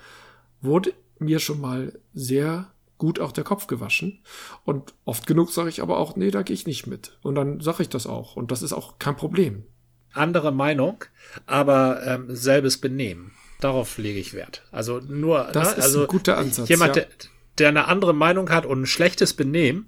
wurde 0.60 0.92
mir 1.24 1.38
schon 1.38 1.60
mal 1.60 1.98
sehr 2.14 2.70
gut 2.98 3.20
auch 3.20 3.32
der 3.32 3.44
Kopf 3.44 3.66
gewaschen. 3.66 4.20
Und 4.64 4.94
oft 5.04 5.26
genug 5.26 5.50
sage 5.50 5.68
ich 5.68 5.82
aber 5.82 5.98
auch, 5.98 6.16
nee, 6.16 6.30
da 6.30 6.42
gehe 6.42 6.54
ich 6.54 6.66
nicht 6.66 6.86
mit. 6.86 7.18
Und 7.22 7.34
dann 7.34 7.60
sage 7.60 7.82
ich 7.82 7.88
das 7.88 8.06
auch. 8.06 8.36
Und 8.36 8.50
das 8.50 8.62
ist 8.62 8.72
auch 8.72 8.98
kein 8.98 9.16
Problem. 9.16 9.64
Andere 10.12 10.52
Meinung, 10.52 11.04
aber 11.46 12.06
ähm, 12.06 12.26
selbes 12.28 12.78
Benehmen. 12.78 13.32
Darauf 13.60 13.98
lege 13.98 14.20
ich 14.20 14.32
Wert. 14.32 14.62
Also 14.70 15.00
nur, 15.00 15.48
das 15.52 15.72
ne? 15.72 15.78
ist 15.78 15.84
also 15.84 16.02
ein 16.02 16.08
guter 16.08 16.38
Ansatz. 16.38 16.68
Jemand, 16.68 16.96
ja. 16.96 17.02
der, 17.02 17.10
der 17.58 17.68
eine 17.68 17.88
andere 17.88 18.14
Meinung 18.14 18.50
hat 18.50 18.64
und 18.64 18.82
ein 18.82 18.86
schlechtes 18.86 19.34
Benehmen, 19.34 19.86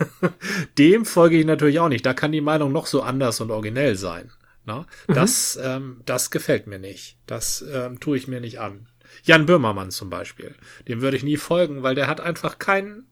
dem 0.78 1.04
folge 1.04 1.38
ich 1.38 1.46
natürlich 1.46 1.80
auch 1.80 1.88
nicht. 1.88 2.06
Da 2.06 2.14
kann 2.14 2.32
die 2.32 2.40
Meinung 2.40 2.72
noch 2.72 2.86
so 2.86 3.02
anders 3.02 3.40
und 3.40 3.50
originell 3.50 3.96
sein. 3.96 4.30
Ne? 4.64 4.84
Das, 5.06 5.56
mhm. 5.56 5.62
ähm, 5.64 6.00
das 6.04 6.30
gefällt 6.30 6.66
mir 6.66 6.78
nicht. 6.78 7.16
Das 7.26 7.64
ähm, 7.72 7.98
tue 8.00 8.16
ich 8.16 8.28
mir 8.28 8.40
nicht 8.40 8.60
an. 8.60 8.86
Jan 9.24 9.46
Böhmermann 9.46 9.90
zum 9.90 10.10
Beispiel. 10.10 10.54
Dem 10.86 11.00
würde 11.00 11.16
ich 11.16 11.22
nie 11.22 11.36
folgen, 11.36 11.82
weil 11.82 11.94
der 11.94 12.06
hat 12.06 12.20
einfach 12.20 12.58
kein 12.58 13.04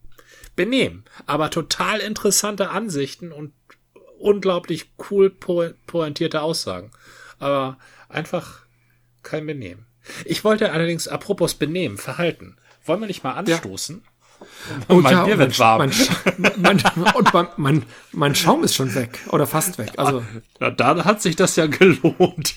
Benehmen, 0.55 1.05
aber 1.27 1.51
total 1.51 2.01
interessante 2.01 2.71
Ansichten 2.71 3.31
und 3.33 3.53
unglaublich 4.19 4.91
cool 5.11 5.31
po 5.31 5.69
pointierte 5.87 6.41
Aussagen. 6.41 6.91
Aber 7.39 7.79
einfach 8.09 8.61
kein 9.23 9.47
Benehmen. 9.47 9.87
Ich 10.25 10.45
wollte 10.45 10.73
allerdings, 10.73 11.09
apropos 11.09 11.55
Benehmen, 11.55 11.99
Verhalten, 11.99 12.57
wollen 12.85 13.01
wir 13.01 13.07
nicht 13.07 13.25
mal 13.25 13.33
anstoßen? 13.33 14.03
Ja. 14.05 14.11
Oh, 14.89 14.97
mein 14.97 15.13
ja, 15.13 15.25
Bier 15.25 15.39
wird 15.39 15.59
warm. 15.59 15.91
Mein, 16.37 16.53
mein, 16.57 16.83
und 17.15 17.57
mein, 17.57 17.83
mein, 18.13 18.35
Schaum 18.35 18.65
ist 18.65 18.75
schon 18.75 18.95
weg 18.95 19.19
oder 19.31 19.47
fast 19.47 19.79
weg. 19.79 19.93
Also, 19.97 20.23
Na, 20.61 20.71
da 20.71 21.05
hat 21.05 21.23
sich 21.23 21.37
das 21.37 21.57
ja 21.57 21.67
gelohnt. 21.67 22.55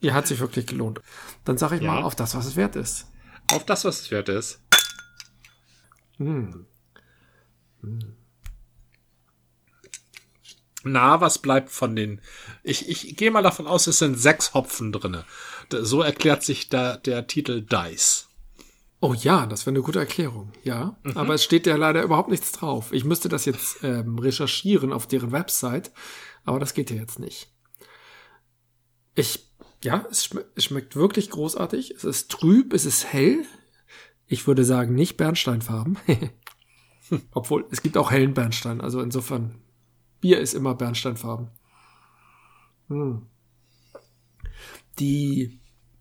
Ja, 0.00 0.14
hat 0.14 0.26
sich 0.26 0.40
wirklich 0.40 0.66
gelohnt. 0.66 1.00
Dann 1.44 1.58
sage 1.58 1.76
ich 1.76 1.82
ja. 1.82 1.92
mal 1.92 2.02
auf 2.02 2.14
das, 2.14 2.34
was 2.34 2.46
es 2.46 2.56
wert 2.56 2.76
ist. 2.76 3.06
Auf 3.52 3.64
das, 3.64 3.84
was 3.84 4.00
es 4.00 4.10
wert 4.10 4.28
ist. 4.28 4.60
Hm. 6.18 6.66
Hm. 7.82 8.16
Na, 10.82 11.20
was 11.20 11.38
bleibt 11.38 11.70
von 11.70 11.94
den. 11.94 12.20
Ich, 12.62 12.88
ich 12.88 13.16
gehe 13.16 13.30
mal 13.30 13.42
davon 13.42 13.66
aus, 13.66 13.86
es 13.86 13.98
sind 13.98 14.18
sechs 14.18 14.54
Hopfen 14.54 14.92
drinne. 14.92 15.24
So 15.70 16.00
erklärt 16.00 16.42
sich 16.42 16.68
da 16.68 16.96
der 16.96 17.26
Titel 17.26 17.62
Dice. 17.62 18.28
Oh 19.02 19.14
ja, 19.14 19.46
das 19.46 19.64
wäre 19.64 19.74
eine 19.74 19.82
gute 19.82 19.98
Erklärung, 19.98 20.52
ja. 20.62 20.98
Mhm. 21.02 21.16
Aber 21.16 21.34
es 21.34 21.44
steht 21.44 21.66
ja 21.66 21.76
leider 21.76 22.02
überhaupt 22.02 22.30
nichts 22.30 22.52
drauf. 22.52 22.92
Ich 22.92 23.04
müsste 23.04 23.28
das 23.28 23.46
jetzt 23.46 23.82
ähm, 23.82 24.18
recherchieren 24.18 24.92
auf 24.92 25.06
deren 25.06 25.32
Website, 25.32 25.90
aber 26.44 26.60
das 26.60 26.74
geht 26.74 26.90
ja 26.90 26.96
jetzt 26.96 27.18
nicht. 27.18 27.50
Ich 29.14 29.49
ja, 29.82 30.06
es, 30.10 30.24
schme 30.24 30.44
es 30.54 30.64
schmeckt 30.64 30.96
wirklich 30.96 31.30
großartig. 31.30 31.92
Es 31.92 32.04
ist 32.04 32.30
trüb, 32.30 32.72
es 32.72 32.84
ist 32.84 33.12
hell. 33.12 33.44
Ich 34.26 34.46
würde 34.46 34.64
sagen, 34.64 34.94
nicht 34.94 35.16
Bernsteinfarben. 35.16 35.98
Obwohl, 37.32 37.66
es 37.70 37.82
gibt 37.82 37.96
auch 37.96 38.10
hellen 38.10 38.34
Bernstein. 38.34 38.80
Also 38.80 39.00
insofern, 39.00 39.56
Bier 40.20 40.38
ist 40.38 40.54
immer 40.54 40.74
Bernsteinfarben. 40.74 41.48
Hm. 42.88 43.22
Die 44.98 45.60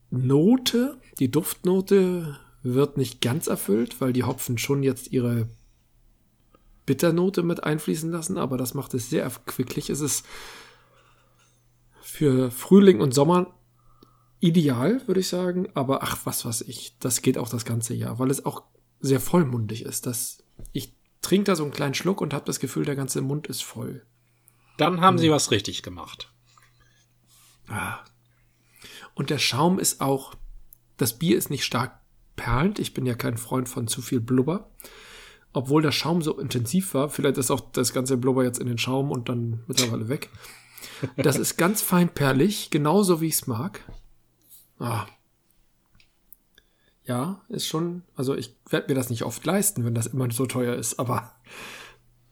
Note, 0.10 1.00
die 1.20 1.32
Duftnote 1.32 2.38
wird 2.62 2.98
nicht 2.98 3.22
ganz 3.22 3.48
erfüllt, 3.48 4.02
weil 4.02 4.12
die 4.12 4.24
Hopfen 4.24 4.58
schon 4.58 4.84
jetzt 4.84 5.12
ihre 5.12 5.48
Bitternote 6.86 7.44
mit 7.44 7.64
einfließen 7.64 8.12
lassen, 8.12 8.38
aber 8.38 8.58
das 8.58 8.74
macht 8.74 8.94
es 8.94 9.10
sehr 9.10 9.24
erquicklich. 9.24 9.90
Es 9.90 10.02
ist 10.02 10.26
für 12.02 12.52
Frühling 12.52 13.00
und 13.00 13.14
Sommer 13.14 13.54
ideal, 14.40 15.02
würde 15.08 15.20
ich 15.20 15.28
sagen. 15.28 15.68
Aber 15.74 16.04
ach, 16.04 16.18
was 16.26 16.46
weiß 16.46 16.62
ich, 16.62 16.98
das 17.00 17.22
geht 17.22 17.38
auch 17.38 17.50
das 17.50 17.66
ganze 17.66 17.94
Jahr, 17.94 18.20
weil 18.20 18.32
es 18.32 18.46
auch 18.46 18.64
sehr 19.00 19.20
vollmundig 19.20 19.84
ist. 19.84 20.06
Das, 20.06 20.44
ich 20.72 20.96
trinke 21.22 21.46
da 21.46 21.56
so 21.56 21.64
einen 21.64 21.72
kleinen 21.74 21.94
Schluck 21.94 22.22
und 22.22 22.34
habe 22.34 22.46
das 22.46 22.60
Gefühl, 22.60 22.86
der 22.86 22.96
ganze 22.96 23.22
Mund 23.22 23.48
ist 23.48 23.64
voll. 23.64 24.06
Dann 24.78 25.02
haben 25.02 25.16
hm. 25.16 25.22
sie 25.22 25.32
was 25.32 25.52
richtig 25.52 25.84
gemacht. 25.84 26.32
Ah. 27.68 28.00
Und 29.14 29.30
der 29.30 29.38
Schaum 29.38 29.80
ist 29.80 30.02
auch, 30.02 30.36
das 30.98 31.18
Bier 31.18 31.38
ist 31.38 31.50
nicht 31.50 31.66
stark 31.66 32.00
perlend. 32.36 32.80
Ich 32.80 32.94
bin 32.94 33.06
ja 33.06 33.16
kein 33.16 33.38
Freund 33.38 33.68
von 33.68 33.88
zu 33.88 34.02
viel 34.02 34.22
Blubber. 34.22 34.72
obwohl 35.52 35.82
der 35.82 35.92
Schaum 35.92 36.22
so 36.22 36.40
intensiv 36.40 36.94
war. 36.94 37.10
Vielleicht 37.10 37.38
ist 37.38 37.52
auch 37.52 37.72
das 37.72 37.94
ganze 37.94 38.18
Blubber 38.18 38.44
jetzt 38.44 38.60
in 38.60 38.68
den 38.68 38.78
Schaum 38.78 39.12
und 39.12 39.30
dann 39.30 39.64
mittlerweile 39.68 40.08
weg. 40.08 40.30
Das 41.18 41.38
ist 41.38 41.58
ganz 41.58 41.82
fein 41.82 42.10
perlig, 42.10 42.70
genauso 42.70 43.22
wie 43.22 43.28
ich 43.28 43.36
es 43.36 43.48
mag. 43.48 43.82
Ah. 44.80 45.06
Ja, 47.06 47.42
ist 47.50 47.68
schon, 47.68 48.04
also 48.16 48.36
ich 48.36 48.56
werde 48.70 48.88
mir 48.90 48.96
das 48.96 49.10
nicht 49.10 49.24
oft 49.24 49.46
leisten, 49.46 49.84
wenn 49.84 49.96
das 49.96 50.08
immer 50.08 50.32
so 50.32 50.46
teuer 50.46 50.76
ist, 50.76 51.00
aber 51.00 51.34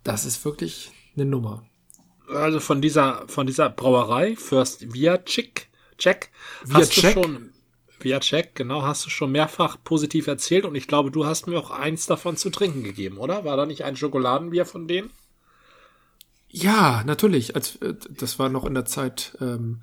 das 0.03 0.25
ist 0.25 0.43
wirklich 0.45 0.91
eine 1.15 1.25
Nummer. 1.25 1.65
Also 2.29 2.59
von 2.59 2.81
dieser, 2.81 3.27
von 3.27 3.47
dieser 3.47 3.69
Brauerei, 3.69 4.35
First 4.35 4.93
Via 4.93 5.17
Chick, 5.17 5.69
Check, 5.97 6.29
hast 6.71 6.95
du 6.95 7.01
schon, 7.01 7.49
Via 7.99 8.19
Check, 8.19 8.53
genau, 8.53 8.83
hast 8.83 9.05
du 9.05 9.09
schon 9.09 9.31
mehrfach 9.31 9.77
positiv 9.83 10.27
erzählt 10.27 10.65
und 10.65 10.75
ich 10.75 10.87
glaube, 10.87 11.09
du 11.09 11.25
hast 11.25 11.47
mir 11.47 11.57
auch 11.57 11.71
eins 11.71 12.05
davon 12.05 12.37
zu 12.37 12.49
trinken 12.49 12.83
gegeben, 12.83 13.17
oder? 13.17 13.45
War 13.45 13.57
da 13.57 13.65
nicht 13.65 13.83
ein 13.83 13.95
Schokoladenbier 13.95 14.65
von 14.65 14.87
denen? 14.87 15.11
Ja, 16.49 17.03
natürlich. 17.05 17.55
Als, 17.55 17.77
äh, 17.77 17.95
das 18.09 18.39
war 18.39 18.49
noch 18.49 18.65
in 18.65 18.73
der 18.73 18.85
Zeit, 18.85 19.37
ähm, 19.41 19.81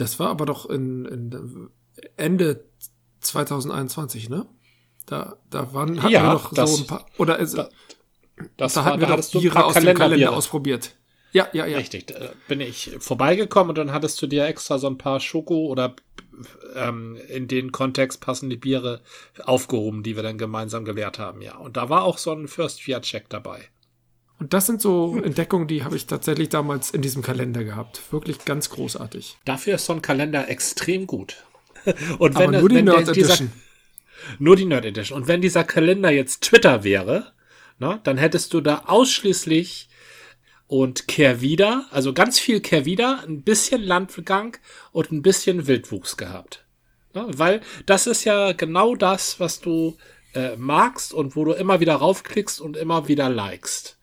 das 0.00 0.18
war 0.18 0.28
aber 0.28 0.46
doch 0.46 0.68
in, 0.68 1.04
in 1.04 1.70
Ende 2.16 2.64
2021, 3.20 4.28
ne? 4.28 4.46
Da, 5.06 5.36
da 5.50 5.74
waren, 5.74 6.02
hatten 6.02 6.12
ja, 6.12 6.22
wir 6.22 6.32
noch 6.32 6.54
das, 6.54 6.76
so 6.76 6.82
ein 6.82 6.86
paar, 6.86 7.06
oder 7.18 7.38
ist, 7.38 7.56
da, 7.56 7.68
das 8.56 8.74
da 8.74 8.84
hatten 8.84 9.00
war, 9.00 9.08
wir 9.08 9.16
da 9.16 9.22
doch 9.22 9.40
Biere 9.40 9.64
aus 9.64 9.74
dem 9.74 9.94
Kalender 9.94 10.32
ausprobiert. 10.32 10.96
Ja, 11.32 11.48
ja, 11.52 11.66
ja. 11.66 11.78
Richtig. 11.78 12.08
Da 12.08 12.32
bin 12.48 12.60
ich 12.60 12.96
vorbeigekommen 12.98 13.70
und 13.70 13.78
dann 13.78 13.92
hattest 13.92 14.20
du 14.20 14.26
dir 14.26 14.46
extra 14.46 14.78
so 14.78 14.88
ein 14.88 14.98
paar 14.98 15.20
Schoko 15.20 15.66
oder 15.66 15.94
ähm, 16.74 17.18
in 17.28 17.46
den 17.46 17.70
Kontext 17.70 18.20
passende 18.20 18.56
Biere 18.56 19.02
aufgehoben, 19.44 20.02
die 20.02 20.16
wir 20.16 20.22
dann 20.22 20.38
gemeinsam 20.38 20.84
geleert 20.84 21.18
haben, 21.18 21.42
ja. 21.42 21.56
Und 21.56 21.76
da 21.76 21.88
war 21.88 22.04
auch 22.04 22.18
so 22.18 22.32
ein 22.32 22.48
First 22.48 22.82
Fiat 22.82 23.02
Check 23.02 23.28
dabei. 23.28 23.68
Und 24.40 24.54
das 24.54 24.66
sind 24.66 24.80
so 24.80 25.20
Entdeckungen, 25.22 25.68
die 25.68 25.84
habe 25.84 25.96
ich 25.96 26.06
tatsächlich 26.06 26.48
damals 26.48 26.90
in 26.90 27.02
diesem 27.02 27.22
Kalender 27.22 27.62
gehabt. 27.62 28.00
Wirklich 28.10 28.46
ganz 28.46 28.70
großartig. 28.70 29.36
Dafür 29.44 29.74
ist 29.74 29.84
so 29.84 29.92
ein 29.92 30.00
Kalender 30.00 30.48
extrem 30.48 31.06
gut. 31.06 31.44
Und 32.18 32.38
wenn, 32.38 32.48
Aber 32.48 32.60
nur 32.60 32.68
die 32.70 32.82
Nerd 32.82 33.08
Edition. 33.08 33.52
nur 34.38 34.56
die 34.56 34.64
Nerd 34.64 34.86
Edition. 34.86 35.20
Und 35.20 35.28
wenn 35.28 35.42
dieser 35.42 35.64
Kalender 35.64 36.10
jetzt 36.10 36.42
Twitter 36.42 36.84
wäre, 36.84 37.32
ne, 37.78 38.00
dann 38.02 38.16
hättest 38.16 38.54
du 38.54 38.62
da 38.62 38.84
ausschließlich 38.86 39.90
und 40.66 41.06
Kehrwieder, 41.06 41.86
also 41.90 42.14
ganz 42.14 42.38
viel 42.38 42.60
Kehrwieder, 42.60 43.22
ein 43.26 43.42
bisschen 43.42 43.82
Landgang 43.82 44.56
und 44.92 45.12
ein 45.12 45.20
bisschen 45.20 45.66
Wildwuchs 45.66 46.16
gehabt. 46.16 46.64
Ne, 47.12 47.26
weil 47.28 47.60
das 47.84 48.06
ist 48.06 48.24
ja 48.24 48.52
genau 48.52 48.94
das, 48.94 49.38
was 49.38 49.60
du 49.60 49.98
äh, 50.34 50.56
magst 50.56 51.12
und 51.12 51.36
wo 51.36 51.44
du 51.44 51.52
immer 51.52 51.80
wieder 51.80 51.96
raufklickst 51.96 52.60
und 52.60 52.78
immer 52.78 53.06
wieder 53.08 53.28
likest. 53.28 53.98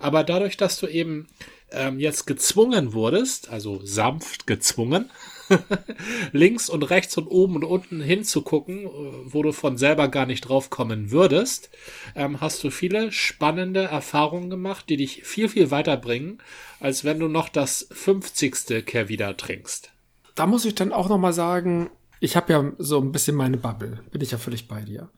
Aber 0.00 0.24
dadurch, 0.24 0.56
dass 0.56 0.78
du 0.78 0.86
eben 0.86 1.28
ähm, 1.70 1.98
jetzt 1.98 2.26
gezwungen 2.26 2.92
wurdest, 2.92 3.50
also 3.50 3.80
sanft 3.84 4.46
gezwungen, 4.46 5.10
links 6.32 6.68
und 6.68 6.82
rechts 6.84 7.16
und 7.16 7.26
oben 7.26 7.56
und 7.56 7.64
unten 7.64 8.00
hinzugucken, 8.00 8.84
äh, 8.84 8.88
wo 9.24 9.42
du 9.42 9.52
von 9.52 9.76
selber 9.76 10.08
gar 10.08 10.26
nicht 10.26 10.42
drauf 10.42 10.70
kommen 10.70 11.10
würdest, 11.10 11.70
ähm, 12.14 12.40
hast 12.40 12.62
du 12.64 12.70
viele 12.70 13.12
spannende 13.12 13.84
Erfahrungen 13.84 14.50
gemacht, 14.50 14.88
die 14.88 14.96
dich 14.96 15.22
viel, 15.24 15.48
viel 15.48 15.70
weiterbringen, 15.70 16.38
als 16.80 17.04
wenn 17.04 17.18
du 17.18 17.28
noch 17.28 17.48
das 17.48 17.88
50. 17.92 18.84
Kehr 18.86 19.36
trinkst. 19.36 19.90
Da 20.34 20.46
muss 20.46 20.64
ich 20.64 20.74
dann 20.74 20.92
auch 20.92 21.08
noch 21.08 21.18
mal 21.18 21.32
sagen, 21.32 21.90
ich 22.20 22.36
habe 22.36 22.52
ja 22.52 22.72
so 22.78 23.00
ein 23.00 23.12
bisschen 23.12 23.36
meine 23.36 23.56
Bubble, 23.56 24.00
bin 24.10 24.20
ich 24.20 24.30
ja 24.30 24.38
völlig 24.38 24.66
bei 24.66 24.80
dir. 24.80 25.10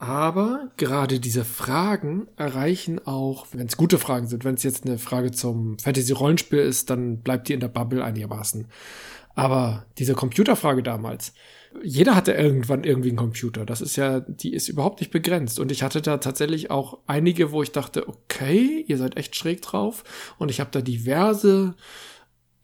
Aber 0.00 0.70
gerade 0.78 1.20
diese 1.20 1.44
Fragen 1.44 2.26
erreichen 2.36 3.06
auch, 3.06 3.48
wenn 3.52 3.66
es 3.66 3.76
gute 3.76 3.98
Fragen 3.98 4.28
sind, 4.28 4.46
wenn 4.46 4.54
es 4.54 4.62
jetzt 4.62 4.86
eine 4.86 4.96
Frage 4.96 5.30
zum 5.30 5.78
Fantasy-Rollenspiel 5.78 6.58
ist, 6.58 6.88
dann 6.88 7.18
bleibt 7.18 7.48
die 7.48 7.52
in 7.52 7.60
der 7.60 7.68
Bubble 7.68 8.02
einigermaßen. 8.02 8.66
Aber 9.34 9.84
diese 9.98 10.14
Computerfrage 10.14 10.82
damals, 10.82 11.34
jeder 11.82 12.16
hatte 12.16 12.32
irgendwann 12.32 12.84
irgendwie 12.84 13.10
einen 13.10 13.18
Computer. 13.18 13.66
Das 13.66 13.82
ist 13.82 13.96
ja, 13.96 14.20
die 14.20 14.54
ist 14.54 14.70
überhaupt 14.70 15.00
nicht 15.00 15.12
begrenzt. 15.12 15.60
Und 15.60 15.70
ich 15.70 15.82
hatte 15.82 16.00
da 16.00 16.16
tatsächlich 16.16 16.70
auch 16.70 17.00
einige, 17.06 17.52
wo 17.52 17.62
ich 17.62 17.70
dachte, 17.70 18.08
okay, 18.08 18.82
ihr 18.88 18.96
seid 18.96 19.18
echt 19.18 19.36
schräg 19.36 19.60
drauf. 19.60 20.02
Und 20.38 20.50
ich 20.50 20.60
habe 20.60 20.70
da 20.72 20.80
diverse, 20.80 21.74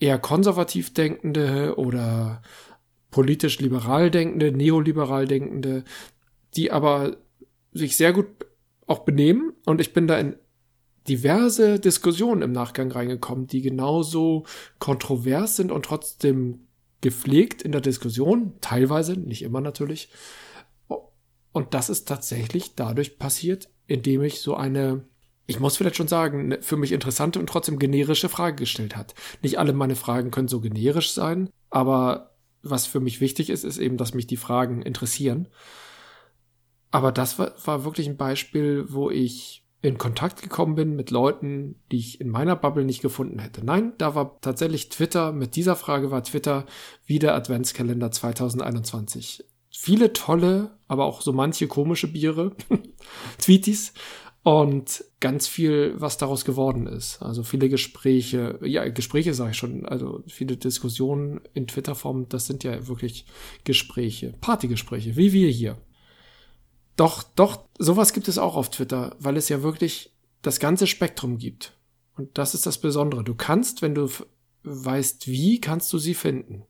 eher 0.01 0.19
konservativ 0.19 0.95
denkende 0.95 1.75
oder 1.77 2.41
politisch 3.11 3.61
liberal 3.61 4.11
denkende, 4.11 4.53
neoliberal 4.53 5.27
denkende, 5.27 5.85
die 6.57 6.73
aber 6.73 7.19
sich 7.77 7.97
sehr 7.97 8.13
gut 8.13 8.27
auch 8.87 9.01
benehmen. 9.01 9.53
Und 9.65 9.81
ich 9.81 9.93
bin 9.93 10.07
da 10.07 10.19
in 10.19 10.37
diverse 11.09 11.79
Diskussionen 11.79 12.43
im 12.43 12.53
Nachgang 12.53 12.91
reingekommen, 12.91 13.47
die 13.47 13.63
genauso 13.63 14.45
kontrovers 14.79 15.57
sind 15.57 15.71
und 15.71 15.85
trotzdem 15.85 16.67
gepflegt 17.01 17.63
in 17.63 17.73
der 17.73 17.81
Diskussion, 17.81 18.55
teilweise, 18.61 19.15
nicht 19.15 19.43
immer 19.43 19.61
natürlich. 19.61 20.09
Und 21.53 21.75
das 21.75 21.89
ist 21.89 22.07
tatsächlich 22.07 22.75
dadurch 22.75 23.19
passiert, 23.19 23.69
indem 23.87 24.23
ich 24.23 24.41
so 24.41 24.55
eine, 24.57 25.05
ich 25.47 25.61
muss 25.61 25.77
vielleicht 25.77 25.97
schon 25.97 26.09
sagen, 26.09 26.57
für 26.61 26.77
mich 26.77 26.93
interessante 26.93 27.39
und 27.39 27.49
trotzdem 27.49 27.79
generische 27.79 28.29
Frage 28.29 28.57
gestellt 28.57 28.97
hat. 28.97 29.15
Nicht 29.43 29.59
alle 29.59 29.73
meine 29.73 29.97
Fragen 29.97 30.31
können 30.31 30.49
so 30.49 30.61
generisch 30.61 31.13
sein, 31.13 31.49
aber 31.71 32.37
was 32.63 32.87
für 32.87 33.01
mich 33.01 33.21
wichtig 33.21 33.51
ist, 33.51 33.65
ist 33.65 33.79
eben, 33.79 33.97
dass 33.97 34.15
mich 34.15 34.27
die 34.27 34.37
Fragen 34.37 34.83
interessieren. 34.83 35.49
Aber 36.97 37.13
das 37.13 37.39
war, 37.39 37.53
war 37.63 37.85
wirklich 37.85 38.09
ein 38.09 38.17
Beispiel, 38.17 38.87
wo 38.89 39.11
ich 39.11 39.67
in 39.83 39.99
Kontakt 39.99 40.41
gekommen 40.41 40.77
bin 40.77 40.97
mit 40.97 41.11
Leuten, 41.11 41.75
die 41.93 41.99
ich 41.99 42.23
in 42.23 42.31
meiner 42.31 42.57
Bubble 42.57 42.87
nicht 42.87 43.03
gefunden 43.03 43.39
hätte. 43.39 43.63
Nein, 43.63 43.93
da 43.99 44.15
war 44.15 44.41
tatsächlich 44.41 44.89
Twitter, 44.89 45.33
mit 45.33 45.57
dieser 45.57 45.77
Frage 45.77 46.11
war 46.11 46.25
Twitter 46.25 46.65
wieder 47.05 47.35
Adventskalender 47.35 48.11
2021. 48.11 49.45
Viele 49.69 50.15
tolle, 50.15 50.79
aber 50.89 51.05
auch 51.05 51.21
so 51.21 51.35
manche 51.35 51.67
komische 51.67 52.11
Biere, 52.11 52.57
Tweeties 53.39 53.93
und 54.43 55.05
ganz 55.21 55.49
viel, 55.49 55.97
was 55.99 56.17
daraus 56.17 56.47
geworden 56.47 56.87
ist. 56.87 57.21
Also 57.21 57.43
viele 57.43 57.69
Gespräche, 57.69 58.59
ja, 58.63 58.89
Gespräche 58.89 59.35
sage 59.35 59.51
ich 59.51 59.59
schon, 59.59 59.85
also 59.85 60.23
viele 60.29 60.57
Diskussionen 60.57 61.43
in 61.53 61.67
Twitter-Form, 61.67 62.31
das 62.31 62.47
sind 62.47 62.65
ja 62.65 62.89
wirklich 62.89 63.27
Gespräche, 63.65 64.33
Partygespräche, 64.41 65.15
wie 65.19 65.35
wir 65.35 65.51
hier. 65.51 65.77
Doch, 66.97 67.23
doch, 67.23 67.65
sowas 67.79 68.13
gibt 68.13 68.29
es 68.29 68.39
auch 68.39 68.57
auf 68.57 68.71
Twitter, 68.71 69.15
weil 69.19 69.37
es 69.37 69.49
ja 69.49 69.63
wirklich 69.63 70.13
das 70.43 70.61
ganze 70.61 70.87
Spektrum 70.87 71.39
gibt. 71.39 71.75
Und 72.17 72.39
das 72.39 72.55
ist 72.55 72.67
das 72.67 72.79
Besondere. 72.79 73.23
Du 73.23 73.35
kannst, 73.35 73.83
wenn 73.83 73.95
du 73.95 74.09
weißt 74.63 75.29
wie, 75.29 75.61
kannst 75.61 75.93
du 75.93 75.99
sie 75.99 76.15
finden. 76.15 76.65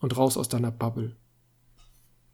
Und 0.00 0.16
raus 0.16 0.36
aus 0.36 0.50
deiner 0.50 0.70
Bubble. 0.70 1.16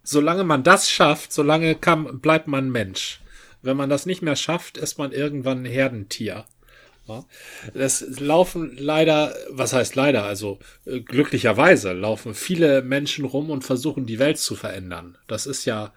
Solange 0.02 0.42
man 0.42 0.64
das 0.64 0.90
schafft, 0.90 1.32
solange 1.32 1.76
kann, 1.76 2.20
bleibt 2.20 2.48
man 2.48 2.70
Mensch. 2.70 3.20
Wenn 3.62 3.76
man 3.76 3.90
das 3.90 4.06
nicht 4.06 4.22
mehr 4.22 4.34
schafft, 4.34 4.76
ist 4.76 4.98
man 4.98 5.12
irgendwann 5.12 5.62
ein 5.62 5.70
Herdentier. 5.70 6.46
Es 7.74 8.20
laufen 8.20 8.76
leider, 8.76 9.34
was 9.50 9.72
heißt 9.72 9.96
leider, 9.96 10.24
also 10.24 10.58
äh, 10.84 11.00
glücklicherweise 11.00 11.92
laufen 11.92 12.34
viele 12.34 12.82
Menschen 12.82 13.24
rum 13.24 13.50
und 13.50 13.64
versuchen 13.64 14.06
die 14.06 14.18
Welt 14.18 14.38
zu 14.38 14.54
verändern. 14.54 15.18
Das 15.26 15.46
ist 15.46 15.64
ja 15.64 15.92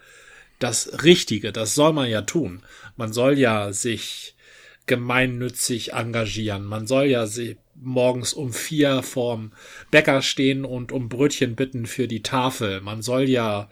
das 0.64 1.04
Richtige, 1.04 1.52
das 1.52 1.76
soll 1.76 1.92
man 1.92 2.10
ja 2.10 2.22
tun. 2.22 2.64
Man 2.96 3.12
soll 3.12 3.38
ja 3.38 3.74
sich 3.74 4.36
gemeinnützig 4.86 5.94
engagieren. 5.94 6.64
Man 6.64 6.88
soll 6.88 7.06
ja 7.06 7.28
sie 7.28 7.58
morgens 7.76 8.34
um 8.34 8.54
vier 8.54 9.04
vorm 9.04 9.52
Bäcker 9.92 10.22
stehen 10.22 10.66
und 10.66 10.92
um 10.92 11.10
Brötchen 11.10 11.56
bitten 11.56 11.86
für 11.86 12.08
die 12.08 12.22
Tafel. 12.22 12.82
Man 12.82 13.02
soll 13.02 13.30
ja 13.30 13.70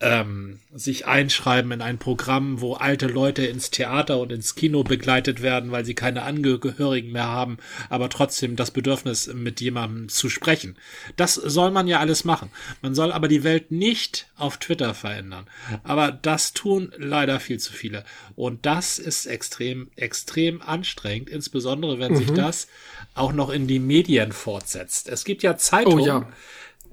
ähm, 0.00 0.60
sich 0.74 1.06
einschreiben 1.06 1.72
in 1.72 1.80
ein 1.80 1.98
Programm, 1.98 2.60
wo 2.60 2.74
alte 2.74 3.06
Leute 3.06 3.46
ins 3.46 3.70
Theater 3.70 4.18
und 4.18 4.32
ins 4.32 4.54
Kino 4.54 4.82
begleitet 4.82 5.40
werden, 5.42 5.70
weil 5.70 5.84
sie 5.84 5.94
keine 5.94 6.22
Angehörigen 6.22 7.12
mehr 7.12 7.28
haben, 7.28 7.58
aber 7.88 8.08
trotzdem 8.08 8.56
das 8.56 8.70
Bedürfnis, 8.70 9.32
mit 9.32 9.60
jemandem 9.60 10.08
zu 10.08 10.28
sprechen. 10.28 10.76
Das 11.16 11.34
soll 11.34 11.70
man 11.70 11.86
ja 11.86 12.00
alles 12.00 12.24
machen. 12.24 12.50
Man 12.82 12.94
soll 12.94 13.12
aber 13.12 13.28
die 13.28 13.44
Welt 13.44 13.70
nicht 13.70 14.26
auf 14.36 14.58
Twitter 14.58 14.94
verändern. 14.94 15.46
Aber 15.82 16.12
das 16.12 16.52
tun 16.52 16.92
leider 16.96 17.40
viel 17.40 17.58
zu 17.58 17.72
viele. 17.72 18.04
Und 18.34 18.66
das 18.66 18.98
ist 18.98 19.26
extrem, 19.26 19.90
extrem 19.96 20.60
anstrengend, 20.60 21.30
insbesondere 21.30 21.98
wenn 21.98 22.12
mhm. 22.12 22.16
sich 22.16 22.30
das 22.32 22.68
auch 23.14 23.32
noch 23.32 23.50
in 23.50 23.66
die 23.66 23.78
Medien 23.78 24.32
fortsetzt. 24.32 25.08
Es 25.08 25.24
gibt 25.24 25.42
ja 25.42 25.56
Zeitungen, 25.56 26.00
oh, 26.00 26.06
ja. 26.06 26.28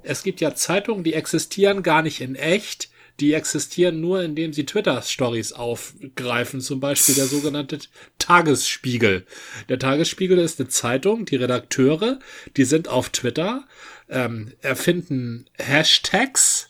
es 0.03 0.24
gibt 0.24 0.39
ja 0.39 0.55
Zeitungen, 0.55 1.03
die 1.03 1.13
existieren 1.13 1.84
gar 1.84 2.03
nicht 2.03 2.22
in 2.22 2.36
echt, 2.36 2.89
die 3.19 3.34
existieren 3.34 4.01
nur, 4.01 4.24
indem 4.24 4.53
sie 4.53 4.65
Twitter-Stories 4.65 5.53
aufgreifen, 5.53 6.61
zum 6.61 6.80
Beispiel 6.80 7.15
der 7.15 7.26
sogenannte 7.26 7.80
Tagesspiegel. 8.17 9.26
Der 9.69 9.80
Tagesspiegel 9.80 10.39
ist 10.39 10.59
eine 10.59 10.69
Zeitung, 10.69 11.26
die 11.26 11.36
Redakteure, 11.36 12.19
die 12.57 12.63
sind 12.63 12.88
auf 12.88 13.09
Twitter, 13.09 13.65
ähm, 14.09 14.53
erfinden 14.61 15.45
Hashtags, 15.57 16.69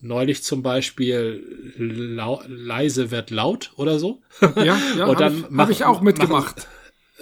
neulich 0.00 0.42
zum 0.42 0.62
Beispiel 0.62 1.74
leise 1.76 3.10
wird 3.12 3.30
laut 3.30 3.72
oder 3.76 3.98
so. 3.98 4.22
Ja, 4.56 4.78
ja 4.96 5.06
habe 5.06 5.32
ich, 5.32 5.56
hab 5.56 5.70
ich 5.70 5.84
auch 5.84 6.00
mitgemacht. 6.00 6.56
Machen, 6.56 6.68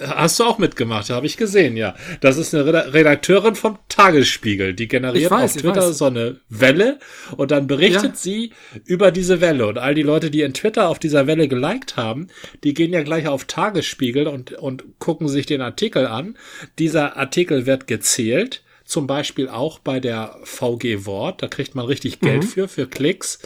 Hast 0.01 0.39
du 0.39 0.43
auch 0.43 0.57
mitgemacht, 0.57 1.09
habe 1.09 1.25
ich 1.25 1.37
gesehen, 1.37 1.77
ja. 1.77 1.95
Das 2.21 2.37
ist 2.37 2.55
eine 2.55 2.93
Redakteurin 2.93 3.55
vom 3.55 3.77
Tagesspiegel, 3.87 4.73
die 4.73 4.87
generiert 4.87 5.31
weiß, 5.31 5.55
auf 5.55 5.61
Twitter 5.61 5.93
so 5.93 6.05
eine 6.05 6.39
Welle 6.49 6.99
und 7.37 7.51
dann 7.51 7.67
berichtet 7.67 8.03
ja. 8.03 8.15
sie 8.15 8.53
über 8.85 9.11
diese 9.11 9.41
Welle. 9.41 9.67
Und 9.67 9.77
all 9.77 9.95
die 9.95 10.03
Leute, 10.03 10.31
die 10.31 10.41
in 10.41 10.53
Twitter 10.53 10.89
auf 10.89 10.99
dieser 10.99 11.27
Welle 11.27 11.47
geliked 11.47 11.97
haben, 11.97 12.27
die 12.63 12.73
gehen 12.73 12.93
ja 12.93 13.03
gleich 13.03 13.27
auf 13.27 13.45
Tagesspiegel 13.45 14.27
und, 14.27 14.53
und 14.53 14.83
gucken 14.99 15.27
sich 15.27 15.45
den 15.45 15.61
Artikel 15.61 16.07
an. 16.07 16.37
Dieser 16.79 17.17
Artikel 17.17 17.65
wird 17.65 17.87
gezählt, 17.87 18.63
zum 18.85 19.07
Beispiel 19.07 19.47
auch 19.47 19.79
bei 19.79 19.99
der 19.99 20.37
VG 20.43 21.05
Wort, 21.05 21.41
da 21.41 21.47
kriegt 21.47 21.75
man 21.75 21.85
richtig 21.85 22.19
Geld 22.19 22.43
mhm. 22.43 22.47
für, 22.47 22.67
für 22.67 22.87
Klicks. 22.87 23.39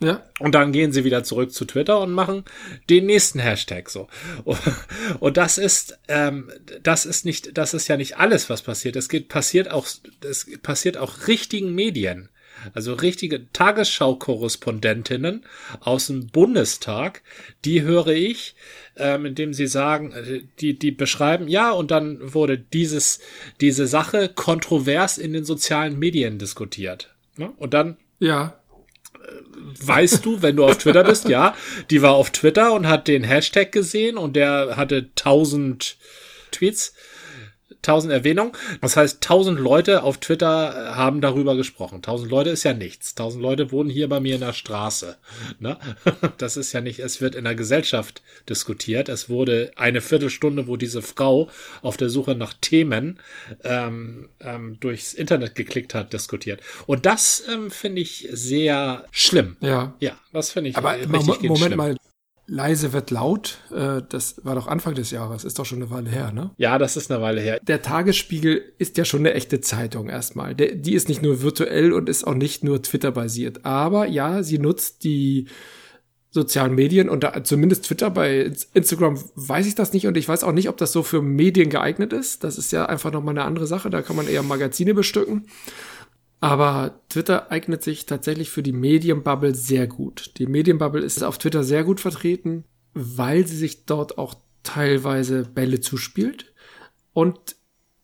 Ja. 0.00 0.22
Und 0.40 0.54
dann 0.54 0.72
gehen 0.72 0.92
sie 0.92 1.04
wieder 1.04 1.22
zurück 1.22 1.52
zu 1.52 1.64
Twitter 1.64 2.00
und 2.00 2.12
machen 2.12 2.44
den 2.90 3.06
nächsten 3.06 3.38
Hashtag 3.38 3.88
so. 3.88 4.08
Und 5.20 5.36
das 5.36 5.56
ist, 5.56 5.98
ähm, 6.08 6.50
das 6.82 7.06
ist 7.06 7.24
nicht, 7.24 7.56
das 7.56 7.74
ist 7.74 7.88
ja 7.88 7.96
nicht 7.96 8.18
alles, 8.18 8.50
was 8.50 8.62
passiert. 8.62 8.96
Es 8.96 9.08
geht, 9.08 9.28
passiert 9.28 9.70
auch, 9.70 9.86
es 10.28 10.46
passiert 10.62 10.96
auch 10.96 11.28
richtigen 11.28 11.74
Medien. 11.74 12.28
Also 12.72 12.94
richtige 12.94 13.50
Tagesschau-Korrespondentinnen 13.52 15.44
aus 15.80 16.06
dem 16.06 16.28
Bundestag, 16.28 17.22
die 17.64 17.82
höre 17.82 18.08
ich, 18.08 18.54
ähm, 18.96 19.26
indem 19.26 19.52
sie 19.52 19.66
sagen, 19.66 20.12
äh, 20.12 20.42
die, 20.60 20.78
die 20.78 20.90
beschreiben, 20.90 21.48
ja, 21.48 21.72
und 21.72 21.90
dann 21.90 22.32
wurde 22.32 22.56
dieses, 22.58 23.20
diese 23.60 23.86
Sache 23.86 24.28
kontrovers 24.28 25.18
in 25.18 25.32
den 25.32 25.44
sozialen 25.44 25.98
Medien 25.98 26.38
diskutiert. 26.38 27.14
Ne? 27.36 27.52
Und 27.56 27.74
dann 27.74 27.98
ja 28.18 28.58
weißt 29.80 30.24
du, 30.24 30.42
wenn 30.42 30.56
du 30.56 30.64
auf 30.64 30.78
Twitter 30.78 31.04
bist, 31.04 31.28
ja, 31.28 31.54
die 31.90 32.02
war 32.02 32.12
auf 32.12 32.30
Twitter 32.30 32.72
und 32.72 32.88
hat 32.88 33.08
den 33.08 33.24
Hashtag 33.24 33.72
gesehen 33.72 34.16
und 34.16 34.34
der 34.36 34.76
hatte 34.76 35.14
tausend 35.14 35.96
Tweets. 36.50 36.94
1000 37.88 38.12
Erwähnungen. 38.12 38.52
Das 38.80 38.96
heißt, 38.96 39.16
1000 39.16 39.60
Leute 39.60 40.02
auf 40.02 40.18
Twitter 40.18 40.90
äh, 40.92 40.94
haben 40.94 41.20
darüber 41.20 41.56
gesprochen. 41.56 41.96
1000 41.96 42.30
Leute 42.30 42.50
ist 42.50 42.64
ja 42.64 42.72
nichts. 42.72 43.12
1000 43.12 43.42
Leute 43.42 43.72
wohnen 43.72 43.90
hier 43.90 44.08
bei 44.08 44.20
mir 44.20 44.34
in 44.34 44.40
der 44.40 44.52
Straße. 44.52 45.16
Ne? 45.58 45.78
Das 46.38 46.56
ist 46.56 46.72
ja 46.72 46.80
nicht, 46.80 46.98
es 46.98 47.20
wird 47.20 47.34
in 47.34 47.44
der 47.44 47.54
Gesellschaft 47.54 48.22
diskutiert. 48.48 49.08
Es 49.08 49.28
wurde 49.28 49.72
eine 49.76 50.00
Viertelstunde, 50.00 50.66
wo 50.66 50.76
diese 50.76 51.02
Frau 51.02 51.48
auf 51.82 51.96
der 51.96 52.08
Suche 52.08 52.34
nach 52.34 52.54
Themen 52.60 53.18
ähm, 53.62 54.28
ähm, 54.40 54.78
durchs 54.80 55.14
Internet 55.14 55.54
geklickt 55.54 55.94
hat, 55.94 56.12
diskutiert. 56.12 56.60
Und 56.86 57.06
das 57.06 57.44
ähm, 57.52 57.70
finde 57.70 58.00
ich 58.00 58.28
sehr 58.32 59.04
schlimm. 59.10 59.56
Ja. 59.60 59.94
Ja, 60.00 60.12
das 60.32 60.50
finde 60.50 60.70
ich 60.70 60.76
Aber 60.76 60.96
richtig 60.96 61.42
Moment 61.42 61.58
schlimm. 61.58 61.76
mal, 61.76 61.96
Leise 62.46 62.92
wird 62.92 63.10
laut, 63.10 63.58
äh, 63.70 64.02
das 64.08 64.44
war 64.44 64.54
doch 64.54 64.66
Anfang 64.66 64.94
des 64.94 65.10
Jahres, 65.10 65.44
ist 65.44 65.58
doch 65.58 65.64
schon 65.64 65.82
eine 65.82 65.90
Weile 65.90 66.10
her, 66.10 66.32
ne? 66.32 66.50
Ja, 66.58 66.78
das 66.78 66.96
ist 66.96 67.10
eine 67.10 67.22
Weile 67.22 67.40
her. 67.40 67.58
Der 67.62 67.80
Tagesspiegel 67.80 68.62
ist 68.78 68.98
ja 68.98 69.04
schon 69.04 69.20
eine 69.20 69.34
echte 69.34 69.60
Zeitung 69.60 70.08
erstmal. 70.08 70.54
Der, 70.54 70.74
die 70.74 70.94
ist 70.94 71.08
nicht 71.08 71.22
nur 71.22 71.42
virtuell 71.42 71.92
und 71.92 72.08
ist 72.08 72.26
auch 72.26 72.34
nicht 72.34 72.62
nur 72.62 72.82
Twitter-basiert. 72.82 73.64
Aber 73.64 74.06
ja, 74.06 74.42
sie 74.42 74.58
nutzt 74.58 75.04
die 75.04 75.48
sozialen 76.34 76.74
Medien 76.74 77.08
und 77.08 77.22
da, 77.22 77.44
zumindest 77.44 77.84
Twitter, 77.84 78.10
bei 78.10 78.52
Instagram 78.74 79.18
weiß 79.36 79.66
ich 79.66 79.76
das 79.76 79.92
nicht 79.92 80.08
und 80.08 80.16
ich 80.16 80.28
weiß 80.28 80.42
auch 80.42 80.52
nicht, 80.52 80.68
ob 80.68 80.76
das 80.76 80.90
so 80.90 81.04
für 81.04 81.22
Medien 81.22 81.70
geeignet 81.70 82.12
ist. 82.12 82.42
Das 82.42 82.58
ist 82.58 82.72
ja 82.72 82.86
einfach 82.86 83.12
nochmal 83.12 83.34
eine 83.38 83.44
andere 83.44 83.68
Sache, 83.68 83.88
da 83.88 84.02
kann 84.02 84.16
man 84.16 84.26
eher 84.26 84.42
Magazine 84.42 84.94
bestücken. 84.94 85.46
Aber 86.44 87.00
Twitter 87.08 87.50
eignet 87.50 87.82
sich 87.82 88.04
tatsächlich 88.04 88.50
für 88.50 88.62
die 88.62 88.74
Medienbubble 88.74 89.54
sehr 89.54 89.86
gut. 89.86 90.32
Die 90.36 90.46
Medienbubble 90.46 91.00
ist 91.00 91.24
auf 91.24 91.38
Twitter 91.38 91.64
sehr 91.64 91.84
gut 91.84 92.00
vertreten, 92.00 92.64
weil 92.92 93.46
sie 93.46 93.56
sich 93.56 93.86
dort 93.86 94.18
auch 94.18 94.34
teilweise 94.62 95.44
Bälle 95.44 95.80
zuspielt 95.80 96.52
und 97.14 97.56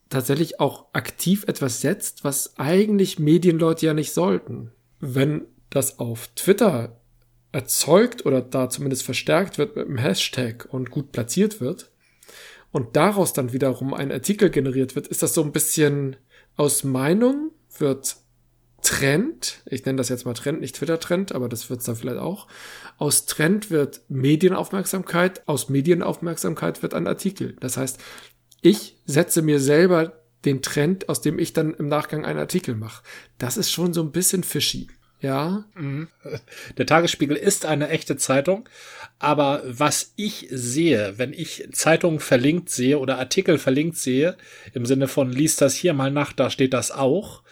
tatsächlich 0.08 0.58
auch 0.58 0.86
aktiv 0.94 1.44
etwas 1.48 1.82
setzt, 1.82 2.24
was 2.24 2.58
eigentlich 2.58 3.18
Medienleute 3.18 3.84
ja 3.84 3.92
nicht 3.92 4.14
sollten. 4.14 4.72
Wenn 5.00 5.42
das 5.68 5.98
auf 5.98 6.28
Twitter 6.28 6.98
erzeugt 7.52 8.24
oder 8.24 8.40
da 8.40 8.70
zumindest 8.70 9.02
verstärkt 9.02 9.58
wird 9.58 9.76
mit 9.76 9.84
einem 9.84 9.98
Hashtag 9.98 10.66
und 10.70 10.90
gut 10.90 11.12
platziert 11.12 11.60
wird 11.60 11.90
und 12.72 12.96
daraus 12.96 13.34
dann 13.34 13.52
wiederum 13.52 13.92
ein 13.92 14.10
Artikel 14.10 14.48
generiert 14.48 14.94
wird, 14.94 15.08
ist 15.08 15.22
das 15.22 15.34
so 15.34 15.42
ein 15.42 15.52
bisschen 15.52 16.16
aus 16.56 16.84
Meinung 16.84 17.50
wird 17.78 18.16
Trend, 18.82 19.62
ich 19.66 19.84
nenne 19.84 19.98
das 19.98 20.08
jetzt 20.08 20.24
mal 20.24 20.34
Trend, 20.34 20.60
nicht 20.60 20.76
Twitter-Trend, 20.76 21.32
aber 21.32 21.48
das 21.48 21.70
wird 21.70 21.80
es 21.80 21.86
dann 21.86 21.96
vielleicht 21.96 22.18
auch. 22.18 22.46
Aus 22.98 23.26
Trend 23.26 23.70
wird 23.70 24.02
Medienaufmerksamkeit, 24.08 25.42
aus 25.46 25.68
Medienaufmerksamkeit 25.68 26.82
wird 26.82 26.94
ein 26.94 27.06
Artikel. 27.06 27.56
Das 27.60 27.76
heißt, 27.76 27.98
ich 28.62 28.96
setze 29.06 29.42
mir 29.42 29.60
selber 29.60 30.20
den 30.44 30.62
Trend, 30.62 31.08
aus 31.08 31.20
dem 31.20 31.38
ich 31.38 31.52
dann 31.52 31.74
im 31.74 31.88
Nachgang 31.88 32.24
einen 32.24 32.38
Artikel 32.38 32.74
mache. 32.74 33.02
Das 33.38 33.56
ist 33.56 33.70
schon 33.70 33.92
so 33.92 34.02
ein 34.02 34.12
bisschen 34.12 34.42
fishy. 34.42 34.88
Ja. 35.20 35.64
Mhm. 35.74 36.08
Der 36.78 36.86
Tagesspiegel 36.86 37.36
ist 37.36 37.66
eine 37.66 37.90
echte 37.90 38.16
Zeitung, 38.16 38.68
aber 39.18 39.62
was 39.66 40.14
ich 40.16 40.48
sehe, 40.50 41.14
wenn 41.18 41.34
ich 41.34 41.68
Zeitungen 41.72 42.20
verlinkt 42.20 42.70
sehe 42.70 42.98
oder 42.98 43.18
Artikel 43.18 43.58
verlinkt 43.58 43.98
sehe, 43.98 44.36
im 44.72 44.86
Sinne 44.86 45.08
von 45.08 45.30
lies 45.30 45.56
das 45.56 45.74
hier 45.74 45.92
mal 45.92 46.10
nach, 46.10 46.32
da 46.32 46.48
steht 46.48 46.72
das 46.72 46.90
auch, 46.90 47.42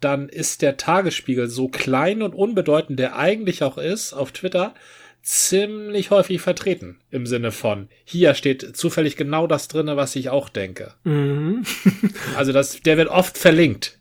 dann 0.00 0.28
ist 0.28 0.62
der 0.62 0.76
Tagesspiegel 0.76 1.48
so 1.48 1.68
klein 1.68 2.22
und 2.22 2.34
unbedeutend, 2.34 2.98
der 2.98 3.16
eigentlich 3.16 3.62
auch 3.62 3.78
ist, 3.78 4.12
auf 4.12 4.32
Twitter, 4.32 4.74
ziemlich 5.22 6.10
häufig 6.10 6.40
vertreten. 6.40 7.00
Im 7.10 7.26
Sinne 7.26 7.50
von, 7.50 7.88
hier 8.04 8.34
steht 8.34 8.76
zufällig 8.76 9.16
genau 9.16 9.46
das 9.46 9.68
drinne, 9.68 9.96
was 9.96 10.14
ich 10.16 10.28
auch 10.28 10.48
denke. 10.48 10.94
Mhm. 11.04 11.64
also 12.36 12.52
das, 12.52 12.80
der 12.82 12.96
wird 12.96 13.08
oft 13.08 13.38
verlinkt. 13.38 13.98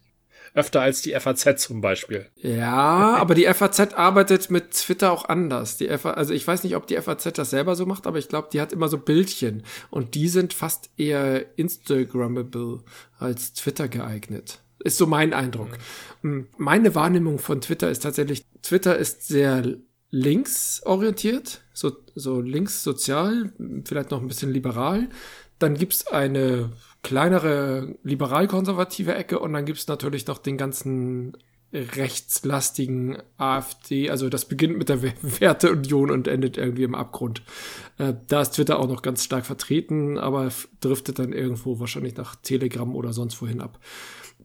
Öfter 0.56 0.82
als 0.82 1.02
die 1.02 1.14
FAZ 1.20 1.60
zum 1.64 1.82
Beispiel. 1.82 2.28
Ja, 2.36 3.16
aber 3.16 3.34
die 3.34 3.52
FAZ 3.52 3.96
arbeitet 3.96 4.52
mit 4.52 4.72
Twitter 4.72 5.12
auch 5.12 5.28
anders. 5.28 5.78
Die 5.78 5.88
FA, 5.98 6.12
also 6.12 6.32
ich 6.34 6.46
weiß 6.46 6.64
nicht, 6.64 6.76
ob 6.76 6.86
die 6.86 6.98
FAZ 6.98 7.34
das 7.34 7.50
selber 7.50 7.76
so 7.76 7.88
macht, 7.88 8.06
aber 8.06 8.20
ich 8.20 8.30
glaube, 8.30 8.50
die 8.54 8.62
hat 8.62 8.72
immer 8.72 8.88
so 8.88 9.00
Bildchen. 9.00 9.64
Und 9.90 10.14
die 10.14 10.28
sind 10.28 10.54
fast 10.54 10.92
eher 10.96 11.44
Instagrammable 11.58 12.84
als 13.18 13.54
Twitter 13.54 13.88
geeignet. 13.88 14.60
Ist 14.84 14.98
so 14.98 15.08
mein 15.08 15.34
Eindruck. 15.34 15.70
Mhm. 16.22 16.48
Meine 16.58 16.94
Wahrnehmung 16.94 17.40
von 17.40 17.62
Twitter 17.62 17.90
ist 17.90 18.04
tatsächlich, 18.04 18.46
Twitter 18.62 18.98
ist 18.98 19.28
sehr 19.28 19.64
linksorientiert, 20.10 21.62
so, 21.74 21.92
so 22.16 22.42
links 22.42 22.84
sozial, 22.84 23.54
vielleicht 23.86 24.12
noch 24.12 24.22
ein 24.22 24.28
bisschen 24.28 24.52
liberal. 24.52 25.10
Dann 25.58 25.76
gibt's 25.76 26.06
eine 26.08 26.72
kleinere 27.02 27.96
liberal-konservative 28.04 29.16
Ecke 29.16 29.40
und 29.40 29.54
dann 29.54 29.66
gibt's 29.66 29.88
natürlich 29.88 30.28
noch 30.28 30.38
den 30.38 30.58
ganzen 30.58 31.38
rechtslastigen 31.74 33.18
AfD, 33.38 34.12
also 34.12 34.30
das 34.30 34.46
beginnt 34.46 34.78
mit 34.78 34.90
der 34.90 35.02
Werteunion 35.02 36.12
und 36.12 36.28
endet 36.28 36.58
irgendwie 36.58 36.84
im 36.84 36.94
Abgrund. 36.94 37.42
Äh, 37.98 38.14
da 38.28 38.42
ist 38.42 38.52
Twitter 38.52 38.80
auch 38.80 38.88
noch 38.88 39.02
ganz 39.02 39.24
stark 39.24 39.46
vertreten, 39.46 40.20
aber 40.20 40.52
driftet 40.82 41.18
dann 41.18 41.34
irgendwo 41.34 41.80
wahrscheinlich 41.80 42.16
nach 42.16 42.36
Telegram 42.36 42.96
oder 42.96 43.14
sonst 43.14 43.42
wohin 43.42 43.62
ab 43.62 43.80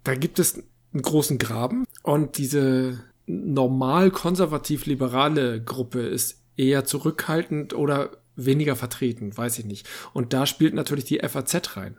da 0.04 0.14
gibt 0.14 0.38
es 0.38 0.62
einen 0.92 1.02
großen 1.02 1.38
Graben 1.38 1.84
und 2.02 2.38
diese 2.38 3.00
normal 3.26 4.10
konservativ-liberale 4.10 5.62
Gruppe 5.62 6.00
ist 6.00 6.42
eher 6.56 6.84
zurückhaltend 6.84 7.74
oder 7.74 8.10
weniger 8.36 8.76
vertreten, 8.76 9.36
weiß 9.36 9.58
ich 9.58 9.64
nicht. 9.64 9.88
Und 10.12 10.32
da 10.32 10.46
spielt 10.46 10.74
natürlich 10.74 11.04
die 11.04 11.18
FAZ 11.18 11.76
rein. 11.76 11.96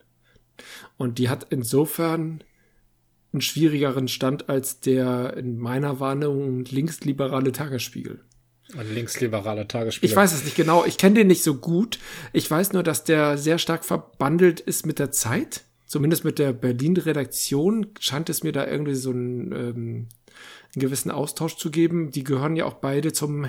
Und 0.98 1.20
die 1.20 1.30
hat 1.30 1.48
insofern 1.50 2.44
einen 3.32 3.42
schwierigeren 3.42 4.08
Stand 4.08 4.50
als 4.50 4.80
der 4.80 5.38
in 5.38 5.58
meiner 5.60 6.00
Warnung 6.00 6.66
linksliberale 6.66 7.52
Tagesspiegel. 7.52 8.22
Ein 8.78 8.94
linksliberaler 8.94 9.68
Tagesspiegel. 9.68 10.10
Ich 10.10 10.16
weiß 10.16 10.34
es 10.34 10.44
nicht 10.44 10.56
genau. 10.56 10.86
Ich 10.86 10.98
kenne 10.98 11.16
den 11.16 11.28
nicht 11.28 11.44
so 11.44 11.56
gut. 11.56 12.00
Ich 12.34 12.50
weiß 12.50 12.74
nur, 12.74 12.84
dass 12.84 13.04
der 13.04 13.38
sehr 13.38 13.58
stark 13.58 13.84
verbandelt 13.84 14.60
ist 14.60 14.86
mit 14.86 15.00
der 15.00 15.12
Zeit 15.12 15.64
zumindest 15.90 16.24
mit 16.24 16.40
der 16.40 16.54
Berlin-Redaktion 16.54 17.88
scheint 18.00 18.30
es 18.30 18.44
mir 18.44 18.52
da 18.52 18.66
irgendwie 18.66 18.94
so 18.94 19.10
einen, 19.10 19.52
ähm, 19.52 20.08
einen 20.74 20.82
gewissen 20.82 21.10
Austausch 21.12 21.58
zu 21.58 21.72
geben. 21.72 22.12
Die 22.12 22.24
gehören 22.24 22.56
ja 22.56 22.66
auch 22.66 22.76
beide 22.76 23.12
zum, 23.12 23.48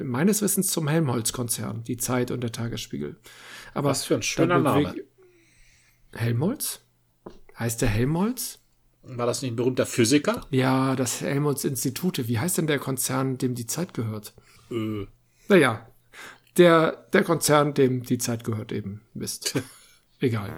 meines 0.00 0.40
Wissens 0.40 0.68
zum 0.68 0.86
Helmholtz-Konzern, 0.86 1.82
die 1.82 1.96
Zeit 1.96 2.30
und 2.30 2.42
der 2.42 2.52
Tagesspiegel. 2.52 3.16
Aber 3.74 3.90
Was 3.90 4.04
für 4.04 4.14
ein 4.14 4.22
schöner 4.22 4.60
Name. 4.60 4.94
Helmholtz? 6.12 6.80
Heißt 7.58 7.82
der 7.82 7.88
Helmholtz? 7.88 8.60
War 9.02 9.26
das 9.26 9.42
nicht 9.42 9.52
ein 9.52 9.56
berühmter 9.56 9.84
Physiker? 9.84 10.46
Ja, 10.50 10.94
das 10.94 11.20
Helmholtz-Institute. 11.22 12.28
Wie 12.28 12.38
heißt 12.38 12.56
denn 12.56 12.68
der 12.68 12.78
Konzern, 12.78 13.36
dem 13.36 13.56
die 13.56 13.66
Zeit 13.66 13.94
gehört? 13.94 14.32
Äh. 14.70 15.06
Naja, 15.48 15.88
der, 16.56 17.08
der 17.12 17.24
Konzern, 17.24 17.74
dem 17.74 18.04
die 18.04 18.18
Zeit 18.18 18.44
gehört 18.44 18.70
eben, 18.70 19.00
Mist. 19.12 19.60
egal. 20.24 20.56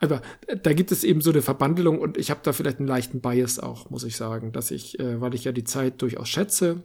Aber 0.00 0.22
da 0.62 0.72
gibt 0.72 0.92
es 0.92 1.04
eben 1.04 1.20
so 1.20 1.30
eine 1.30 1.42
Verbandelung 1.42 1.98
und 1.98 2.16
ich 2.16 2.30
habe 2.30 2.40
da 2.42 2.52
vielleicht 2.52 2.78
einen 2.78 2.88
leichten 2.88 3.20
Bias 3.20 3.58
auch, 3.58 3.90
muss 3.90 4.04
ich 4.04 4.16
sagen, 4.16 4.52
dass 4.52 4.70
ich, 4.70 4.98
äh, 4.98 5.20
weil 5.20 5.34
ich 5.34 5.44
ja 5.44 5.52
die 5.52 5.64
Zeit 5.64 6.00
durchaus 6.00 6.28
schätze, 6.28 6.84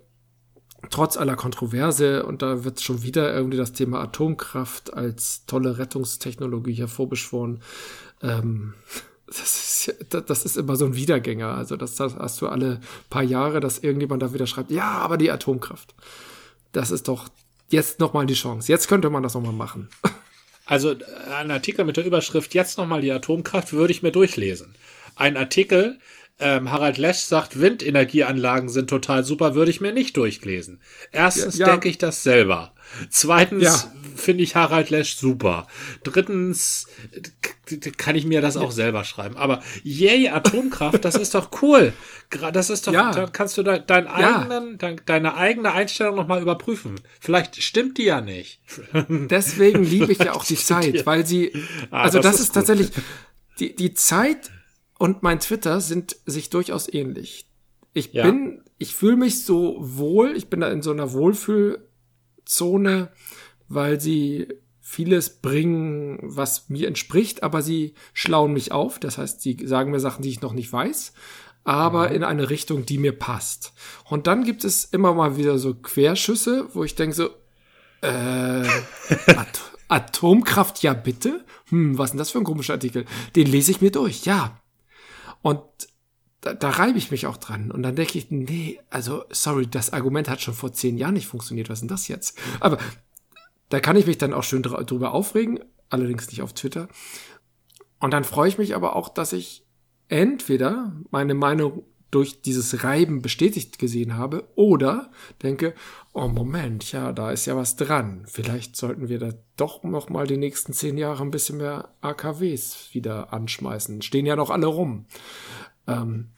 trotz 0.90 1.18
aller 1.18 1.36
Kontroverse, 1.36 2.26
und 2.26 2.42
da 2.42 2.64
wird 2.64 2.82
schon 2.82 3.04
wieder 3.04 3.34
irgendwie 3.34 3.58
das 3.58 3.74
Thema 3.74 4.02
Atomkraft 4.02 4.94
als 4.94 5.46
tolle 5.46 5.78
Rettungstechnologie 5.78 6.74
hervorbeschworen, 6.74 7.62
ähm, 8.22 8.74
das 9.28 9.88
ist, 9.88 10.06
das 10.10 10.46
ist 10.46 10.58
immer 10.58 10.76
so 10.76 10.86
ein 10.86 10.96
Wiedergänger. 10.96 11.56
Also 11.56 11.78
das, 11.78 11.96
das 11.96 12.16
hast 12.16 12.42
du 12.42 12.48
alle 12.48 12.80
paar 13.10 13.24
Jahre, 13.24 13.60
dass 13.60 13.80
irgendjemand 13.80 14.22
da 14.22 14.34
wieder 14.34 14.48
schreibt, 14.48 14.72
ja, 14.72 14.92
aber 14.92 15.18
die 15.18 15.32
Atomkraft. 15.32 15.96
Das 16.72 16.92
ist 16.92 17.08
doch 17.08 17.30
jetzt 17.70 18.00
nochmal 18.00 18.26
die 18.26 18.34
Chance. 18.34 18.72
Jetzt 18.72 18.88
könnte 18.88 19.10
man 19.10 19.24
das 19.24 19.34
nochmal 19.34 19.54
machen. 19.54 19.90
Also 20.66 20.92
äh, 20.92 21.04
ein 21.34 21.52
Artikel 21.52 21.86
mit 21.86 21.98
der 21.98 22.06
Überschrift 22.06 22.54
Jetzt 22.54 22.78
nochmal 22.78 23.02
die 23.02 23.12
Atomkraft 23.12 23.74
würde 23.74 23.92
ich 23.92 24.04
mir 24.04 24.12
durchlesen. 24.12 24.76
Ein 25.16 25.38
Artikel, 25.38 26.00
ähm, 26.40 26.70
Harald 26.70 26.98
Lesch 26.98 27.20
sagt, 27.20 27.62
Windenergieanlagen 27.62 28.68
sind 28.68 28.90
total 28.90 29.24
super, 29.24 29.56
würde 29.56 29.72
ich 29.72 29.80
mir 29.80 29.94
nicht 29.94 30.18
durchlesen. 30.18 30.82
Erstens 31.12 31.58
ja, 31.58 31.68
ja. 31.68 31.72
denke 31.74 31.88
ich 31.88 31.98
das 31.98 32.24
selber. 32.24 32.74
Zweitens 33.10 33.64
ja. 33.64 33.92
finde 34.16 34.44
ich 34.44 34.56
Harald 34.56 34.90
Lesch 34.90 35.16
super. 35.16 35.68
Drittens 36.04 36.88
kann 37.98 38.16
ich 38.16 38.26
mir 38.26 38.42
das 38.42 38.58
auch 38.58 38.72
selber 38.72 39.06
schreiben. 39.06 39.38
Aber 39.38 39.64
yay, 39.84 40.28
Atomkraft, 40.28 41.04
das 41.06 41.16
ist 41.16 41.34
doch 41.36 41.50
cool. 41.62 41.94
Das 42.52 42.70
ist 42.70 42.88
doch, 42.88 42.94
da 42.94 43.28
kannst 43.32 43.58
du 43.58 43.64
de, 43.64 43.82
dein 43.86 44.08
eigenen, 44.08 44.78
de, 44.78 44.98
deine 45.06 45.36
eigene 45.36 45.72
Einstellung 45.72 46.16
nochmal 46.16 46.42
überprüfen. 46.42 47.00
Vielleicht 47.20 47.62
stimmt 47.64 47.98
die 47.98 48.06
ja 48.06 48.20
nicht. 48.20 48.60
Deswegen 49.10 49.84
liebe 49.84 50.12
ich 50.12 50.20
ja 50.20 50.34
auch 50.34 50.46
die 50.46 50.58
Zeit, 50.58 51.06
weil 51.06 51.26
sie, 51.26 51.54
ah, 51.92 52.04
also 52.04 52.20
das, 52.20 52.26
das 52.26 52.36
ist, 52.36 52.42
ist 52.42 52.54
tatsächlich, 52.54 52.92
die, 53.60 53.76
die 53.76 53.94
Zeit 53.94 54.52
und 54.98 55.24
mein 55.24 55.40
Twitter 55.40 55.82
sind 55.82 56.18
sich 56.26 56.50
durchaus 56.50 56.92
ähnlich. 56.92 57.50
Ich 57.94 58.14
ja. 58.14 58.24
bin, 58.24 58.64
ich 58.78 58.96
fühle 58.96 59.18
mich 59.18 59.44
so 59.44 59.78
wohl, 59.80 60.36
ich 60.36 60.48
bin 60.50 60.60
da 60.60 60.70
in 60.70 60.82
so 60.82 60.92
einer 60.92 61.14
Wohlfühlzone, 61.14 63.10
weil 63.68 64.00
sie 64.00 64.48
vieles 64.82 65.42
bringen, 65.42 66.20
was 66.22 66.70
mir 66.70 66.88
entspricht, 66.88 67.44
aber 67.44 67.62
sie 67.62 67.96
schlauen 68.14 68.54
mich 68.54 68.72
auf. 68.72 69.00
Das 69.00 69.18
heißt, 69.18 69.42
sie 69.42 69.58
sagen 69.66 69.92
mir 69.92 70.00
Sachen, 70.00 70.22
die 70.22 70.30
ich 70.30 70.42
noch 70.42 70.54
nicht 70.54 70.72
weiß, 70.72 71.14
aber 71.64 72.10
mhm. 72.10 72.16
in 72.16 72.24
eine 72.24 72.50
Richtung, 72.50 72.86
die 72.86 72.98
mir 72.98 73.18
passt. 73.18 73.74
Und 74.06 74.28
dann 74.28 74.44
gibt 74.44 74.64
es 74.64 74.86
immer 74.86 75.14
mal 75.14 75.38
wieder 75.38 75.58
so 75.58 75.74
Querschüsse, 75.74 76.68
wo 76.74 76.84
ich 76.84 76.96
denke 76.96 77.16
so, 77.16 77.30
äh, 78.02 78.08
At 79.36 79.62
Atomkraft, 79.88 80.84
ja 80.84 80.94
bitte? 80.94 81.46
Hm, 81.70 81.98
was 81.98 82.06
ist 82.06 82.12
denn 82.12 82.20
das 82.20 82.32
für 82.32 82.40
ein 82.40 82.44
komischer 82.44 82.74
Artikel? 82.74 83.06
Den 83.36 83.48
lese 83.48 83.72
ich 83.72 83.82
mir 83.82 83.92
durch, 83.92 84.26
ja. 84.26 84.60
Und 85.46 85.62
da, 86.42 86.56
da 86.56 86.72
reibe 86.72 86.98
ich 86.98 87.12
mich 87.12 87.28
auch 87.28 87.38
dran. 87.38 87.70
Und 87.70 87.84
dann 87.84 87.96
denke 87.96 88.18
ich, 88.18 88.32
nee, 88.32 88.80
also, 88.90 89.26
sorry, 89.30 89.68
das 89.68 89.94
Argument 89.94 90.28
hat 90.28 90.42
schon 90.42 90.56
vor 90.56 90.74
zehn 90.74 90.98
Jahren 90.98 91.14
nicht 91.14 91.28
funktioniert. 91.28 91.70
Was 91.70 91.76
ist 91.78 91.82
denn 91.82 91.88
das 91.88 92.08
jetzt? 92.08 92.36
Aber 92.60 92.80
da 93.70 93.80
kann 93.80 93.96
ich 93.96 94.08
mich 94.08 94.18
dann 94.18 94.34
auch 94.34 94.42
schön 94.42 94.64
drüber 94.64 95.14
aufregen, 95.14 95.60
allerdings 95.90 96.28
nicht 96.30 96.42
auf 96.42 96.54
Twitter. 96.54 96.88
Und 98.00 98.10
dann 98.10 98.24
freue 98.24 98.50
ich 98.50 98.58
mich 98.58 98.74
aber 98.74 98.96
auch, 98.96 99.08
dass 99.08 99.34
ich 99.34 99.64
entweder 100.08 100.96
meine 101.12 101.36
Meinung 101.36 101.84
durch 102.16 102.42
dieses 102.42 102.86
Reiben 102.86 103.22
bestätigt 103.22 103.78
gesehen 103.78 104.16
habe 104.16 104.48
oder 104.56 105.12
denke, 105.44 105.74
oh 106.14 106.30
Moment, 106.30 106.94
ja, 106.94 107.12
da 107.12 107.30
ist 107.32 107.46
ja 107.46 107.58
was 107.58 107.76
dran. 107.76 108.24
Vielleicht 108.26 108.78
sollten 108.78 109.10
wir 109.10 109.20
da 109.20 109.34
doch 109.58 109.84
noch 109.84 110.08
mal 110.08 110.26
die 110.26 110.38
nächsten 110.38 110.72
zehn 110.72 110.98
Jahre 110.98 111.24
ein 111.24 111.32
bisschen 111.32 111.58
mehr 111.58 111.90
AKWs 112.00 112.88
wieder 112.94 113.34
anschmeißen. 113.34 114.02
Stehen 114.02 114.26
ja 114.26 114.38
noch 114.38 114.50
alle 114.50 114.68
rum. 114.68 115.08
Ähm, 115.88 116.30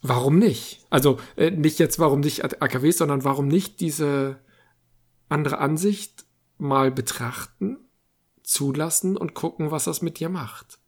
warum 0.00 0.38
nicht? 0.38 0.86
Also 0.88 1.18
äh, 1.36 1.50
nicht 1.50 1.78
jetzt, 1.78 1.98
warum 1.98 2.20
nicht 2.20 2.42
AKWs, 2.42 2.96
sondern 2.96 3.24
warum 3.24 3.46
nicht 3.46 3.80
diese 3.80 4.38
andere 5.28 5.58
Ansicht 5.58 6.24
mal 6.56 6.90
betrachten, 6.90 7.76
zulassen 8.42 9.18
und 9.18 9.34
gucken, 9.34 9.70
was 9.70 9.84
das 9.84 10.00
mit 10.00 10.18
dir 10.18 10.30
macht. 10.30 10.78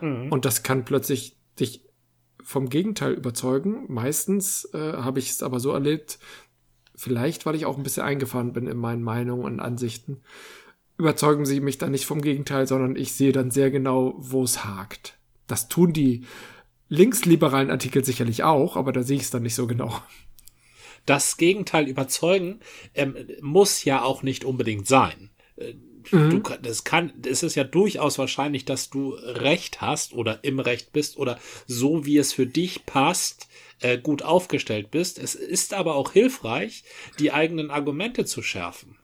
Mhm. 0.00 0.32
Und 0.32 0.44
das 0.44 0.64
kann 0.64 0.84
plötzlich 0.84 1.36
dich 1.60 1.88
vom 2.50 2.68
Gegenteil 2.68 3.12
überzeugen. 3.12 3.84
Meistens 3.86 4.68
äh, 4.74 4.94
habe 4.94 5.20
ich 5.20 5.30
es 5.30 5.42
aber 5.42 5.60
so 5.60 5.70
erlebt, 5.70 6.18
vielleicht 6.96 7.46
weil 7.46 7.54
ich 7.54 7.64
auch 7.64 7.76
ein 7.76 7.84
bisschen 7.84 8.02
eingefahren 8.02 8.52
bin 8.52 8.66
in 8.66 8.76
meinen 8.76 9.04
Meinungen 9.04 9.44
und 9.44 9.60
Ansichten, 9.60 10.22
überzeugen 10.98 11.46
sie 11.46 11.60
mich 11.60 11.78
dann 11.78 11.92
nicht 11.92 12.06
vom 12.06 12.20
Gegenteil, 12.20 12.66
sondern 12.66 12.96
ich 12.96 13.12
sehe 13.12 13.30
dann 13.30 13.52
sehr 13.52 13.70
genau, 13.70 14.16
wo 14.18 14.42
es 14.42 14.64
hakt. 14.64 15.16
Das 15.46 15.68
tun 15.68 15.92
die 15.92 16.26
linksliberalen 16.88 17.70
Artikel 17.70 18.04
sicherlich 18.04 18.42
auch, 18.42 18.76
aber 18.76 18.90
da 18.90 19.04
sehe 19.04 19.16
ich 19.16 19.22
es 19.22 19.30
dann 19.30 19.44
nicht 19.44 19.54
so 19.54 19.68
genau 19.68 19.94
das 21.06 21.38
Gegenteil 21.38 21.88
überzeugen 21.88 22.60
ähm, 22.94 23.16
muss 23.40 23.84
ja 23.84 24.02
auch 24.02 24.22
nicht 24.22 24.44
unbedingt 24.44 24.86
sein. 24.86 25.30
Mhm. 26.10 26.42
Du, 26.42 26.42
das 26.62 26.84
kann, 26.84 27.12
es 27.26 27.42
ist 27.42 27.54
ja 27.54 27.64
durchaus 27.64 28.18
wahrscheinlich, 28.18 28.64
dass 28.64 28.90
du 28.90 29.10
Recht 29.14 29.80
hast 29.80 30.12
oder 30.12 30.42
im 30.42 30.60
Recht 30.60 30.92
bist 30.92 31.16
oder 31.16 31.38
so 31.66 32.04
wie 32.06 32.18
es 32.18 32.32
für 32.32 32.46
dich 32.46 32.86
passt, 32.86 33.48
äh, 33.80 33.98
gut 33.98 34.22
aufgestellt 34.22 34.90
bist. 34.90 35.18
Es 35.18 35.34
ist 35.34 35.74
aber 35.74 35.94
auch 35.94 36.12
hilfreich, 36.12 36.84
die 37.18 37.32
eigenen 37.32 37.70
Argumente 37.70 38.24
zu 38.24 38.42
schärfen. 38.42 38.96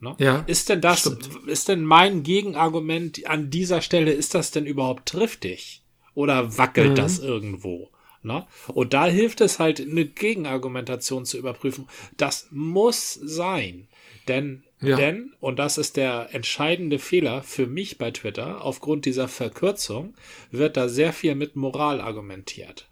Ne? 0.00 0.14
Ja, 0.18 0.44
ist 0.46 0.68
denn 0.68 0.80
das, 0.80 1.00
stimmt. 1.00 1.28
ist 1.46 1.68
denn 1.68 1.84
mein 1.84 2.22
Gegenargument 2.22 3.26
an 3.26 3.50
dieser 3.50 3.80
Stelle, 3.80 4.12
ist 4.12 4.34
das 4.34 4.50
denn 4.50 4.66
überhaupt 4.66 5.06
triftig? 5.06 5.82
Oder 6.14 6.56
wackelt 6.56 6.90
mhm. 6.90 6.94
das 6.94 7.18
irgendwo? 7.18 7.90
Ne? 8.22 8.46
Und 8.68 8.94
da 8.94 9.06
hilft 9.06 9.40
es 9.40 9.58
halt, 9.58 9.80
eine 9.80 10.04
Gegenargumentation 10.04 11.24
zu 11.24 11.38
überprüfen. 11.38 11.88
Das 12.16 12.48
muss 12.50 13.14
sein. 13.14 13.88
Denn, 14.26 14.64
ja. 14.80 14.96
denn, 14.96 15.34
und 15.40 15.58
das 15.58 15.78
ist 15.78 15.96
der 15.96 16.28
entscheidende 16.32 16.98
Fehler 16.98 17.42
für 17.42 17.66
mich 17.66 17.98
bei 17.98 18.10
Twitter, 18.10 18.64
aufgrund 18.64 19.04
dieser 19.04 19.28
Verkürzung 19.28 20.14
wird 20.50 20.76
da 20.76 20.88
sehr 20.88 21.12
viel 21.12 21.34
mit 21.34 21.56
Moral 21.56 22.00
argumentiert. 22.00 22.88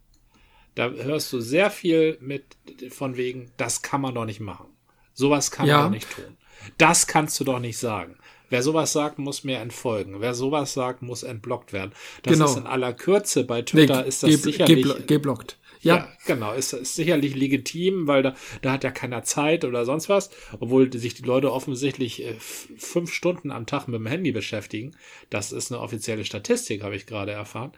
Da 0.74 0.91
hörst 0.91 1.32
du 1.32 1.41
sehr 1.41 1.70
viel 1.70 2.18
mit 2.20 2.45
von 2.91 3.16
wegen, 3.16 3.51
das 3.57 3.82
kann 3.82 4.01
man 4.01 4.14
doch 4.14 4.26
nicht 4.26 4.41
machen. 4.41 4.66
Sowas 5.14 5.51
kann 5.51 5.66
ja. 5.66 5.78
man 5.78 5.84
doch 5.84 5.91
nicht 5.93 6.11
tun. 6.11 6.37
Das 6.76 7.07
kannst 7.07 7.39
du 7.41 7.45
doch 7.45 7.61
nicht 7.61 7.78
sagen. 7.78 8.16
Wer 8.49 8.62
sowas 8.62 8.93
sagt, 8.93 9.18
muss 9.18 9.43
mir 9.43 9.59
entfolgen. 9.59 10.20
Wer 10.20 10.34
sowas 10.34 10.72
sagt, 10.72 11.03
muss 11.03 11.22
entblockt 11.22 11.72
werden. 11.72 11.93
Das 12.22 12.34
genau. 12.34 12.45
ist 12.45 12.57
in 12.57 12.66
aller 12.66 12.93
Kürze. 12.93 13.45
Bei 13.45 13.62
Twitter 13.62 14.03
nee, 14.03 14.09
ist 14.09 14.22
das 14.22 14.43
sicherlich. 14.43 15.07
Geblockt. 15.07 15.59
Ja. 15.87 15.97
ja, 15.97 16.09
genau. 16.26 16.53
Ist, 16.53 16.72
ist 16.72 16.97
sicherlich 16.97 17.34
legitim, 17.34 18.07
weil 18.07 18.22
da, 18.22 18.34
da 18.62 18.72
hat 18.72 18.84
ja 18.84 18.91
keiner 18.91 19.22
Zeit 19.22 19.64
oder 19.64 19.84
sonst 19.84 20.09
was. 20.09 20.30
Obwohl 20.59 20.93
sich 20.93 21.14
die 21.14 21.22
Leute 21.22 21.53
offensichtlich 21.53 22.24
äh, 22.24 22.34
fünf 22.39 23.12
Stunden 23.12 23.51
am 23.51 23.66
Tag 23.66 23.87
mit 23.87 23.99
dem 23.99 24.07
Handy 24.07 24.32
beschäftigen. 24.32 24.97
Das 25.30 25.53
ist 25.53 25.72
eine 25.72 25.80
offizielle 25.80 26.24
Statistik, 26.24 26.82
habe 26.82 26.97
ich 26.97 27.07
gerade 27.07 27.32
erfahren. 27.32 27.72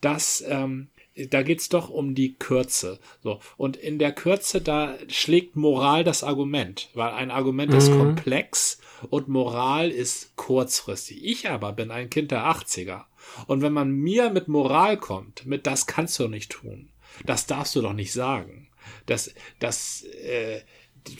Das, 0.00 0.44
ähm, 0.46 0.88
da 1.30 1.42
geht's 1.42 1.68
doch 1.68 1.90
um 1.90 2.14
die 2.14 2.34
Kürze. 2.34 2.98
So. 3.22 3.38
Und 3.56 3.76
in 3.76 3.98
der 3.98 4.12
Kürze, 4.12 4.60
da 4.60 4.96
schlägt 5.08 5.56
Moral 5.56 6.02
das 6.02 6.24
Argument, 6.24 6.90
weil 6.94 7.12
ein 7.12 7.30
Argument 7.30 7.70
mhm. 7.70 7.78
ist 7.78 7.90
komplex 7.90 8.80
und 9.10 9.28
Moral 9.28 9.90
ist 9.90 10.34
kurzfristig. 10.36 11.24
Ich 11.24 11.48
aber 11.48 11.72
bin 11.72 11.90
ein 11.90 12.10
Kind 12.10 12.30
der 12.30 12.46
80er. 12.46 13.04
Und 13.46 13.62
wenn 13.62 13.72
man 13.72 13.90
mir 13.90 14.30
mit 14.30 14.48
Moral 14.48 14.96
kommt, 14.96 15.46
mit 15.46 15.66
das 15.66 15.86
kannst 15.86 16.18
du 16.18 16.28
nicht 16.28 16.52
tun, 16.52 16.88
das 17.24 17.46
darfst 17.46 17.74
du 17.76 17.82
doch 17.82 17.92
nicht 17.92 18.12
sagen, 18.12 18.68
das, 19.06 19.34
das, 19.58 20.02
äh, 20.02 20.62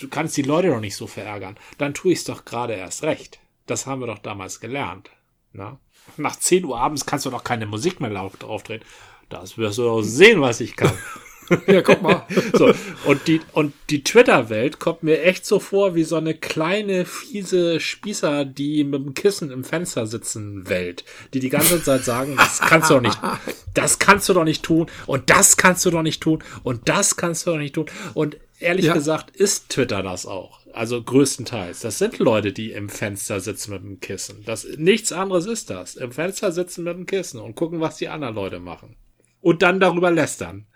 du 0.01 0.09
kannst 0.09 0.37
die 0.37 0.43
Leute 0.43 0.69
doch 0.69 0.81
nicht 0.81 0.97
so 0.97 1.07
verärgern, 1.07 1.57
dann 1.79 1.95
tue 1.95 2.13
ich 2.13 2.19
es 2.21 2.25
doch 2.25 2.45
gerade 2.45 2.75
erst 2.75 3.03
recht. 3.03 3.41
Das 3.67 3.87
haben 3.87 4.01
wir 4.01 4.07
doch 4.07 4.19
damals 4.19 4.61
gelernt. 4.61 5.11
Na? 5.53 5.79
Nach 6.17 6.37
10 6.37 6.65
Uhr 6.65 6.79
abends 6.79 7.07
kannst 7.07 7.25
du 7.25 7.31
doch 7.31 7.45
keine 7.45 7.67
Musik 7.67 8.01
mehr 8.01 8.11
draufdrehen. 8.11 8.83
Das 9.31 9.57
wirst 9.57 9.79
du 9.79 9.89
auch 9.89 10.03
sehen, 10.03 10.41
was 10.41 10.61
ich 10.61 10.77
kann. 10.77 10.93
ja, 11.67 11.83
guck 11.83 12.03
mal. 12.03 12.27
so, 12.53 12.73
und 13.05 13.27
die, 13.27 13.41
und 13.53 13.73
die 13.91 14.05
Twitter-Welt 14.05 14.79
kommt 14.79 15.03
mir 15.03 15.23
echt 15.23 15.47
so 15.47 15.59
vor 15.59 15.95
wie 15.95 16.05
so 16.05 16.17
eine 16.17 16.35
kleine, 16.35 17.05
fiese 17.05 17.81
Spießer, 17.81 18.45
die 18.45 18.85
mit 18.85 19.05
dem 19.05 19.15
Kissen 19.15 19.51
im 19.51 19.65
Fenster 19.65 20.07
sitzen 20.07 20.69
Welt, 20.69 21.05
die 21.33 21.41
die 21.41 21.51
ganze 21.51 21.83
Zeit 21.83 22.05
sagen, 22.05 22.37
das 22.37 22.61
kannst 22.61 22.91
du 22.91 22.95
doch 22.95 23.01
nicht, 23.01 23.19
das 23.75 23.99
kannst 23.99 24.29
du 24.29 24.35
doch 24.35 24.45
nicht 24.45 24.63
tun 24.63 24.87
und 25.07 25.31
das 25.31 25.57
kannst 25.57 25.85
du 25.85 25.91
doch 25.91 26.03
nicht 26.03 26.23
tun 26.23 26.43
und 26.63 26.89
das 26.89 27.17
kannst 27.17 27.47
du 27.47 27.53
doch 27.53 27.59
nicht 27.59 27.75
tun. 27.75 27.87
Und 28.15 28.37
ehrlich 28.59 28.87
ja. 28.87 28.95
gesagt 28.95 29.37
ist 29.37 29.71
Twitter 29.71 30.03
das 30.03 30.27
auch. 30.27 30.61
Also 30.73 31.01
größtenteils. 31.01 31.81
Das 31.81 31.99
sind 31.99 32.19
Leute, 32.19 32.53
die 32.53 32.73
im 32.73 32.89
Fenster 32.89 33.39
sitzen 33.39 33.73
mit 33.73 33.85
dem 33.85 34.01
Kissen. 34.01 34.43
Das, 34.45 34.67
nichts 34.77 35.13
anderes 35.13 35.47
ist 35.47 35.71
das. 35.71 35.95
Im 35.95 36.11
Fenster 36.11 36.51
sitzen 36.51 36.83
mit 36.83 36.97
dem 36.97 37.07
Kissen 37.07 37.41
und 37.41 37.55
gucken, 37.55 37.81
was 37.81 37.97
die 37.97 38.09
anderen 38.09 38.35
Leute 38.35 38.59
machen 38.59 38.97
und 39.45 39.61
dann 39.61 39.79
darüber 39.79 40.11
lästern. 40.11 40.67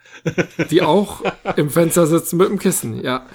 Die 0.70 0.82
auch 0.82 1.22
im 1.56 1.70
Fenster 1.70 2.06
sitzen 2.06 2.36
mit 2.36 2.48
dem 2.48 2.58
Kissen, 2.58 3.02
ja. 3.02 3.26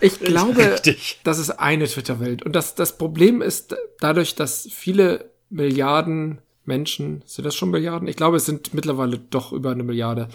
Ich 0.00 0.18
glaube, 0.18 0.72
Richtig. 0.72 1.20
das 1.22 1.38
ist 1.38 1.50
eine 1.50 1.86
Twitter-Welt. 1.86 2.42
Und 2.42 2.56
das, 2.56 2.74
das 2.74 2.98
Problem 2.98 3.40
ist 3.40 3.76
dadurch, 4.00 4.34
dass 4.34 4.68
viele 4.72 5.30
Milliarden 5.50 6.38
Menschen, 6.64 7.22
sind 7.26 7.44
das 7.44 7.54
schon 7.54 7.70
Milliarden? 7.70 8.08
Ich 8.08 8.16
glaube, 8.16 8.36
es 8.36 8.44
sind 8.46 8.74
mittlerweile 8.74 9.18
doch 9.18 9.52
über 9.52 9.70
eine 9.70 9.84
Milliarde, 9.84 10.28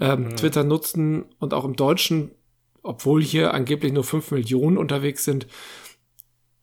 ähm, 0.00 0.24
mhm. 0.24 0.36
Twitter 0.36 0.62
nutzen 0.62 1.24
und 1.40 1.52
auch 1.52 1.64
im 1.64 1.74
Deutschen, 1.74 2.30
obwohl 2.82 3.22
hier 3.22 3.52
angeblich 3.52 3.92
nur 3.92 4.04
fünf 4.04 4.30
Millionen 4.30 4.78
unterwegs 4.78 5.24
sind, 5.24 5.48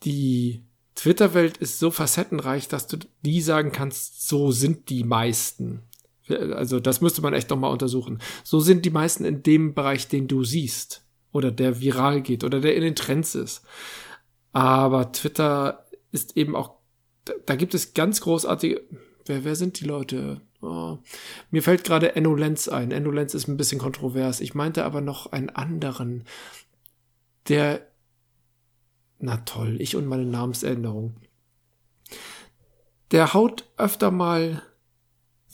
die 0.03 0.63
Twitter-Welt 0.95 1.57
ist 1.57 1.79
so 1.79 1.91
facettenreich, 1.91 2.69
dass 2.69 2.87
du 2.87 2.97
nie 3.23 3.41
sagen 3.41 3.73
kannst, 3.73 4.27
so 4.27 4.51
sind 4.51 4.89
die 4.89 5.03
meisten. 5.03 5.83
Also 6.29 6.79
das 6.79 7.01
müsste 7.01 7.21
man 7.21 7.33
echt 7.33 7.49
nochmal 7.49 7.71
untersuchen. 7.71 8.19
So 8.43 8.59
sind 8.59 8.85
die 8.85 8.89
meisten 8.89 9.25
in 9.25 9.43
dem 9.43 9.73
Bereich, 9.73 10.07
den 10.07 10.27
du 10.27 10.43
siehst 10.43 11.05
oder 11.31 11.51
der 11.51 11.81
viral 11.81 12.21
geht 12.21 12.43
oder 12.43 12.59
der 12.59 12.75
in 12.75 12.81
den 12.81 12.95
Trends 12.95 13.35
ist. 13.35 13.63
Aber 14.51 15.11
Twitter 15.11 15.85
ist 16.11 16.37
eben 16.37 16.55
auch, 16.55 16.75
da, 17.45 17.55
gibt 17.55 17.73
es 17.73 17.93
ganz 17.93 18.21
großartige, 18.21 18.81
wer, 19.25 19.43
wer 19.43 19.55
sind 19.55 19.79
die 19.79 19.85
Leute? 19.85 20.41
Oh, 20.61 20.97
mir 21.51 21.61
fällt 21.61 21.83
gerade 21.83 22.15
Enno 22.15 22.33
Lenz 22.35 22.67
ein. 22.67 22.91
Enno 22.91 23.11
Lenz 23.11 23.33
ist 23.33 23.47
ein 23.47 23.57
bisschen 23.57 23.79
kontrovers. 23.79 24.39
Ich 24.39 24.55
meinte 24.55 24.85
aber 24.85 25.01
noch 25.01 25.31
einen 25.31 25.49
anderen, 25.49 26.23
der, 27.49 27.85
na 29.19 29.37
toll, 29.37 29.75
ich 29.79 29.95
und 29.95 30.07
meine 30.07 30.25
Namensänderung. 30.25 31.17
Der 33.11 33.33
haut 33.33 33.69
öfter 33.77 34.09
mal 34.09 34.63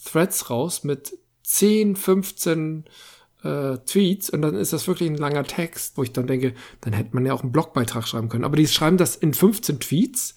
Threads 0.04 0.50
raus 0.50 0.84
mit 0.84 1.18
10, 1.44 1.96
15 1.96 2.84
äh, 3.42 3.78
Tweets 3.78 4.30
und 4.30 4.42
dann 4.42 4.54
ist 4.54 4.72
das 4.72 4.86
wirklich 4.86 5.10
ein 5.10 5.16
langer 5.16 5.44
Text, 5.44 5.96
wo 5.96 6.02
ich 6.02 6.12
dann 6.12 6.26
denke, 6.26 6.54
dann 6.80 6.92
hätte 6.92 7.14
man 7.14 7.26
ja 7.26 7.34
auch 7.34 7.42
einen 7.42 7.52
Blogbeitrag 7.52 8.06
schreiben 8.06 8.28
können. 8.28 8.44
Aber 8.44 8.56
die 8.56 8.66
schreiben 8.66 8.96
das 8.96 9.16
in 9.16 9.34
15 9.34 9.80
Tweets 9.80 10.34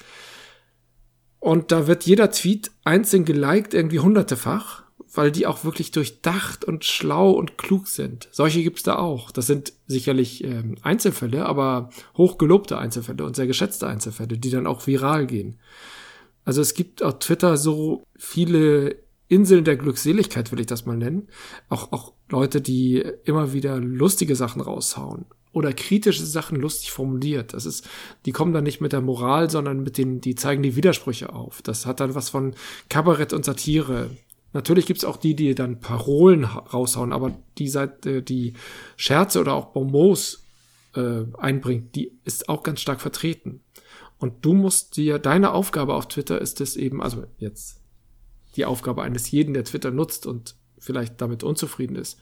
und 1.39 1.71
da 1.71 1.87
wird 1.87 2.05
jeder 2.05 2.31
Tweet 2.31 2.71
einzeln 2.83 3.25
geliked, 3.25 3.73
irgendwie 3.73 3.99
hundertefach, 3.99 4.83
weil 5.13 5.31
die 5.31 5.45
auch 5.45 5.63
wirklich 5.63 5.91
durchdacht 5.91 6.65
und 6.65 6.83
schlau 6.83 7.31
und 7.31 7.57
klug 7.57 7.87
sind. 7.87 8.27
Solche 8.31 8.63
gibt's 8.63 8.83
da 8.83 8.97
auch. 8.97 9.31
Das 9.31 9.47
sind 9.47 9.73
sicherlich 9.85 10.43
ähm, 10.43 10.75
Einzelfälle, 10.81 11.45
aber 11.45 11.91
hochgelobte 12.17 12.77
Einzelfälle 12.77 13.23
und 13.23 13.35
sehr 13.35 13.47
geschätzte 13.47 13.87
Einzelfälle, 13.87 14.37
die 14.37 14.49
dann 14.49 14.67
auch 14.67 14.87
viral 14.87 15.27
gehen. 15.27 15.59
Also 16.43 16.61
es 16.61 16.73
gibt 16.73 17.01
auf 17.01 17.19
Twitter 17.19 17.57
so 17.57 18.03
viele 18.17 19.04
Inseln 19.27 19.63
der 19.63 19.77
Glückseligkeit, 19.77 20.51
will 20.51 20.59
ich 20.59 20.67
das 20.67 20.85
mal 20.85 20.97
nennen. 20.97 21.27
Auch, 21.69 21.91
auch 21.91 22.13
Leute, 22.29 22.61
die 22.61 23.03
immer 23.23 23.53
wieder 23.53 23.79
lustige 23.79 24.35
Sachen 24.35 24.61
raushauen 24.61 25.25
oder 25.51 25.71
kritische 25.73 26.25
Sachen 26.25 26.59
lustig 26.59 26.91
formuliert. 26.91 27.53
Das 27.53 27.65
ist, 27.65 27.87
die 28.25 28.33
kommen 28.33 28.53
dann 28.53 28.65
nicht 28.65 28.81
mit 28.81 28.91
der 28.91 29.01
Moral, 29.01 29.49
sondern 29.49 29.81
mit 29.81 29.97
den, 29.97 30.19
die 30.19 30.35
zeigen 30.35 30.61
die 30.61 30.75
Widersprüche 30.75 31.33
auf. 31.33 31.61
Das 31.61 31.85
hat 31.85 32.01
dann 32.01 32.13
was 32.13 32.29
von 32.29 32.55
Kabarett 32.89 33.31
und 33.31 33.45
Satire. 33.45 34.09
Natürlich 34.51 34.85
gibt's 34.85 35.05
auch 35.05 35.17
die, 35.17 35.35
die 35.35 35.55
dann 35.55 35.79
Parolen 35.79 36.43
raushauen, 36.43 37.13
aber 37.13 37.37
die 37.57 37.69
Seite, 37.69 38.21
die 38.21 38.53
Scherze 38.97 39.39
oder 39.39 39.53
auch 39.53 39.67
Bonbons 39.67 40.43
äh, 40.93 41.23
einbringt, 41.37 41.95
die 41.95 42.11
ist 42.25 42.49
auch 42.49 42.61
ganz 42.61 42.81
stark 42.81 42.99
vertreten. 42.99 43.61
Und 44.17 44.45
du 44.45 44.53
musst 44.53 44.97
dir, 44.97 45.19
deine 45.19 45.51
Aufgabe 45.53 45.93
auf 45.93 46.07
Twitter 46.07 46.41
ist 46.41 46.61
es 46.61 46.75
eben, 46.75 47.01
also 47.01 47.23
jetzt 47.37 47.81
die 48.55 48.65
Aufgabe 48.65 49.03
eines 49.03 49.31
jeden, 49.31 49.53
der 49.53 49.63
Twitter 49.63 49.91
nutzt 49.91 50.25
und 50.25 50.55
vielleicht 50.77 51.21
damit 51.21 51.43
unzufrieden 51.43 51.95
ist. 51.95 52.19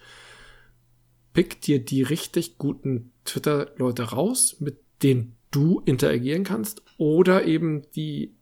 Pick 1.33 1.61
dir 1.61 1.83
die 1.83 2.03
richtig 2.03 2.57
guten 2.57 3.11
Twitter-Leute 3.25 4.03
raus, 4.03 4.57
mit 4.59 4.79
denen 5.01 5.35
du 5.51 5.81
interagieren 5.85 6.43
kannst 6.43 6.81
oder 6.97 7.45
eben 7.45 7.83
die 7.95 8.33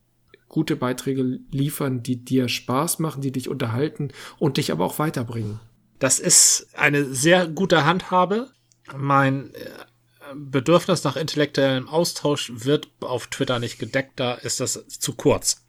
gute 0.49 0.75
Beiträge 0.75 1.39
liefern, 1.51 2.03
die 2.03 2.17
dir 2.17 2.49
Spaß 2.49 2.99
machen, 2.99 3.21
die 3.21 3.31
dich 3.31 3.47
unterhalten 3.47 4.09
und 4.37 4.57
dich 4.57 4.71
aber 4.71 4.85
auch 4.85 4.99
weiterbringen. 4.99 5.59
Das 5.99 6.19
ist 6.19 6.67
eine 6.73 7.05
sehr 7.05 7.47
gute 7.47 7.85
Handhabe. 7.85 8.49
Mein 8.97 9.53
äh, 9.53 9.69
Bedürfnis 10.35 11.03
nach 11.03 11.15
intellektuellem 11.15 11.87
Austausch 11.87 12.51
wird 12.53 12.89
auf 12.99 13.27
Twitter 13.27 13.59
nicht 13.59 13.79
gedeckt, 13.79 14.19
da 14.19 14.33
ist 14.33 14.59
das 14.59 14.87
zu 14.87 15.13
kurz. 15.13 15.63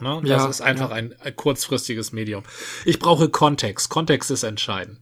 Ne? 0.00 0.20
Das 0.22 0.28
ja, 0.28 0.48
ist 0.48 0.60
einfach 0.60 0.90
ja. 0.90 0.96
ein, 0.96 1.14
ein, 1.20 1.36
kurzfristiges 1.36 2.12
Medium. 2.12 2.42
Ich 2.84 2.98
brauche 2.98 3.28
Kontext. 3.28 3.90
Kontext 3.90 4.30
ist 4.30 4.42
entscheidend. 4.42 4.98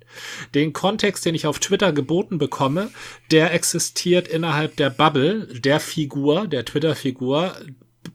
Den 0.54 0.72
Kontext, 0.72 1.24
den 1.24 1.34
ich 1.34 1.46
auf 1.46 1.58
Twitter 1.58 1.92
geboten 1.92 2.38
bekomme, 2.38 2.90
der 3.30 3.54
existiert 3.54 4.28
innerhalb 4.28 4.76
der 4.76 4.90
Bubble 4.90 5.46
der 5.46 5.80
Figur, 5.80 6.46
der 6.46 6.66
Twitter-Figur, 6.66 7.56